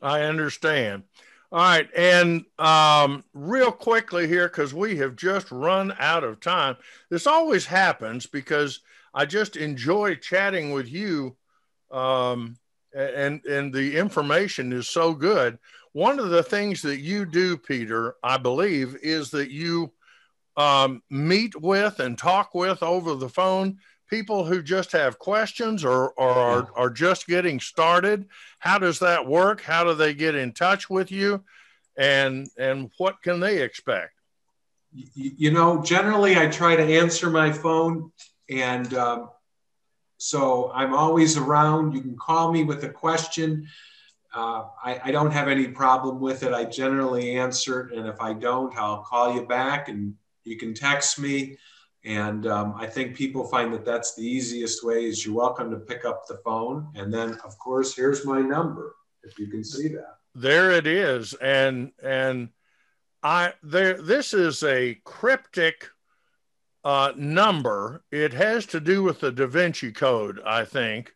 I 0.01 0.23
understand. 0.23 1.03
All 1.49 1.59
right. 1.59 1.87
And 1.95 2.43
um, 2.59 3.23
real 3.33 3.71
quickly 3.71 4.27
here, 4.27 4.49
because 4.49 4.73
we 4.73 4.97
have 4.97 5.15
just 5.15 5.49
run 5.49 5.95
out 5.97 6.25
of 6.25 6.41
time, 6.41 6.75
this 7.09 7.25
always 7.25 7.67
happens 7.67 8.25
because 8.25 8.81
I 9.13 9.25
just 9.25 9.55
enjoy 9.55 10.15
chatting 10.15 10.73
with 10.73 10.91
you. 10.91 11.37
Um, 11.89 12.57
and, 12.95 13.45
and 13.45 13.73
the 13.73 13.97
information 13.97 14.71
is 14.71 14.87
so 14.87 15.13
good 15.13 15.59
one 15.95 16.19
of 16.19 16.29
the 16.29 16.43
things 16.43 16.81
that 16.81 16.99
you 16.99 17.25
do, 17.25 17.55
Peter, 17.55 18.15
I 18.21 18.35
believe, 18.35 18.97
is 19.01 19.31
that 19.31 19.49
you 19.49 19.93
um, 20.57 21.01
meet 21.09 21.55
with 21.61 22.01
and 22.01 22.17
talk 22.17 22.53
with 22.53 22.83
over 22.83 23.15
the 23.15 23.29
phone 23.29 23.77
people 24.09 24.43
who 24.43 24.61
just 24.61 24.91
have 24.91 25.17
questions 25.19 25.85
or, 25.85 26.09
or 26.09 26.29
are, 26.29 26.69
are 26.75 26.89
just 26.89 27.27
getting 27.27 27.61
started. 27.61 28.27
How 28.59 28.77
does 28.77 28.99
that 28.99 29.25
work? 29.25 29.61
How 29.61 29.85
do 29.85 29.93
they 29.93 30.13
get 30.13 30.35
in 30.35 30.51
touch 30.51 30.89
with 30.89 31.13
you? 31.13 31.45
And, 31.97 32.49
and 32.57 32.91
what 32.97 33.21
can 33.21 33.39
they 33.39 33.61
expect? 33.61 34.11
You 35.13 35.51
know, 35.51 35.81
generally 35.81 36.37
I 36.37 36.47
try 36.47 36.75
to 36.75 36.83
answer 36.83 37.29
my 37.29 37.53
phone 37.53 38.11
and 38.49 38.93
um, 38.95 39.29
so 40.18 40.72
I'm 40.74 40.93
always 40.93 41.38
around. 41.38 41.93
You 41.93 42.01
can 42.01 42.16
call 42.16 42.51
me 42.51 42.63
with 42.63 42.84
a 42.84 42.89
question. 42.89 43.68
Uh, 44.34 44.66
I, 44.84 44.99
I, 45.05 45.11
don't 45.11 45.32
have 45.32 45.47
any 45.47 45.68
problem 45.68 46.20
with 46.20 46.43
it. 46.43 46.53
I 46.53 46.66
generally 46.66 47.38
answer 47.38 47.82
it, 47.82 47.97
and 47.97 48.05
if 48.05 48.20
I 48.20 48.34
don't, 48.34 48.78
I'll 48.78 49.01
call 49.01 49.34
you 49.34 49.45
back, 49.45 49.88
and 49.88 50.13
you 50.43 50.57
can 50.57 50.74
text 50.74 51.18
me. 51.20 51.57
And 52.03 52.45
um, 52.45 52.76
I 52.78 52.86
think 52.86 53.16
people 53.16 53.47
find 53.47 53.74
that 53.74 53.86
that's 53.86 54.13
the 54.13 54.24
easiest 54.24 54.84
way. 54.84 55.05
Is 55.05 55.26
you're 55.26 55.36
welcome 55.36 55.72
to 55.72 55.78
pick 55.78 56.03
up 56.03 56.28
the 56.28 56.38
phone, 56.43 56.88
and 56.95 57.13
then 57.13 57.38
of 57.45 57.57
course 57.57 57.95
here's 57.95 58.26
my 58.26 58.41
number 58.41 58.95
if 59.24 59.39
you 59.39 59.47
can 59.47 59.63
see 59.63 59.88
that. 59.89 60.18
There 60.36 60.72
it 60.72 60.86
is, 60.86 61.34
and 61.36 61.93
and 62.03 62.49
I 63.24 63.53
there. 63.63 64.01
This 64.01 64.34
is 64.34 64.63
a 64.63 64.95
cryptic 65.05 65.89
uh, 66.86 67.11
number. 67.17 68.03
It 68.11 68.31
has 68.31 68.65
to 68.67 68.79
do 68.79 69.03
with 69.03 69.19
the 69.19 69.31
Da 69.31 69.47
Vinci 69.47 69.91
Code, 69.91 70.39
I 70.45 70.63
think 70.63 71.11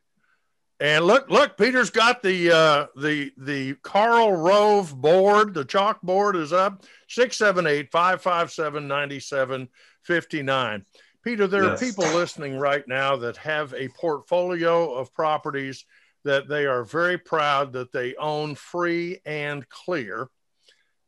and 0.79 1.05
look, 1.05 1.29
look, 1.29 1.57
Peter's 1.57 1.89
got 1.89 2.23
the 2.23 2.51
uh, 2.51 2.85
the 2.95 3.33
the 3.37 3.73
Karl 3.83 4.31
Rove 4.31 4.95
board. 4.95 5.53
The 5.53 5.65
chalkboard 5.65 6.37
is 6.37 6.53
up 6.53 6.85
678 7.09 7.91
557 7.91 8.87
9759. 8.87 10.85
Peter, 11.21 11.47
there 11.47 11.65
yes. 11.65 11.81
are 11.81 11.85
people 11.85 12.05
listening 12.05 12.57
right 12.57 12.87
now 12.87 13.17
that 13.17 13.35
have 13.35 13.73
a 13.73 13.89
portfolio 13.89 14.93
of 14.93 15.13
properties 15.13 15.83
that 16.23 16.47
they 16.47 16.65
are 16.65 16.85
very 16.85 17.17
proud 17.17 17.73
that 17.73 17.91
they 17.91 18.15
own 18.15 18.55
free 18.55 19.19
and 19.25 19.67
clear. 19.67 20.29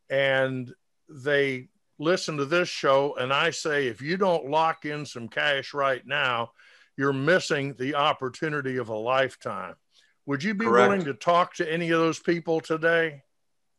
And 0.09 0.69
they 1.07 1.69
listen 2.01 2.37
to 2.37 2.45
this 2.45 2.67
show, 2.67 3.15
and 3.17 3.31
I 3.31 3.51
say, 3.51 3.87
if 3.87 4.01
you 4.01 4.17
don't 4.17 4.49
lock 4.49 4.85
in 4.85 5.05
some 5.05 5.27
cash 5.27 5.73
right 5.73 6.05
now, 6.05 6.51
you're 6.97 7.13
missing 7.13 7.75
the 7.77 7.95
opportunity 7.95 8.77
of 8.77 8.89
a 8.89 8.95
lifetime. 8.95 9.75
Would 10.25 10.43
you 10.43 10.53
be 10.53 10.65
Correct. 10.65 10.89
willing 10.89 11.05
to 11.05 11.13
talk 11.13 11.53
to 11.55 11.71
any 11.71 11.91
of 11.91 11.99
those 11.99 12.19
people 12.19 12.59
today? 12.59 13.23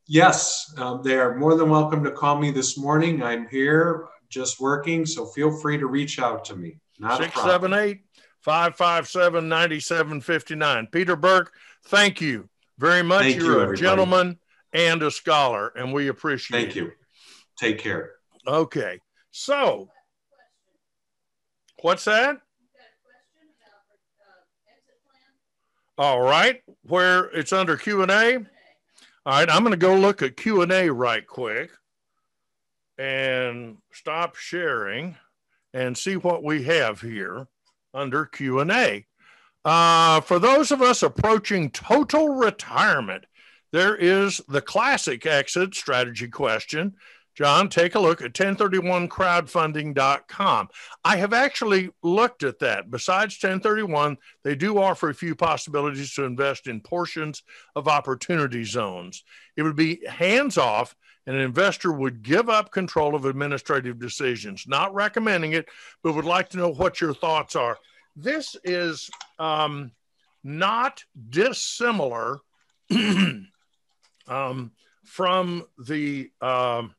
Yes, 0.06 0.72
um, 0.78 1.02
they 1.02 1.16
are 1.18 1.36
more 1.36 1.56
than 1.56 1.68
welcome 1.68 2.02
to 2.04 2.10
call 2.10 2.38
me 2.38 2.50
this 2.50 2.78
morning. 2.78 3.22
I'm 3.22 3.48
here 3.48 4.06
just 4.28 4.60
working, 4.60 5.04
so 5.04 5.26
feel 5.26 5.50
free 5.50 5.78
to 5.78 5.86
reach 5.86 6.18
out 6.18 6.44
to 6.46 6.56
me. 6.56 6.78
Not 6.98 7.18
678 7.18 8.00
557 8.40 9.48
9759. 9.48 10.86
Peter 10.90 11.16
Burke, 11.16 11.52
thank 11.84 12.20
you 12.20 12.48
very 12.78 13.02
much. 13.02 13.22
Thank 13.22 13.36
You're 13.36 13.66
you, 13.66 13.72
a 13.72 13.76
gentleman 13.76 14.38
and 14.72 15.02
a 15.02 15.10
scholar, 15.10 15.68
and 15.76 15.92
we 15.92 16.08
appreciate 16.08 16.64
Thank 16.64 16.76
you. 16.76 16.92
Take 17.58 17.78
care. 17.78 18.12
Okay. 18.46 18.98
So, 19.30 19.88
what's 21.80 22.04
that? 22.04 22.38
All 25.98 26.20
right, 26.20 26.62
where 26.84 27.24
it's 27.26 27.52
under 27.52 27.76
Q 27.76 28.02
and 28.02 28.10
A. 28.10 28.36
All 29.24 29.38
right, 29.38 29.48
I'm 29.48 29.62
going 29.62 29.72
to 29.72 29.76
go 29.76 29.94
look 29.94 30.22
at 30.22 30.36
Q 30.36 30.62
and 30.62 30.72
A 30.72 30.88
right 30.90 31.26
quick, 31.26 31.70
and 32.98 33.76
stop 33.92 34.34
sharing, 34.36 35.16
and 35.74 35.96
see 35.96 36.16
what 36.16 36.42
we 36.42 36.64
have 36.64 37.00
here 37.00 37.46
under 37.94 38.24
Q 38.24 38.60
and 38.60 38.70
A. 38.70 39.06
Uh, 39.64 40.20
for 40.22 40.38
those 40.38 40.72
of 40.72 40.82
us 40.82 41.02
approaching 41.02 41.70
total 41.70 42.30
retirement, 42.30 43.24
there 43.70 43.94
is 43.94 44.40
the 44.48 44.62
classic 44.62 45.24
exit 45.24 45.74
strategy 45.74 46.28
question 46.28 46.94
John, 47.34 47.70
take 47.70 47.94
a 47.94 48.00
look 48.00 48.20
at 48.20 48.34
1031crowdfunding.com. 48.34 50.68
I 51.04 51.16
have 51.16 51.32
actually 51.32 51.88
looked 52.02 52.42
at 52.42 52.58
that. 52.58 52.90
Besides 52.90 53.42
1031, 53.42 54.18
they 54.44 54.54
do 54.54 54.78
offer 54.78 55.08
a 55.08 55.14
few 55.14 55.34
possibilities 55.34 56.12
to 56.14 56.24
invest 56.24 56.66
in 56.66 56.82
portions 56.82 57.42
of 57.74 57.88
opportunity 57.88 58.64
zones. 58.64 59.24
It 59.56 59.62
would 59.62 59.76
be 59.76 60.04
hands 60.06 60.58
off, 60.58 60.94
and 61.26 61.34
an 61.34 61.42
investor 61.42 61.90
would 61.90 62.22
give 62.22 62.50
up 62.50 62.70
control 62.70 63.14
of 63.14 63.24
administrative 63.24 63.98
decisions. 63.98 64.66
Not 64.66 64.94
recommending 64.94 65.54
it, 65.54 65.70
but 66.02 66.14
would 66.14 66.26
like 66.26 66.50
to 66.50 66.58
know 66.58 66.72
what 66.72 67.00
your 67.00 67.14
thoughts 67.14 67.56
are. 67.56 67.78
This 68.14 68.56
is 68.62 69.08
um, 69.38 69.92
not 70.44 71.02
dissimilar 71.30 72.40
um, 74.28 74.72
from 75.04 75.64
the. 75.78 76.30
Um, 76.42 76.94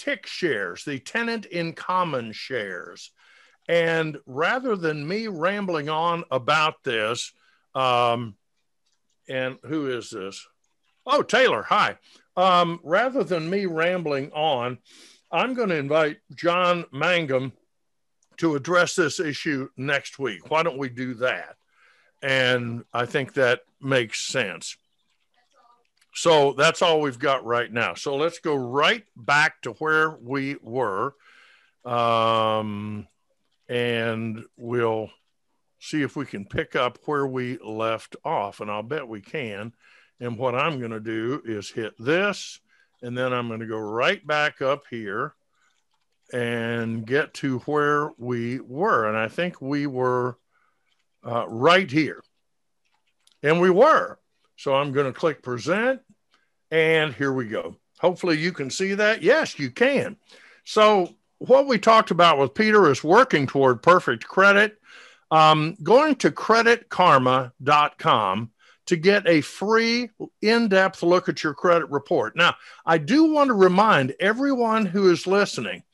TIC 0.00 0.26
shares, 0.26 0.84
the 0.84 0.98
tenant 0.98 1.44
in 1.44 1.74
common 1.74 2.32
shares. 2.32 3.10
And 3.68 4.16
rather 4.24 4.74
than 4.74 5.06
me 5.06 5.28
rambling 5.28 5.90
on 5.90 6.24
about 6.30 6.82
this, 6.84 7.32
um, 7.74 8.34
and 9.28 9.58
who 9.62 9.88
is 9.88 10.08
this? 10.08 10.46
Oh, 11.04 11.22
Taylor, 11.22 11.62
hi. 11.62 11.98
Um, 12.34 12.80
rather 12.82 13.22
than 13.22 13.50
me 13.50 13.66
rambling 13.66 14.32
on, 14.32 14.78
I'm 15.30 15.52
going 15.52 15.68
to 15.68 15.76
invite 15.76 16.16
John 16.34 16.86
Mangum 16.92 17.52
to 18.38 18.56
address 18.56 18.94
this 18.94 19.20
issue 19.20 19.68
next 19.76 20.18
week. 20.18 20.50
Why 20.50 20.62
don't 20.62 20.78
we 20.78 20.88
do 20.88 21.12
that? 21.14 21.56
And 22.22 22.84
I 22.94 23.04
think 23.04 23.34
that 23.34 23.60
makes 23.82 24.22
sense. 24.22 24.76
So 26.12 26.52
that's 26.52 26.82
all 26.82 27.00
we've 27.00 27.18
got 27.18 27.44
right 27.44 27.72
now. 27.72 27.94
So 27.94 28.16
let's 28.16 28.38
go 28.40 28.54
right 28.54 29.04
back 29.16 29.62
to 29.62 29.72
where 29.72 30.10
we 30.20 30.56
were. 30.62 31.14
Um, 31.84 33.06
and 33.68 34.44
we'll 34.56 35.10
see 35.78 36.02
if 36.02 36.16
we 36.16 36.26
can 36.26 36.44
pick 36.44 36.76
up 36.76 36.98
where 37.04 37.26
we 37.26 37.58
left 37.58 38.16
off. 38.24 38.60
And 38.60 38.70
I'll 38.70 38.82
bet 38.82 39.06
we 39.06 39.20
can. 39.20 39.72
And 40.20 40.36
what 40.36 40.54
I'm 40.54 40.78
going 40.78 40.90
to 40.90 41.00
do 41.00 41.40
is 41.46 41.70
hit 41.70 41.94
this, 41.98 42.60
and 43.00 43.16
then 43.16 43.32
I'm 43.32 43.48
going 43.48 43.60
to 43.60 43.66
go 43.66 43.78
right 43.78 44.24
back 44.26 44.60
up 44.60 44.82
here 44.90 45.34
and 46.32 47.06
get 47.06 47.32
to 47.34 47.60
where 47.60 48.10
we 48.18 48.60
were. 48.60 49.08
And 49.08 49.16
I 49.16 49.28
think 49.28 49.62
we 49.62 49.86
were 49.86 50.36
uh, 51.26 51.46
right 51.48 51.90
here. 51.90 52.22
And 53.42 53.60
we 53.60 53.70
were. 53.70 54.19
So 54.60 54.74
I'm 54.74 54.92
going 54.92 55.06
to 55.06 55.18
click 55.18 55.42
present 55.42 56.02
and 56.70 57.14
here 57.14 57.32
we 57.32 57.46
go. 57.46 57.76
Hopefully 57.98 58.36
you 58.36 58.52
can 58.52 58.68
see 58.68 58.92
that. 58.92 59.22
Yes, 59.22 59.58
you 59.58 59.70
can. 59.70 60.18
So 60.64 61.14
what 61.38 61.66
we 61.66 61.78
talked 61.78 62.10
about 62.10 62.36
with 62.36 62.52
Peter 62.52 62.90
is 62.90 63.02
working 63.02 63.46
toward 63.46 63.82
perfect 63.82 64.28
credit. 64.28 64.76
Um, 65.30 65.78
going 65.82 66.16
to 66.16 66.30
creditkarma.com 66.30 68.50
to 68.84 68.96
get 68.96 69.26
a 69.26 69.40
free 69.40 70.10
in-depth 70.42 71.02
look 71.02 71.30
at 71.30 71.42
your 71.42 71.54
credit 71.54 71.88
report. 71.88 72.36
Now, 72.36 72.54
I 72.84 72.98
do 72.98 73.32
want 73.32 73.48
to 73.48 73.54
remind 73.54 74.14
everyone 74.20 74.84
who 74.84 75.10
is 75.10 75.26
listening 75.26 75.84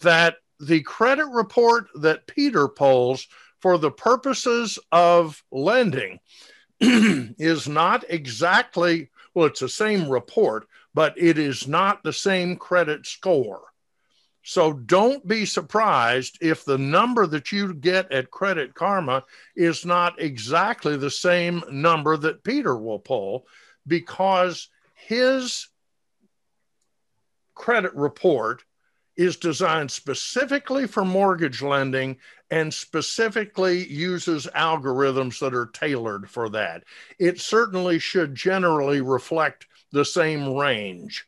that 0.00 0.36
the 0.60 0.80
credit 0.80 1.26
report 1.26 1.88
that 1.96 2.26
Peter 2.26 2.68
pulls 2.68 3.28
for 3.60 3.76
the 3.76 3.90
purposes 3.90 4.78
of 4.92 5.44
lending 5.52 6.20
is 6.80 7.68
not 7.68 8.04
exactly, 8.08 9.10
well, 9.34 9.46
it's 9.46 9.60
the 9.60 9.68
same 9.68 10.08
report, 10.08 10.66
but 10.92 11.14
it 11.16 11.38
is 11.38 11.66
not 11.68 12.02
the 12.02 12.12
same 12.12 12.56
credit 12.56 13.06
score. 13.06 13.62
So 14.46 14.74
don't 14.74 15.26
be 15.26 15.46
surprised 15.46 16.36
if 16.42 16.64
the 16.66 16.76
number 16.76 17.26
that 17.26 17.50
you 17.50 17.72
get 17.72 18.12
at 18.12 18.30
Credit 18.30 18.74
Karma 18.74 19.24
is 19.56 19.86
not 19.86 20.20
exactly 20.20 20.98
the 20.98 21.10
same 21.10 21.62
number 21.70 22.16
that 22.18 22.44
Peter 22.44 22.76
will 22.76 22.98
pull 22.98 23.46
because 23.86 24.68
his 24.94 25.68
credit 27.54 27.94
report 27.94 28.62
is 29.16 29.36
designed 29.36 29.90
specifically 29.90 30.86
for 30.86 31.04
mortgage 31.04 31.62
lending 31.62 32.16
and 32.50 32.72
specifically 32.72 33.86
uses 33.86 34.46
algorithms 34.54 35.38
that 35.40 35.54
are 35.54 35.66
tailored 35.66 36.28
for 36.28 36.48
that. 36.50 36.84
It 37.18 37.40
certainly 37.40 37.98
should 37.98 38.34
generally 38.34 39.00
reflect 39.00 39.66
the 39.92 40.04
same 40.04 40.54
range. 40.54 41.26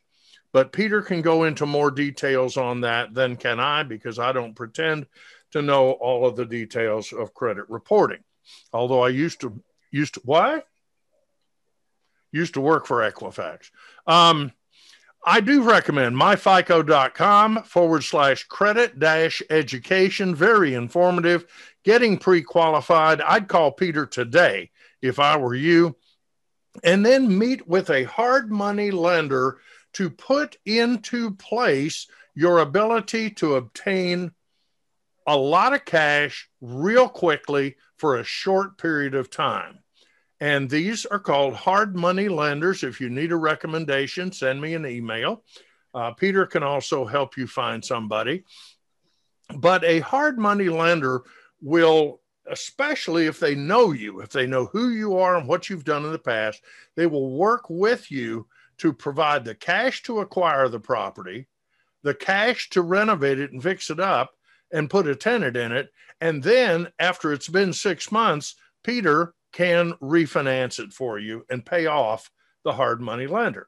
But 0.53 0.71
Peter 0.71 1.01
can 1.01 1.21
go 1.21 1.43
into 1.43 1.65
more 1.65 1.91
details 1.91 2.57
on 2.57 2.81
that 2.81 3.13
than 3.13 3.35
can 3.35 3.59
I 3.59 3.83
because 3.83 4.19
I 4.19 4.31
don't 4.31 4.55
pretend 4.55 5.07
to 5.51 5.61
know 5.61 5.91
all 5.91 6.25
of 6.27 6.35
the 6.35 6.45
details 6.45 7.13
of 7.13 7.33
credit 7.33 7.65
reporting. 7.69 8.23
Although 8.73 9.01
I 9.01 9.09
used 9.09 9.41
to 9.41 9.61
used 9.91 10.15
to 10.15 10.21
why? 10.23 10.63
Used 12.31 12.55
to 12.55 12.61
work 12.61 12.85
for 12.85 13.09
Equifax. 13.09 13.71
Um, 14.05 14.51
I 15.25 15.41
do 15.41 15.63
recommend 15.63 16.15
myfico.com 16.15 17.63
forward 17.63 18.03
slash 18.03 18.45
credit 18.45 18.99
dash 18.99 19.41
education. 19.49 20.35
Very 20.35 20.73
informative. 20.73 21.45
Getting 21.83 22.17
pre 22.17 22.41
qualified. 22.41 23.21
I'd 23.21 23.47
call 23.47 23.71
Peter 23.71 24.05
today 24.05 24.71
if 25.01 25.19
I 25.19 25.37
were 25.37 25.55
you. 25.55 25.95
And 26.83 27.05
then 27.05 27.37
meet 27.37 27.67
with 27.67 27.89
a 27.89 28.03
hard 28.03 28.51
money 28.51 28.91
lender 28.91 29.57
to 29.93 30.09
put 30.09 30.57
into 30.65 31.31
place 31.31 32.07
your 32.35 32.59
ability 32.59 33.31
to 33.31 33.55
obtain 33.55 34.31
a 35.25 35.35
lot 35.35 35.73
of 35.73 35.83
cash 35.85 36.49
real 36.61 37.09
quickly 37.09 37.75
for 37.97 38.17
a 38.17 38.23
short 38.23 38.77
period 38.77 39.15
of 39.15 39.29
time. 39.29 39.79
And 40.39 40.69
these 40.69 41.05
are 41.05 41.19
called 41.19 41.55
hard 41.55 41.95
money 41.95 42.29
lenders. 42.29 42.83
If 42.83 43.01
you 43.01 43.09
need 43.09 43.31
a 43.31 43.37
recommendation, 43.37 44.31
send 44.31 44.61
me 44.61 44.75
an 44.75 44.85
email. 44.85 45.43
Uh, 45.93 46.11
Peter 46.11 46.45
can 46.45 46.61
also 46.63 47.05
help 47.05 47.37
you 47.37 47.47
find 47.47 47.83
somebody. 47.83 48.43
But 49.55 49.83
a 49.83 49.99
hard 49.99 50.37
money 50.37 50.69
lender 50.69 51.23
will, 51.61 52.21
especially 52.45 53.25
if 53.25 53.39
they 53.39 53.55
know 53.55 53.93
you, 53.93 54.19
if 54.19 54.29
they 54.29 54.45
know 54.45 54.65
who 54.65 54.89
you 54.89 55.17
are 55.17 55.37
and 55.37 55.47
what 55.47 55.69
you've 55.69 55.85
done 55.85 56.05
in 56.05 56.11
the 56.11 56.19
past, 56.19 56.61
they 56.95 57.07
will 57.07 57.31
work 57.31 57.69
with 57.69 58.11
you 58.11 58.47
to 58.77 58.93
provide 58.93 59.43
the 59.43 59.55
cash 59.55 60.03
to 60.03 60.19
acquire 60.19 60.69
the 60.69 60.79
property, 60.79 61.47
the 62.03 62.13
cash 62.13 62.69
to 62.71 62.81
renovate 62.81 63.39
it 63.39 63.51
and 63.51 63.63
fix 63.63 63.89
it 63.89 63.99
up 63.99 64.31
and 64.71 64.89
put 64.89 65.07
a 65.07 65.15
tenant 65.15 65.57
in 65.57 65.71
it. 65.71 65.89
And 66.21 66.43
then 66.43 66.89
after 66.99 67.33
it's 67.33 67.47
been 67.47 67.73
six 67.73 68.11
months, 68.11 68.55
Peter 68.83 69.33
can 69.53 69.93
refinance 70.01 70.79
it 70.79 70.93
for 70.93 71.19
you 71.19 71.45
and 71.49 71.65
pay 71.65 71.85
off 71.85 72.29
the 72.63 72.73
hard 72.73 73.01
money 73.01 73.27
lender. 73.27 73.67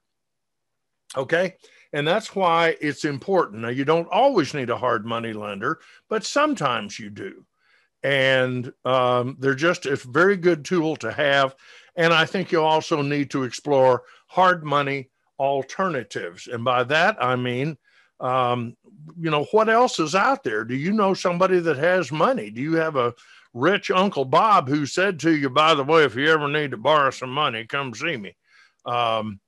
Okay. 1.15 1.55
And 1.93 2.07
that's 2.07 2.35
why 2.35 2.75
it's 2.81 3.05
important. 3.05 3.61
Now, 3.61 3.69
you 3.69 3.85
don't 3.85 4.07
always 4.09 4.53
need 4.53 4.69
a 4.69 4.77
hard 4.77 5.05
money 5.05 5.33
lender, 5.33 5.79
but 6.07 6.23
sometimes 6.23 6.99
you 6.99 7.09
do. 7.09 7.45
And 8.03 8.71
um, 8.85 9.35
they're 9.39 9.55
just 9.55 9.85
a 9.85 9.95
very 9.95 10.37
good 10.37 10.63
tool 10.63 10.95
to 10.97 11.11
have. 11.11 11.55
And 11.95 12.13
I 12.13 12.25
think 12.25 12.51
you 12.51 12.61
also 12.61 13.01
need 13.01 13.31
to 13.31 13.43
explore 13.43 14.03
hard 14.27 14.63
money 14.63 15.09
alternatives. 15.39 16.47
And 16.47 16.63
by 16.63 16.83
that, 16.83 17.17
I 17.21 17.35
mean, 17.35 17.77
um, 18.19 18.75
you 19.17 19.31
know, 19.31 19.45
what 19.45 19.69
else 19.69 19.99
is 19.99 20.13
out 20.13 20.43
there? 20.43 20.63
Do 20.63 20.75
you 20.75 20.91
know 20.91 21.13
somebody 21.13 21.59
that 21.59 21.77
has 21.77 22.11
money? 22.11 22.51
Do 22.51 22.61
you 22.61 22.75
have 22.75 22.95
a 22.95 23.13
rich 23.53 23.91
Uncle 23.91 24.25
Bob 24.25 24.67
who 24.67 24.85
said 24.85 25.19
to 25.21 25.35
you, 25.35 25.49
by 25.49 25.73
the 25.73 25.83
way, 25.83 26.03
if 26.03 26.15
you 26.15 26.27
ever 26.29 26.47
need 26.47 26.71
to 26.71 26.77
borrow 26.77 27.09
some 27.09 27.31
money, 27.31 27.65
come 27.65 27.93
see 27.93 28.17
me? 28.17 28.35
Um, 28.85 29.39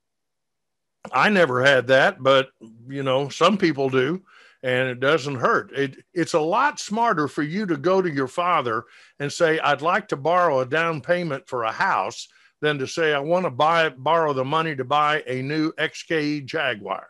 I 1.12 1.30
never 1.30 1.64
had 1.64 1.88
that, 1.88 2.22
but 2.22 2.50
you 2.88 3.04
know, 3.04 3.30
some 3.30 3.58
people 3.58 3.90
do, 3.90 4.22
and 4.64 4.90
it 4.90 5.00
doesn't 5.00 5.36
hurt. 5.36 5.72
It, 5.74 6.04
it's 6.14 6.34
a 6.34 6.40
lot 6.40 6.80
smarter 6.80 7.28
for 7.28 7.42
you 7.42 7.66
to 7.66 7.78
go 7.78 8.02
to 8.02 8.12
your 8.12 8.28
father 8.28 8.86
and 9.20 9.32
say, 9.32 9.60
I'd 9.60 9.82
like 9.82 10.08
to 10.10 10.18
borrow 10.18 10.60
a 10.60 10.66
down 10.66 11.02
payment 11.02 11.48
for 11.48 11.64
a 11.64 11.72
house 11.72 12.28
than 12.62 12.78
to 12.78 12.88
say, 12.88 13.14
I 13.14 13.20
want 13.20 13.46
to 13.46 13.50
buy, 13.50 13.90
borrow 13.90 14.34
the 14.34 14.46
money 14.46 14.76
to 14.76 14.84
buy 14.84 15.24
a 15.26 15.42
new 15.42 15.72
XKE 15.74 16.46
Jaguar. 16.46 17.08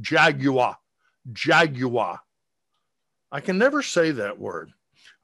Jaguar. 0.00 0.78
Jaguar. 1.32 2.20
I 3.30 3.40
can 3.40 3.58
never 3.58 3.82
say 3.82 4.10
that 4.12 4.38
word. 4.38 4.72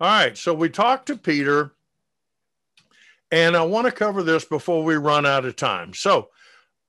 All 0.00 0.08
right. 0.08 0.36
So 0.36 0.54
we 0.54 0.68
talked 0.68 1.06
to 1.06 1.16
Peter, 1.16 1.72
and 3.30 3.56
I 3.56 3.62
want 3.62 3.86
to 3.86 3.92
cover 3.92 4.22
this 4.22 4.44
before 4.44 4.84
we 4.84 4.96
run 4.96 5.26
out 5.26 5.44
of 5.44 5.56
time. 5.56 5.92
So, 5.92 6.28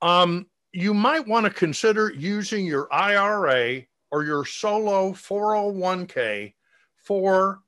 um, 0.01 0.45
you 0.71 0.93
might 0.93 1.27
want 1.27 1.45
to 1.45 1.49
consider 1.49 2.11
using 2.11 2.65
your 2.65 2.91
IRA 2.93 3.83
or 4.11 4.23
your 4.23 4.45
solo 4.45 5.11
401k 5.11 6.53
for 6.95 7.61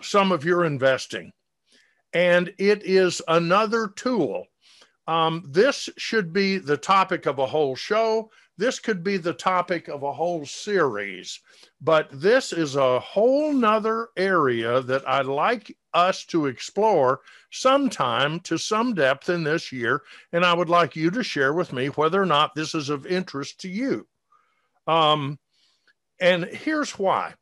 some 0.00 0.32
of 0.32 0.44
your 0.44 0.64
investing. 0.64 1.32
And 2.12 2.52
it 2.58 2.82
is 2.84 3.20
another 3.28 3.88
tool. 3.88 4.46
Um, 5.06 5.44
this 5.48 5.90
should 5.98 6.32
be 6.32 6.58
the 6.58 6.76
topic 6.76 7.26
of 7.26 7.38
a 7.38 7.46
whole 7.46 7.76
show. 7.76 8.30
This 8.56 8.78
could 8.78 9.02
be 9.02 9.16
the 9.16 9.32
topic 9.32 9.88
of 9.88 10.04
a 10.04 10.12
whole 10.12 10.46
series, 10.46 11.40
but 11.80 12.08
this 12.12 12.52
is 12.52 12.76
a 12.76 13.00
whole 13.00 13.52
nother 13.52 14.08
area 14.16 14.80
that 14.82 15.08
I'd 15.08 15.26
like 15.26 15.76
us 15.92 16.24
to 16.26 16.46
explore 16.46 17.20
sometime 17.50 18.38
to 18.40 18.56
some 18.56 18.94
depth 18.94 19.28
in 19.28 19.42
this 19.42 19.72
year. 19.72 20.02
And 20.32 20.44
I 20.44 20.54
would 20.54 20.68
like 20.68 20.94
you 20.94 21.10
to 21.10 21.24
share 21.24 21.52
with 21.52 21.72
me 21.72 21.88
whether 21.88 22.22
or 22.22 22.26
not 22.26 22.54
this 22.54 22.74
is 22.74 22.90
of 22.90 23.06
interest 23.06 23.60
to 23.60 23.68
you. 23.68 24.06
Um, 24.86 25.38
and 26.20 26.44
here's 26.44 26.98
why 26.98 27.34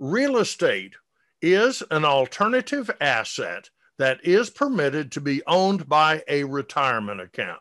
real 0.00 0.38
estate 0.38 0.94
is 1.40 1.82
an 1.90 2.04
alternative 2.04 2.90
asset 3.00 3.70
that 3.98 4.24
is 4.24 4.50
permitted 4.50 5.12
to 5.12 5.20
be 5.20 5.42
owned 5.46 5.88
by 5.88 6.24
a 6.26 6.42
retirement 6.44 7.20
account. 7.20 7.60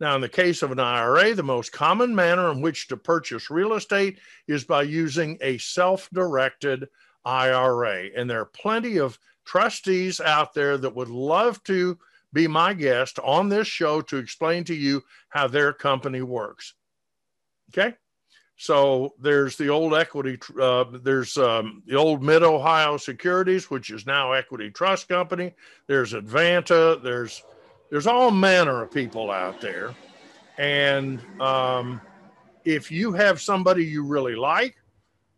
Now, 0.00 0.14
in 0.14 0.20
the 0.20 0.28
case 0.28 0.62
of 0.62 0.70
an 0.70 0.78
IRA, 0.78 1.34
the 1.34 1.42
most 1.42 1.72
common 1.72 2.14
manner 2.14 2.50
in 2.52 2.60
which 2.60 2.88
to 2.88 2.96
purchase 2.96 3.50
real 3.50 3.74
estate 3.74 4.20
is 4.46 4.64
by 4.64 4.82
using 4.82 5.38
a 5.40 5.58
self 5.58 6.08
directed 6.12 6.88
IRA. 7.24 8.08
And 8.16 8.30
there 8.30 8.40
are 8.40 8.46
plenty 8.46 8.98
of 8.98 9.18
trustees 9.44 10.20
out 10.20 10.54
there 10.54 10.78
that 10.78 10.94
would 10.94 11.08
love 11.08 11.62
to 11.64 11.98
be 12.32 12.46
my 12.46 12.74
guest 12.74 13.18
on 13.20 13.48
this 13.48 13.66
show 13.66 14.00
to 14.02 14.18
explain 14.18 14.62
to 14.64 14.74
you 14.74 15.02
how 15.30 15.48
their 15.48 15.72
company 15.72 16.22
works. 16.22 16.74
Okay. 17.70 17.94
So 18.56 19.14
there's 19.20 19.56
the 19.56 19.68
old 19.68 19.94
equity, 19.94 20.38
uh, 20.60 20.84
there's 21.02 21.38
um, 21.38 21.82
the 21.86 21.94
old 21.94 22.22
Mid 22.24 22.42
Ohio 22.42 22.96
Securities, 22.96 23.70
which 23.70 23.90
is 23.90 24.04
now 24.04 24.32
Equity 24.32 24.70
Trust 24.70 25.08
Company. 25.08 25.54
There's 25.86 26.12
Advanta. 26.12 27.00
There's 27.00 27.42
there's 27.90 28.06
all 28.06 28.30
manner 28.30 28.82
of 28.82 28.90
people 28.90 29.30
out 29.30 29.60
there. 29.60 29.94
And 30.58 31.20
um, 31.40 32.00
if 32.64 32.90
you 32.90 33.12
have 33.12 33.40
somebody 33.40 33.84
you 33.84 34.02
really 34.02 34.34
like, 34.34 34.76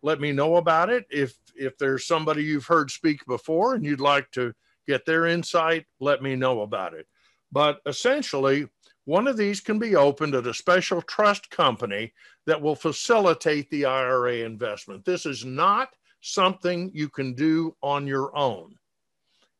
let 0.03 0.21
me 0.21 0.33
know 0.33 0.57
about 0.57 0.91
it. 0.91 1.07
If 1.11 1.35
if 1.55 1.77
there's 1.77 2.07
somebody 2.07 2.43
you've 2.43 2.67
heard 2.67 2.91
speak 2.91 3.25
before 3.27 3.75
and 3.75 3.85
you'd 3.85 4.01
like 4.01 4.31
to 4.33 4.55
get 4.89 5.05
their 5.05 5.27
insight, 5.27 5.85
let 6.01 6.23
me 6.23 6.35
know 6.35 6.63
about 6.63 6.95
it. 6.95 7.07
But 7.53 7.81
essentially, 7.85 8.67
one 9.05 9.27
of 9.27 9.37
these 9.37 9.61
can 9.61 9.79
be 9.79 9.95
opened 9.95 10.35
at 10.35 10.47
a 10.47 10.55
special 10.55 11.03
trust 11.03 11.51
company 11.51 12.15
that 12.47 12.61
will 12.61 12.75
facilitate 12.75 13.69
the 13.71 13.85
IRA 13.85 14.37
investment. 14.37 15.05
This 15.05 15.27
is 15.27 15.45
not 15.45 15.91
something 16.23 16.91
you 16.95 17.11
can 17.11 17.35
do 17.35 17.77
on 17.83 18.07
your 18.07 18.35
own. 18.37 18.75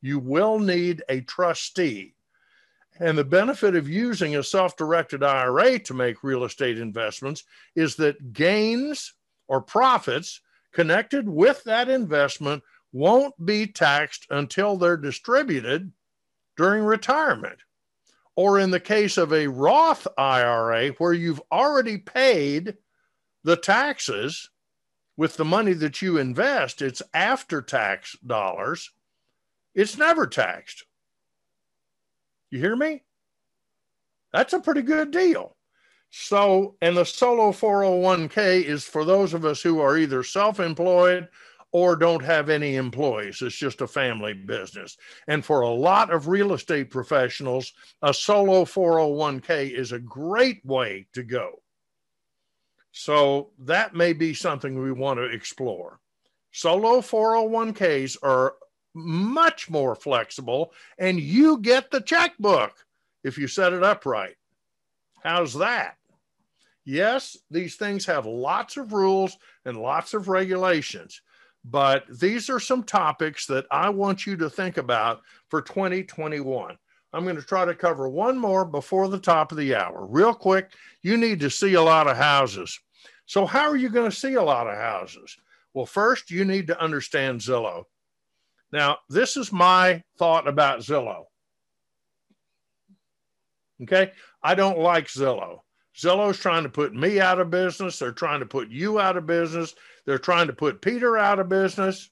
You 0.01 0.19
will 0.19 0.59
need 0.59 1.03
a 1.11 1.21
trustee 1.23 2.15
and 2.99 3.17
the 3.17 3.25
benefit 3.25 3.77
of 3.77 3.89
using 3.89 4.37
a 4.37 4.43
self 4.43 4.77
directed 4.77 5.23
IRA 5.23 5.79
to 5.81 5.95
make 5.95 6.25
real 6.25 6.45
estate 6.45 6.79
investments 6.79 7.45
is 7.75 7.97
that 7.97 8.33
gains 8.33 9.15
or 9.49 9.61
profits 9.61 10.41
connected 10.73 11.29
with 11.29 11.65
that 11.65 11.89
investment 11.89 12.63
won't 12.93 13.35
be 13.45 13.67
taxed 13.67 14.27
until 14.31 14.77
they're 14.77 14.97
distributed 14.97 15.93
during 16.57 16.85
retirement. 16.85 17.59
Or 18.37 18.59
in 18.59 18.71
the 18.71 18.81
case 18.81 19.19
of 19.19 19.33
a 19.33 19.47
Roth 19.47 20.07
IRA, 20.17 20.91
where 20.91 21.13
you've 21.13 21.43
already 21.53 21.99
paid 21.99 22.77
the 23.45 23.57
taxes 23.57 24.51
with 25.17 25.37
the 25.37 25.45
money 25.45 25.73
that 25.75 26.01
you 26.01 26.19
invest, 26.19 26.81
it's 26.81 27.03
after 27.13 27.61
tax 27.61 28.17
dollars, 28.25 28.91
it's 29.75 29.99
never 29.99 30.27
taxed. 30.27 30.85
You 32.51 32.59
hear 32.59 32.77
me? 32.77 33.03
That's 34.33 34.53
a 34.53 34.61
pretty 34.61 34.83
good 34.83 35.11
deal. 35.11 35.57
So, 36.11 36.77
and 36.83 36.97
the 36.97 37.05
solo 37.05 37.53
401k 37.53 38.65
is 38.65 38.85
for 38.85 39.05
those 39.05 39.33
of 39.33 39.45
us 39.45 39.63
who 39.63 39.81
are 39.81 39.97
either 39.97 40.25
self 40.25 40.59
employed 40.59 41.29
or 41.73 41.95
don't 41.95 42.25
have 42.25 42.49
any 42.49 42.75
employees. 42.75 43.41
It's 43.43 43.55
just 43.55 43.81
a 43.81 43.87
family 43.87 44.33
business. 44.33 44.97
And 45.29 45.45
for 45.45 45.61
a 45.61 45.71
lot 45.71 46.13
of 46.13 46.27
real 46.27 46.53
estate 46.53 46.91
professionals, 46.91 47.73
a 48.03 48.13
solo 48.13 48.65
401k 48.65 49.71
is 49.71 49.93
a 49.93 50.01
great 50.01 50.65
way 50.65 51.07
to 51.13 51.23
go. 51.23 51.63
So, 52.91 53.51
that 53.61 53.95
may 53.95 54.13
be 54.13 54.35
something 54.35 54.81
we 54.81 54.91
want 54.91 55.19
to 55.19 55.27
explore. 55.27 56.01
Solo 56.51 57.01
401ks 57.01 58.17
are 58.21 58.55
much 58.95 59.71
more 59.71 59.95
flexible, 59.95 60.73
and 60.99 61.21
you 61.21 61.59
get 61.59 61.91
the 61.91 62.01
checkbook 62.01 62.73
if 63.25 63.39
you 63.39 63.47
set 63.47 63.73
it 63.73 63.83
up 63.83 64.07
right. 64.07 64.37
How's 65.23 65.55
that? 65.55 65.97
Yes, 66.85 67.37
these 67.51 67.77
things 67.77 68.07
have 68.07 68.27
lots 68.27 68.77
of 68.77 68.93
rules 68.93 69.37
and 69.65 69.77
lots 69.77 70.15
of 70.15 70.29
regulations, 70.29 71.21
but 71.65 72.05
these 72.19 72.49
are 72.49 72.59
some 72.59 72.83
topics 72.83 73.47
that 73.47 73.67
I 73.71 73.91
want 73.91 74.27
you 74.27 74.37
to 74.39 74.51
think 74.51 74.79
about 74.79 75.21
for 75.49 75.61
2021. 75.61 76.77
I'm 77.13 77.25
going 77.25 77.37
to 77.37 77.43
try 77.43 77.65
to 77.65 77.75
cover 77.75 78.09
one 78.09 78.39
more 78.39 78.65
before 78.65 79.09
the 79.09 79.19
top 79.19 79.53
of 79.53 79.59
the 79.59 79.75
hour. 79.75 80.07
Real 80.07 80.33
quick, 80.33 80.73
you 81.03 81.17
need 81.17 81.41
to 81.41 81.51
see 81.51 81.75
a 81.75 81.83
lot 81.83 82.07
of 82.07 82.17
houses. 82.17 82.79
So, 83.27 83.47
how 83.47 83.69
are 83.69 83.77
you 83.77 83.91
going 83.91 84.11
to 84.11 84.17
see 84.17 84.35
a 84.35 84.43
lot 84.43 84.69
of 84.69 84.77
houses? 84.77 85.37
Well, 85.75 85.87
first, 85.87 86.31
you 86.31 86.45
need 86.45 86.67
to 86.69 86.81
understand 86.81 87.41
Zillow. 87.41 87.85
Now, 88.73 88.99
this 89.09 89.37
is 89.37 89.53
my 89.53 90.03
thought 90.19 90.47
about 90.47 90.81
Zillow. 90.81 91.25
Okay. 93.83 94.13
I 94.43 94.55
don't 94.55 94.79
like 94.79 95.07
Zillow. 95.07 95.61
Zillow's 95.97 96.39
trying 96.39 96.63
to 96.63 96.69
put 96.69 96.95
me 96.95 97.21
out 97.21 97.41
of 97.41 97.51
business. 97.51 97.99
They're 97.99 98.13
trying 98.13 98.41
to 98.41 98.47
put 98.47 98.69
you 98.71 99.01
out 99.01 99.17
of 99.17 99.27
business. 99.27 99.75
They're 100.07 100.19
trying 100.19 100.47
to 100.47 100.53
put 100.53 100.81
Peter 100.81 101.19
out 101.19 101.39
of 101.39 101.49
business. 101.49 102.11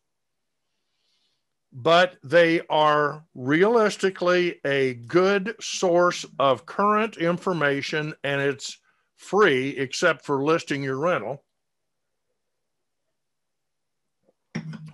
But 1.73 2.17
they 2.25 2.63
are 2.69 3.25
realistically 3.35 4.61
a 4.65 4.95
good 4.95 5.55
source 5.61 6.25
of 6.39 6.67
current 6.67 7.19
information 7.19 8.15
and 8.25 8.41
it's 8.41 8.79
free 9.17 9.71
except 9.71 10.25
for 10.25 10.43
listing 10.43 10.83
your 10.83 10.99
rental, 10.99 11.45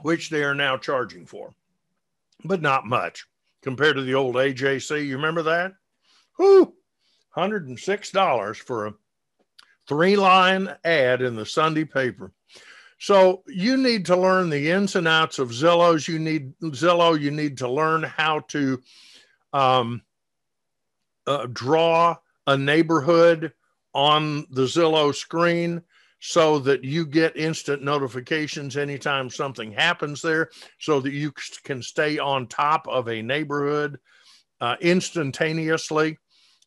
which 0.05 0.29
they 0.29 0.45
are 0.45 0.55
now 0.55 0.77
charging 0.77 1.25
for, 1.25 1.55
but 2.45 2.61
not 2.61 2.85
much 2.85 3.25
compared 3.63 3.97
to 3.97 4.03
the 4.03 4.13
old 4.13 4.35
AJC. 4.35 5.07
You 5.07 5.17
remember 5.17 5.43
that? 5.45 5.73
Whew, 6.37 6.75
$106 7.35 8.57
for 8.59 8.87
a 8.89 8.95
three 9.89 10.17
line 10.17 10.69
ad 10.85 11.23
in 11.23 11.35
the 11.35 11.47
Sunday 11.47 11.87
paper. 11.87 12.33
So 12.99 13.45
you 13.47 13.79
need 13.79 14.05
to 14.05 14.17
learn 14.17 14.51
the 14.51 14.73
ins 14.73 14.95
and 14.95 15.09
outs 15.09 15.39
of 15.39 15.49
Zillow's. 15.49 16.07
You 16.07 16.19
need 16.19 16.53
Zillow. 16.61 17.19
You 17.19 17.31
need 17.31 17.57
to 17.59 17.69
learn 17.71 18.03
how 18.03 18.41
to 18.49 18.83
um, 19.55 20.03
uh, 21.27 21.47
draw 21.51 22.17
a 22.47 22.59
neighborhood 22.59 23.55
on 23.95 24.47
the 24.51 24.65
Zillow 24.65 25.15
screen 25.15 25.81
so 26.27 26.59
that 26.59 26.83
you 26.83 27.05
get 27.05 27.37
instant 27.37 27.83
notifications 27.83 28.79
anytime 28.79 29.29
something 29.29 29.71
happens 29.71 30.23
there 30.23 30.49
so 30.79 30.99
that 30.99 31.13
you 31.13 31.31
can 31.65 31.83
stay 31.83 32.19
on 32.19 32.47
top 32.47 32.89
of 32.89 33.11
a 33.11 33.21
neighborhood 33.21 33.99
uh, 34.59 34.75
instantaneously. 34.81 36.17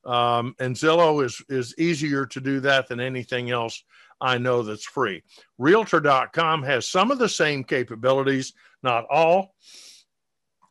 Um, 0.05 0.53
and 0.59 0.75
Zillow 0.75 1.25
is, 1.25 1.43
is 1.49 1.73
easier 1.79 2.27
to 2.27 2.39
do 2.39 2.59
that 2.59 2.87
than 2.87 2.99
anything 2.99 3.49
else 3.49 3.83
I 4.21 4.37
know 4.37 4.61
that's 4.61 4.85
free. 4.85 5.23
Realtor.com 5.57 6.61
has 6.61 6.87
some 6.87 7.09
of 7.09 7.17
the 7.17 7.27
same 7.27 7.63
capabilities, 7.63 8.53
not 8.83 9.07
all, 9.09 9.55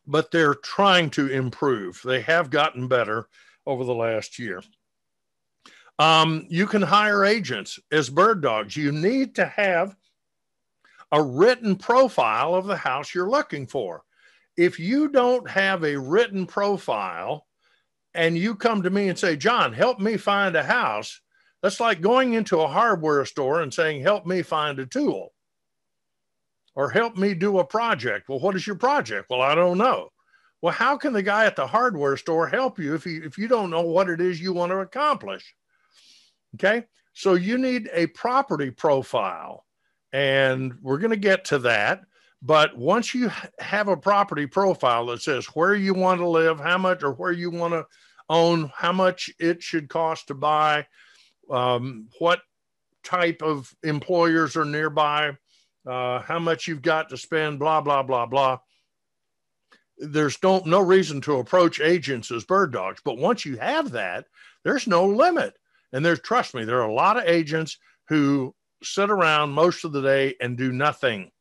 but 0.05 0.31
they're 0.31 0.55
trying 0.55 1.09
to 1.09 1.27
improve. 1.27 1.99
They 2.05 2.21
have 2.21 2.49
gotten 2.49 2.87
better 2.87 3.27
over 3.65 3.83
the 3.83 3.93
last 3.93 4.39
year. 4.39 4.61
Um, 5.99 6.45
you 6.49 6.67
can 6.67 6.81
hire 6.81 7.25
agents 7.25 7.79
as 7.91 8.09
bird 8.09 8.41
dogs. 8.41 8.77
You 8.77 8.91
need 8.91 9.35
to 9.35 9.45
have 9.45 9.95
a 11.11 11.21
written 11.21 11.75
profile 11.75 12.53
of 12.53 12.67
the 12.67 12.77
house 12.77 13.13
you're 13.13 13.29
looking 13.29 13.65
for. 13.65 14.03
If 14.57 14.79
you 14.79 15.09
don't 15.09 15.49
have 15.49 15.83
a 15.83 15.97
written 15.97 16.45
profile 16.45 17.47
and 18.13 18.37
you 18.37 18.55
come 18.55 18.83
to 18.83 18.89
me 18.89 19.09
and 19.09 19.17
say, 19.17 19.35
John, 19.35 19.73
help 19.73 19.99
me 19.99 20.17
find 20.17 20.55
a 20.55 20.63
house, 20.63 21.21
that's 21.61 21.79
like 21.79 22.01
going 22.01 22.33
into 22.33 22.59
a 22.59 22.67
hardware 22.67 23.25
store 23.25 23.61
and 23.61 23.73
saying, 23.73 24.01
help 24.01 24.25
me 24.25 24.41
find 24.41 24.79
a 24.79 24.85
tool 24.85 25.33
or 26.75 26.89
help 26.89 27.17
me 27.17 27.33
do 27.33 27.57
a 27.57 27.65
project. 27.65 28.29
Well, 28.29 28.39
what 28.39 28.55
is 28.55 28.67
your 28.67 28.75
project? 28.75 29.27
Well, 29.29 29.41
I 29.41 29.55
don't 29.55 29.79
know. 29.79 30.09
Well, 30.61 30.73
how 30.73 30.97
can 30.97 31.13
the 31.13 31.23
guy 31.23 31.45
at 31.45 31.55
the 31.55 31.67
hardware 31.67 32.17
store 32.17 32.47
help 32.47 32.77
you 32.79 32.93
if 32.93 33.05
you, 33.05 33.23
if 33.23 33.37
you 33.37 33.47
don't 33.47 33.69
know 33.69 33.81
what 33.81 34.09
it 34.09 34.21
is 34.21 34.41
you 34.41 34.53
want 34.53 34.71
to 34.71 34.79
accomplish? 34.79 35.55
Okay. 36.55 36.85
So 37.13 37.33
you 37.33 37.57
need 37.57 37.89
a 37.93 38.07
property 38.07 38.71
profile. 38.71 39.65
And 40.13 40.75
we're 40.81 40.99
going 40.99 41.11
to 41.11 41.17
get 41.17 41.45
to 41.45 41.59
that. 41.59 42.01
But 42.41 42.77
once 42.77 43.13
you 43.13 43.31
have 43.59 43.87
a 43.87 43.97
property 43.97 44.45
profile 44.45 45.07
that 45.07 45.21
says 45.21 45.45
where 45.47 45.75
you 45.75 45.93
want 45.93 46.21
to 46.21 46.27
live, 46.27 46.59
how 46.59 46.77
much, 46.77 47.03
or 47.03 47.13
where 47.13 47.31
you 47.31 47.49
want 47.49 47.73
to 47.73 47.85
own, 48.29 48.71
how 48.75 48.91
much 48.91 49.29
it 49.39 49.63
should 49.63 49.89
cost 49.89 50.27
to 50.27 50.35
buy, 50.35 50.85
um, 51.49 52.07
what 52.19 52.41
type 53.03 53.41
of 53.41 53.73
employers 53.83 54.55
are 54.55 54.65
nearby, 54.65 55.31
uh, 55.87 56.19
how 56.19 56.39
much 56.39 56.67
you've 56.67 56.81
got 56.81 57.09
to 57.09 57.17
spend, 57.17 57.59
blah, 57.59 57.81
blah, 57.81 58.03
blah, 58.03 58.25
blah. 58.25 58.59
There's 59.97 60.37
no, 60.43 60.61
no 60.65 60.81
reason 60.81 61.21
to 61.21 61.37
approach 61.39 61.81
agents 61.81 62.31
as 62.31 62.45
bird 62.45 62.71
dogs. 62.71 63.01
But 63.03 63.17
once 63.17 63.45
you 63.45 63.57
have 63.57 63.91
that, 63.91 64.25
there's 64.63 64.87
no 64.87 65.05
limit. 65.05 65.57
And 65.93 66.03
there's, 66.03 66.19
trust 66.19 66.53
me, 66.53 66.65
there 66.65 66.81
are 66.81 66.89
a 66.89 66.93
lot 66.93 67.17
of 67.17 67.25
agents 67.25 67.77
who 68.09 68.53
sit 68.83 69.09
around 69.09 69.51
most 69.51 69.83
of 69.83 69.91
the 69.91 70.01
day 70.01 70.35
and 70.41 70.57
do 70.57 70.71
nothing. 70.71 71.31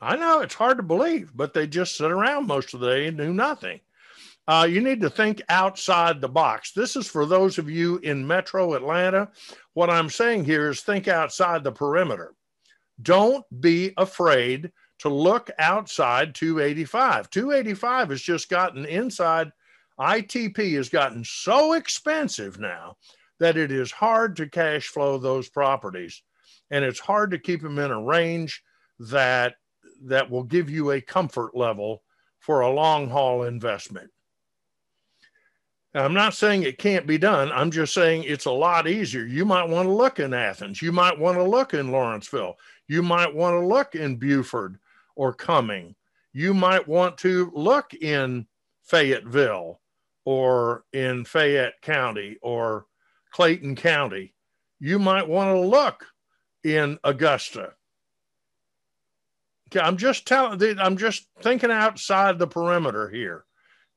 I 0.00 0.16
know 0.16 0.40
it's 0.40 0.54
hard 0.54 0.76
to 0.76 0.82
believe, 0.82 1.32
but 1.34 1.52
they 1.52 1.66
just 1.66 1.96
sit 1.96 2.10
around 2.10 2.46
most 2.46 2.72
of 2.72 2.80
the 2.80 2.88
day 2.88 3.06
and 3.08 3.18
do 3.18 3.32
nothing. 3.32 3.80
Uh, 4.46 4.66
you 4.68 4.80
need 4.80 5.00
to 5.00 5.10
think 5.10 5.42
outside 5.48 6.20
the 6.20 6.28
box. 6.28 6.72
This 6.72 6.96
is 6.96 7.06
for 7.06 7.26
those 7.26 7.58
of 7.58 7.68
you 7.68 7.98
in 7.98 8.26
metro 8.26 8.74
Atlanta. 8.74 9.28
What 9.74 9.90
I'm 9.90 10.08
saying 10.08 10.44
here 10.44 10.70
is 10.70 10.80
think 10.80 11.06
outside 11.06 11.64
the 11.64 11.72
perimeter. 11.72 12.34
Don't 13.02 13.44
be 13.60 13.92
afraid 13.96 14.72
to 15.00 15.08
look 15.08 15.50
outside 15.58 16.34
285. 16.34 17.28
285 17.28 18.10
has 18.10 18.22
just 18.22 18.48
gotten 18.48 18.86
inside 18.86 19.52
ITP 19.98 20.74
has 20.76 20.88
gotten 20.88 21.24
so 21.24 21.72
expensive 21.72 22.58
now 22.58 22.96
that 23.40 23.56
it 23.56 23.72
is 23.72 23.90
hard 23.90 24.36
to 24.36 24.48
cash 24.48 24.88
flow 24.88 25.18
those 25.18 25.48
properties 25.48 26.22
and 26.70 26.84
it's 26.84 27.00
hard 27.00 27.30
to 27.30 27.38
keep 27.38 27.62
them 27.62 27.78
in 27.78 27.90
a 27.90 28.02
range 28.02 28.62
that 28.98 29.54
that 30.04 30.30
will 30.30 30.44
give 30.44 30.70
you 30.70 30.92
a 30.92 31.00
comfort 31.00 31.56
level 31.56 32.02
for 32.38 32.60
a 32.60 32.70
long 32.70 33.08
haul 33.08 33.42
investment. 33.44 34.10
I'm 35.94 36.14
not 36.14 36.34
saying 36.34 36.62
it 36.62 36.78
can't 36.78 37.06
be 37.06 37.18
done. 37.18 37.50
I'm 37.50 37.70
just 37.70 37.94
saying 37.94 38.24
it's 38.24 38.44
a 38.44 38.50
lot 38.50 38.86
easier. 38.86 39.24
You 39.24 39.44
might 39.44 39.68
want 39.68 39.88
to 39.88 39.92
look 39.92 40.20
in 40.20 40.34
Athens. 40.34 40.80
You 40.80 40.92
might 40.92 41.18
want 41.18 41.38
to 41.38 41.42
look 41.42 41.74
in 41.74 41.90
Lawrenceville. 41.90 42.56
You 42.86 43.02
might 43.02 43.34
want 43.34 43.54
to 43.54 43.66
look 43.66 43.94
in 43.94 44.16
Buford 44.16 44.78
or 45.16 45.32
Cumming. 45.32 45.96
You 46.32 46.54
might 46.54 46.86
want 46.86 47.18
to 47.18 47.50
look 47.54 47.94
in 47.94 48.46
Fayetteville 48.84 49.80
or 50.28 50.84
in 50.92 51.24
Fayette 51.24 51.80
County 51.80 52.36
or 52.42 52.84
Clayton 53.32 53.76
County, 53.76 54.34
you 54.78 54.98
might 54.98 55.26
want 55.26 55.56
to 55.56 55.58
look 55.58 56.04
in 56.62 56.98
Augusta. 57.02 57.72
Okay, 59.70 59.80
I'm 59.80 59.96
just 59.96 60.26
telling, 60.26 60.78
I'm 60.78 60.98
just 60.98 61.26
thinking 61.40 61.70
outside 61.70 62.38
the 62.38 62.46
perimeter 62.46 63.08
here. 63.08 63.46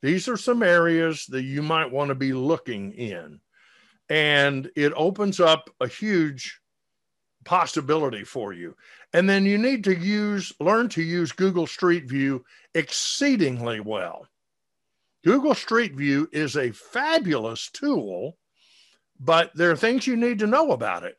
These 0.01 0.29
are 0.29 0.37
some 0.37 0.63
areas 0.63 1.25
that 1.31 1.43
you 1.43 1.61
might 1.61 1.91
want 1.91 2.07
to 2.07 2.15
be 2.15 2.31
looking 2.31 2.93
in. 2.93 3.41
And 4.07 4.71
it 4.77 4.93
opens 4.95 5.41
up 5.41 5.69
a 5.81 5.87
huge 5.89 6.61
possibility 7.43 8.23
for 8.23 8.53
you. 8.53 8.77
And 9.11 9.29
then 9.29 9.45
you 9.45 9.57
need 9.57 9.83
to 9.83 9.99
use, 9.99 10.53
learn 10.61 10.87
to 10.89 11.03
use 11.03 11.33
Google 11.33 11.67
Street 11.67 12.05
View 12.05 12.45
exceedingly 12.73 13.81
well. 13.81 14.27
Google 15.23 15.53
Street 15.53 15.95
View 15.95 16.27
is 16.31 16.57
a 16.57 16.71
fabulous 16.71 17.69
tool, 17.69 18.37
but 19.19 19.51
there 19.55 19.71
are 19.71 19.77
things 19.77 20.07
you 20.07 20.15
need 20.15 20.39
to 20.39 20.47
know 20.47 20.71
about 20.71 21.03
it 21.03 21.17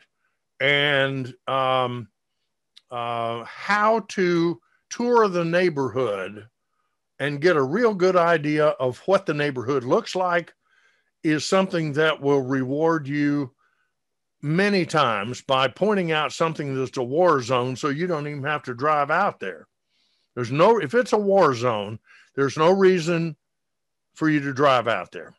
and 0.60 1.32
um, 1.46 2.08
uh, 2.90 3.44
how 3.44 4.00
to 4.08 4.60
tour 4.90 5.28
the 5.28 5.44
neighborhood 5.44 6.46
and 7.18 7.40
get 7.40 7.56
a 7.56 7.62
real 7.62 7.94
good 7.94 8.16
idea 8.16 8.66
of 8.66 8.98
what 9.06 9.26
the 9.26 9.34
neighborhood 9.34 9.84
looks 9.84 10.16
like 10.16 10.52
is 11.22 11.46
something 11.46 11.92
that 11.92 12.20
will 12.20 12.42
reward 12.42 13.06
you 13.06 13.52
many 14.42 14.84
times 14.84 15.40
by 15.40 15.68
pointing 15.68 16.10
out 16.10 16.32
something 16.32 16.74
that's 16.74 16.96
a 16.96 17.02
war 17.02 17.40
zone 17.40 17.76
so 17.76 17.88
you 17.88 18.08
don't 18.08 18.26
even 18.26 18.42
have 18.42 18.64
to 18.64 18.74
drive 18.74 19.10
out 19.10 19.38
there. 19.38 19.68
There's 20.34 20.50
no, 20.50 20.80
if 20.80 20.94
it's 20.94 21.12
a 21.12 21.18
war 21.18 21.54
zone, 21.54 22.00
there's 22.34 22.56
no 22.56 22.72
reason 22.72 23.36
for 24.14 24.28
you 24.28 24.40
to 24.40 24.52
drive 24.52 24.88
out 24.88 25.12
there. 25.12 25.34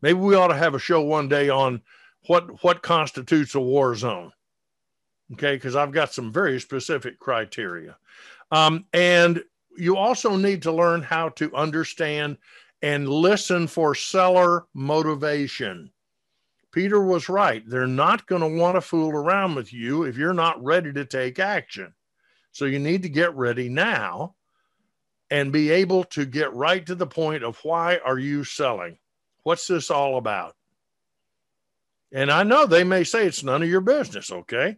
Maybe 0.00 0.18
we 0.18 0.34
ought 0.34 0.48
to 0.48 0.56
have 0.56 0.74
a 0.74 0.80
show 0.80 1.00
one 1.00 1.28
day 1.28 1.48
on 1.48 1.80
what 2.26 2.62
what 2.62 2.82
constitutes 2.82 3.54
a 3.54 3.60
war 3.60 3.94
zone. 3.94 4.32
Okay, 5.32 5.56
because 5.56 5.76
I've 5.76 5.92
got 5.92 6.12
some 6.12 6.32
very 6.32 6.60
specific 6.60 7.18
criteria. 7.18 7.96
Um, 8.50 8.84
and 8.92 9.42
you 9.76 9.96
also 9.96 10.36
need 10.36 10.62
to 10.62 10.72
learn 10.72 11.02
how 11.02 11.30
to 11.30 11.54
understand 11.54 12.36
and 12.82 13.08
listen 13.08 13.66
for 13.66 13.94
seller 13.94 14.66
motivation. 14.74 15.90
Peter 16.72 17.02
was 17.02 17.28
right. 17.28 17.62
They're 17.66 17.86
not 17.86 18.26
going 18.26 18.42
to 18.42 18.60
want 18.60 18.76
to 18.76 18.80
fool 18.80 19.10
around 19.10 19.54
with 19.54 19.72
you 19.72 20.02
if 20.02 20.16
you're 20.16 20.34
not 20.34 20.62
ready 20.62 20.92
to 20.92 21.04
take 21.04 21.38
action. 21.38 21.94
So 22.50 22.64
you 22.64 22.78
need 22.78 23.02
to 23.02 23.08
get 23.08 23.34
ready 23.34 23.68
now 23.68 24.34
and 25.32 25.50
be 25.50 25.70
able 25.70 26.04
to 26.04 26.26
get 26.26 26.52
right 26.52 26.84
to 26.84 26.94
the 26.94 27.06
point 27.06 27.42
of 27.42 27.58
why 27.62 27.98
are 28.04 28.18
you 28.18 28.44
selling? 28.44 28.98
What's 29.44 29.66
this 29.66 29.90
all 29.90 30.18
about? 30.18 30.54
And 32.12 32.30
I 32.30 32.42
know 32.42 32.66
they 32.66 32.84
may 32.84 33.02
say 33.02 33.24
it's 33.24 33.42
none 33.42 33.62
of 33.62 33.68
your 33.68 33.80
business, 33.80 34.30
okay? 34.30 34.76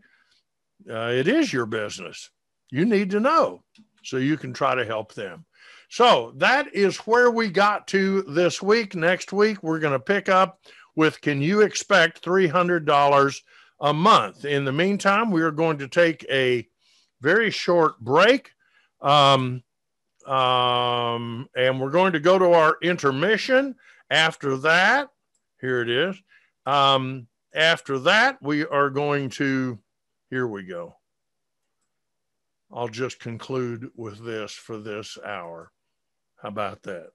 Uh, 0.88 1.10
it 1.10 1.26
is 1.26 1.52
your 1.52 1.66
business. 1.66 2.30
You 2.70 2.84
need 2.84 3.10
to 3.10 3.18
know 3.18 3.64
so 4.04 4.18
you 4.18 4.36
can 4.36 4.52
try 4.52 4.76
to 4.76 4.84
help 4.84 5.12
them. 5.14 5.44
So 5.88 6.32
that 6.36 6.72
is 6.72 6.98
where 6.98 7.32
we 7.32 7.48
got 7.48 7.88
to 7.88 8.22
this 8.22 8.62
week. 8.62 8.94
Next 8.94 9.32
week, 9.32 9.60
we're 9.60 9.80
going 9.80 9.92
to 9.92 9.98
pick 9.98 10.28
up 10.28 10.60
with 10.94 11.20
Can 11.20 11.42
you 11.42 11.62
expect 11.62 12.24
$300 12.24 13.40
a 13.80 13.92
month? 13.92 14.44
In 14.44 14.64
the 14.64 14.72
meantime, 14.72 15.32
we 15.32 15.42
are 15.42 15.50
going 15.50 15.78
to 15.78 15.88
take 15.88 16.24
a 16.30 16.64
very 17.20 17.50
short 17.50 17.98
break. 17.98 18.52
Um, 19.00 19.63
um, 20.26 21.48
and 21.56 21.80
we're 21.80 21.90
going 21.90 22.12
to 22.12 22.20
go 22.20 22.38
to 22.38 22.52
our 22.52 22.76
intermission. 22.82 23.74
After 24.10 24.56
that, 24.58 25.08
here 25.60 25.80
it 25.80 25.90
is. 25.90 26.16
Um, 26.66 27.26
after 27.54 27.98
that, 28.00 28.38
we 28.42 28.66
are 28.66 28.90
going 28.90 29.30
to, 29.30 29.78
here 30.30 30.46
we 30.46 30.64
go. 30.64 30.96
I'll 32.72 32.88
just 32.88 33.20
conclude 33.20 33.90
with 33.94 34.24
this 34.24 34.52
for 34.52 34.78
this 34.78 35.16
hour. 35.24 35.70
How 36.36 36.48
about 36.48 36.82
that? 36.82 37.10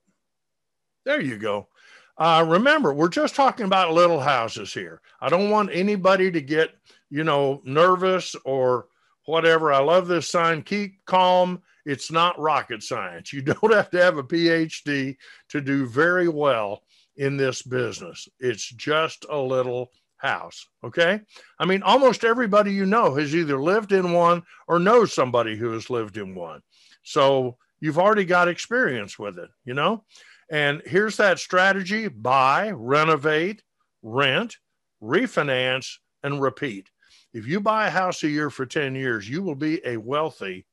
There 1.04 1.20
you 1.20 1.38
go. 1.38 1.68
Uh, 2.16 2.44
remember, 2.46 2.92
we're 2.92 3.08
just 3.08 3.34
talking 3.34 3.66
about 3.66 3.92
little 3.92 4.20
houses 4.20 4.72
here. 4.74 5.00
I 5.20 5.28
don't 5.28 5.50
want 5.50 5.70
anybody 5.72 6.30
to 6.30 6.40
get, 6.40 6.70
you 7.08 7.24
know, 7.24 7.62
nervous 7.64 8.34
or 8.44 8.86
whatever. 9.26 9.72
I 9.72 9.78
love 9.78 10.06
this 10.06 10.28
sign. 10.28 10.62
Keep 10.62 11.04
calm 11.06 11.62
it's 11.86 12.10
not 12.10 12.38
rocket 12.38 12.82
science. 12.82 13.32
You 13.32 13.42
don't 13.42 13.72
have 13.72 13.90
to 13.90 14.02
have 14.02 14.18
a 14.18 14.22
PhD 14.22 15.16
to 15.50 15.60
do 15.60 15.86
very 15.86 16.28
well 16.28 16.82
in 17.16 17.36
this 17.36 17.62
business. 17.62 18.28
It's 18.38 18.68
just 18.68 19.26
a 19.28 19.38
little 19.38 19.90
house. 20.16 20.66
Okay. 20.84 21.20
I 21.58 21.64
mean, 21.64 21.82
almost 21.82 22.24
everybody 22.24 22.72
you 22.72 22.86
know 22.86 23.14
has 23.14 23.34
either 23.34 23.60
lived 23.60 23.92
in 23.92 24.12
one 24.12 24.42
or 24.68 24.78
knows 24.78 25.14
somebody 25.14 25.56
who 25.56 25.70
has 25.72 25.90
lived 25.90 26.16
in 26.16 26.34
one. 26.34 26.60
So 27.02 27.56
you've 27.80 27.98
already 27.98 28.24
got 28.24 28.48
experience 28.48 29.18
with 29.18 29.38
it, 29.38 29.50
you 29.64 29.74
know? 29.74 30.04
And 30.50 30.82
here's 30.84 31.16
that 31.16 31.38
strategy 31.38 32.08
buy, 32.08 32.70
renovate, 32.70 33.62
rent, 34.02 34.56
refinance, 35.02 35.96
and 36.22 36.42
repeat. 36.42 36.90
If 37.32 37.46
you 37.46 37.60
buy 37.60 37.86
a 37.86 37.90
house 37.90 38.22
a 38.22 38.28
year 38.28 38.50
for 38.50 38.66
10 38.66 38.94
years, 38.94 39.28
you 39.28 39.42
will 39.42 39.54
be 39.54 39.80
a 39.86 39.96
wealthy 39.96 40.66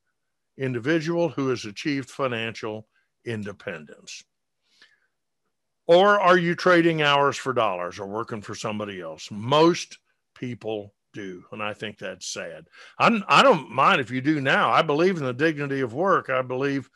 individual 0.57 1.29
who 1.29 1.49
has 1.49 1.65
achieved 1.65 2.09
financial 2.09 2.87
independence. 3.25 4.23
Or 5.85 6.19
are 6.19 6.37
you 6.37 6.55
trading 6.55 7.01
hours 7.01 7.37
for 7.37 7.53
dollars 7.53 7.99
or 7.99 8.07
working 8.07 8.41
for 8.41 8.55
somebody 8.55 8.99
else? 8.99 9.29
Most 9.31 9.99
people 10.35 10.93
do. 11.13 11.43
And 11.51 11.63
I 11.63 11.73
think 11.73 11.97
that's 11.97 12.27
sad. 12.27 12.67
I'm, 12.99 13.23
I 13.27 13.41
do 13.41 13.49
not 13.49 13.69
mind 13.69 14.01
if 14.01 14.11
you 14.11 14.21
do 14.21 14.41
now. 14.41 14.71
I 14.71 14.81
believe 14.81 15.17
in 15.17 15.23
the 15.23 15.33
dignity 15.33 15.81
of 15.81 15.93
work. 15.93 16.29
I 16.29 16.41
believe 16.41 16.89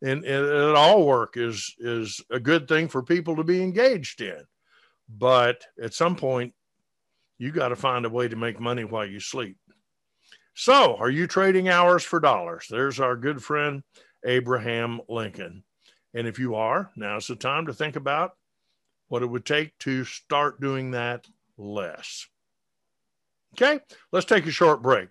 in, 0.00 0.24
in, 0.24 0.44
in 0.44 0.76
all 0.76 1.06
work 1.06 1.36
is, 1.36 1.74
is 1.78 2.22
a 2.30 2.38
good 2.38 2.68
thing 2.68 2.88
for 2.88 3.02
people 3.02 3.36
to 3.36 3.44
be 3.44 3.62
engaged 3.62 4.20
in. 4.20 4.42
But 5.08 5.64
at 5.82 5.94
some 5.94 6.16
point, 6.16 6.54
you 7.38 7.50
got 7.50 7.68
to 7.68 7.76
find 7.76 8.06
a 8.06 8.10
way 8.10 8.28
to 8.28 8.36
make 8.36 8.60
money 8.60 8.84
while 8.84 9.04
you 9.06 9.20
sleep. 9.20 9.56
So, 10.58 10.96
are 10.96 11.10
you 11.10 11.26
trading 11.26 11.68
hours 11.68 12.02
for 12.02 12.18
dollars? 12.18 12.66
There's 12.70 12.98
our 12.98 13.14
good 13.14 13.42
friend 13.42 13.82
Abraham 14.24 15.02
Lincoln. 15.06 15.64
And 16.14 16.26
if 16.26 16.38
you 16.38 16.54
are, 16.54 16.90
now's 16.96 17.26
the 17.26 17.36
time 17.36 17.66
to 17.66 17.74
think 17.74 17.94
about 17.94 18.32
what 19.08 19.22
it 19.22 19.26
would 19.26 19.44
take 19.44 19.76
to 19.80 20.04
start 20.04 20.58
doing 20.58 20.92
that 20.92 21.26
less. 21.58 22.26
Okay, 23.52 23.80
let's 24.12 24.24
take 24.24 24.46
a 24.46 24.50
short 24.50 24.80
break. 24.80 25.10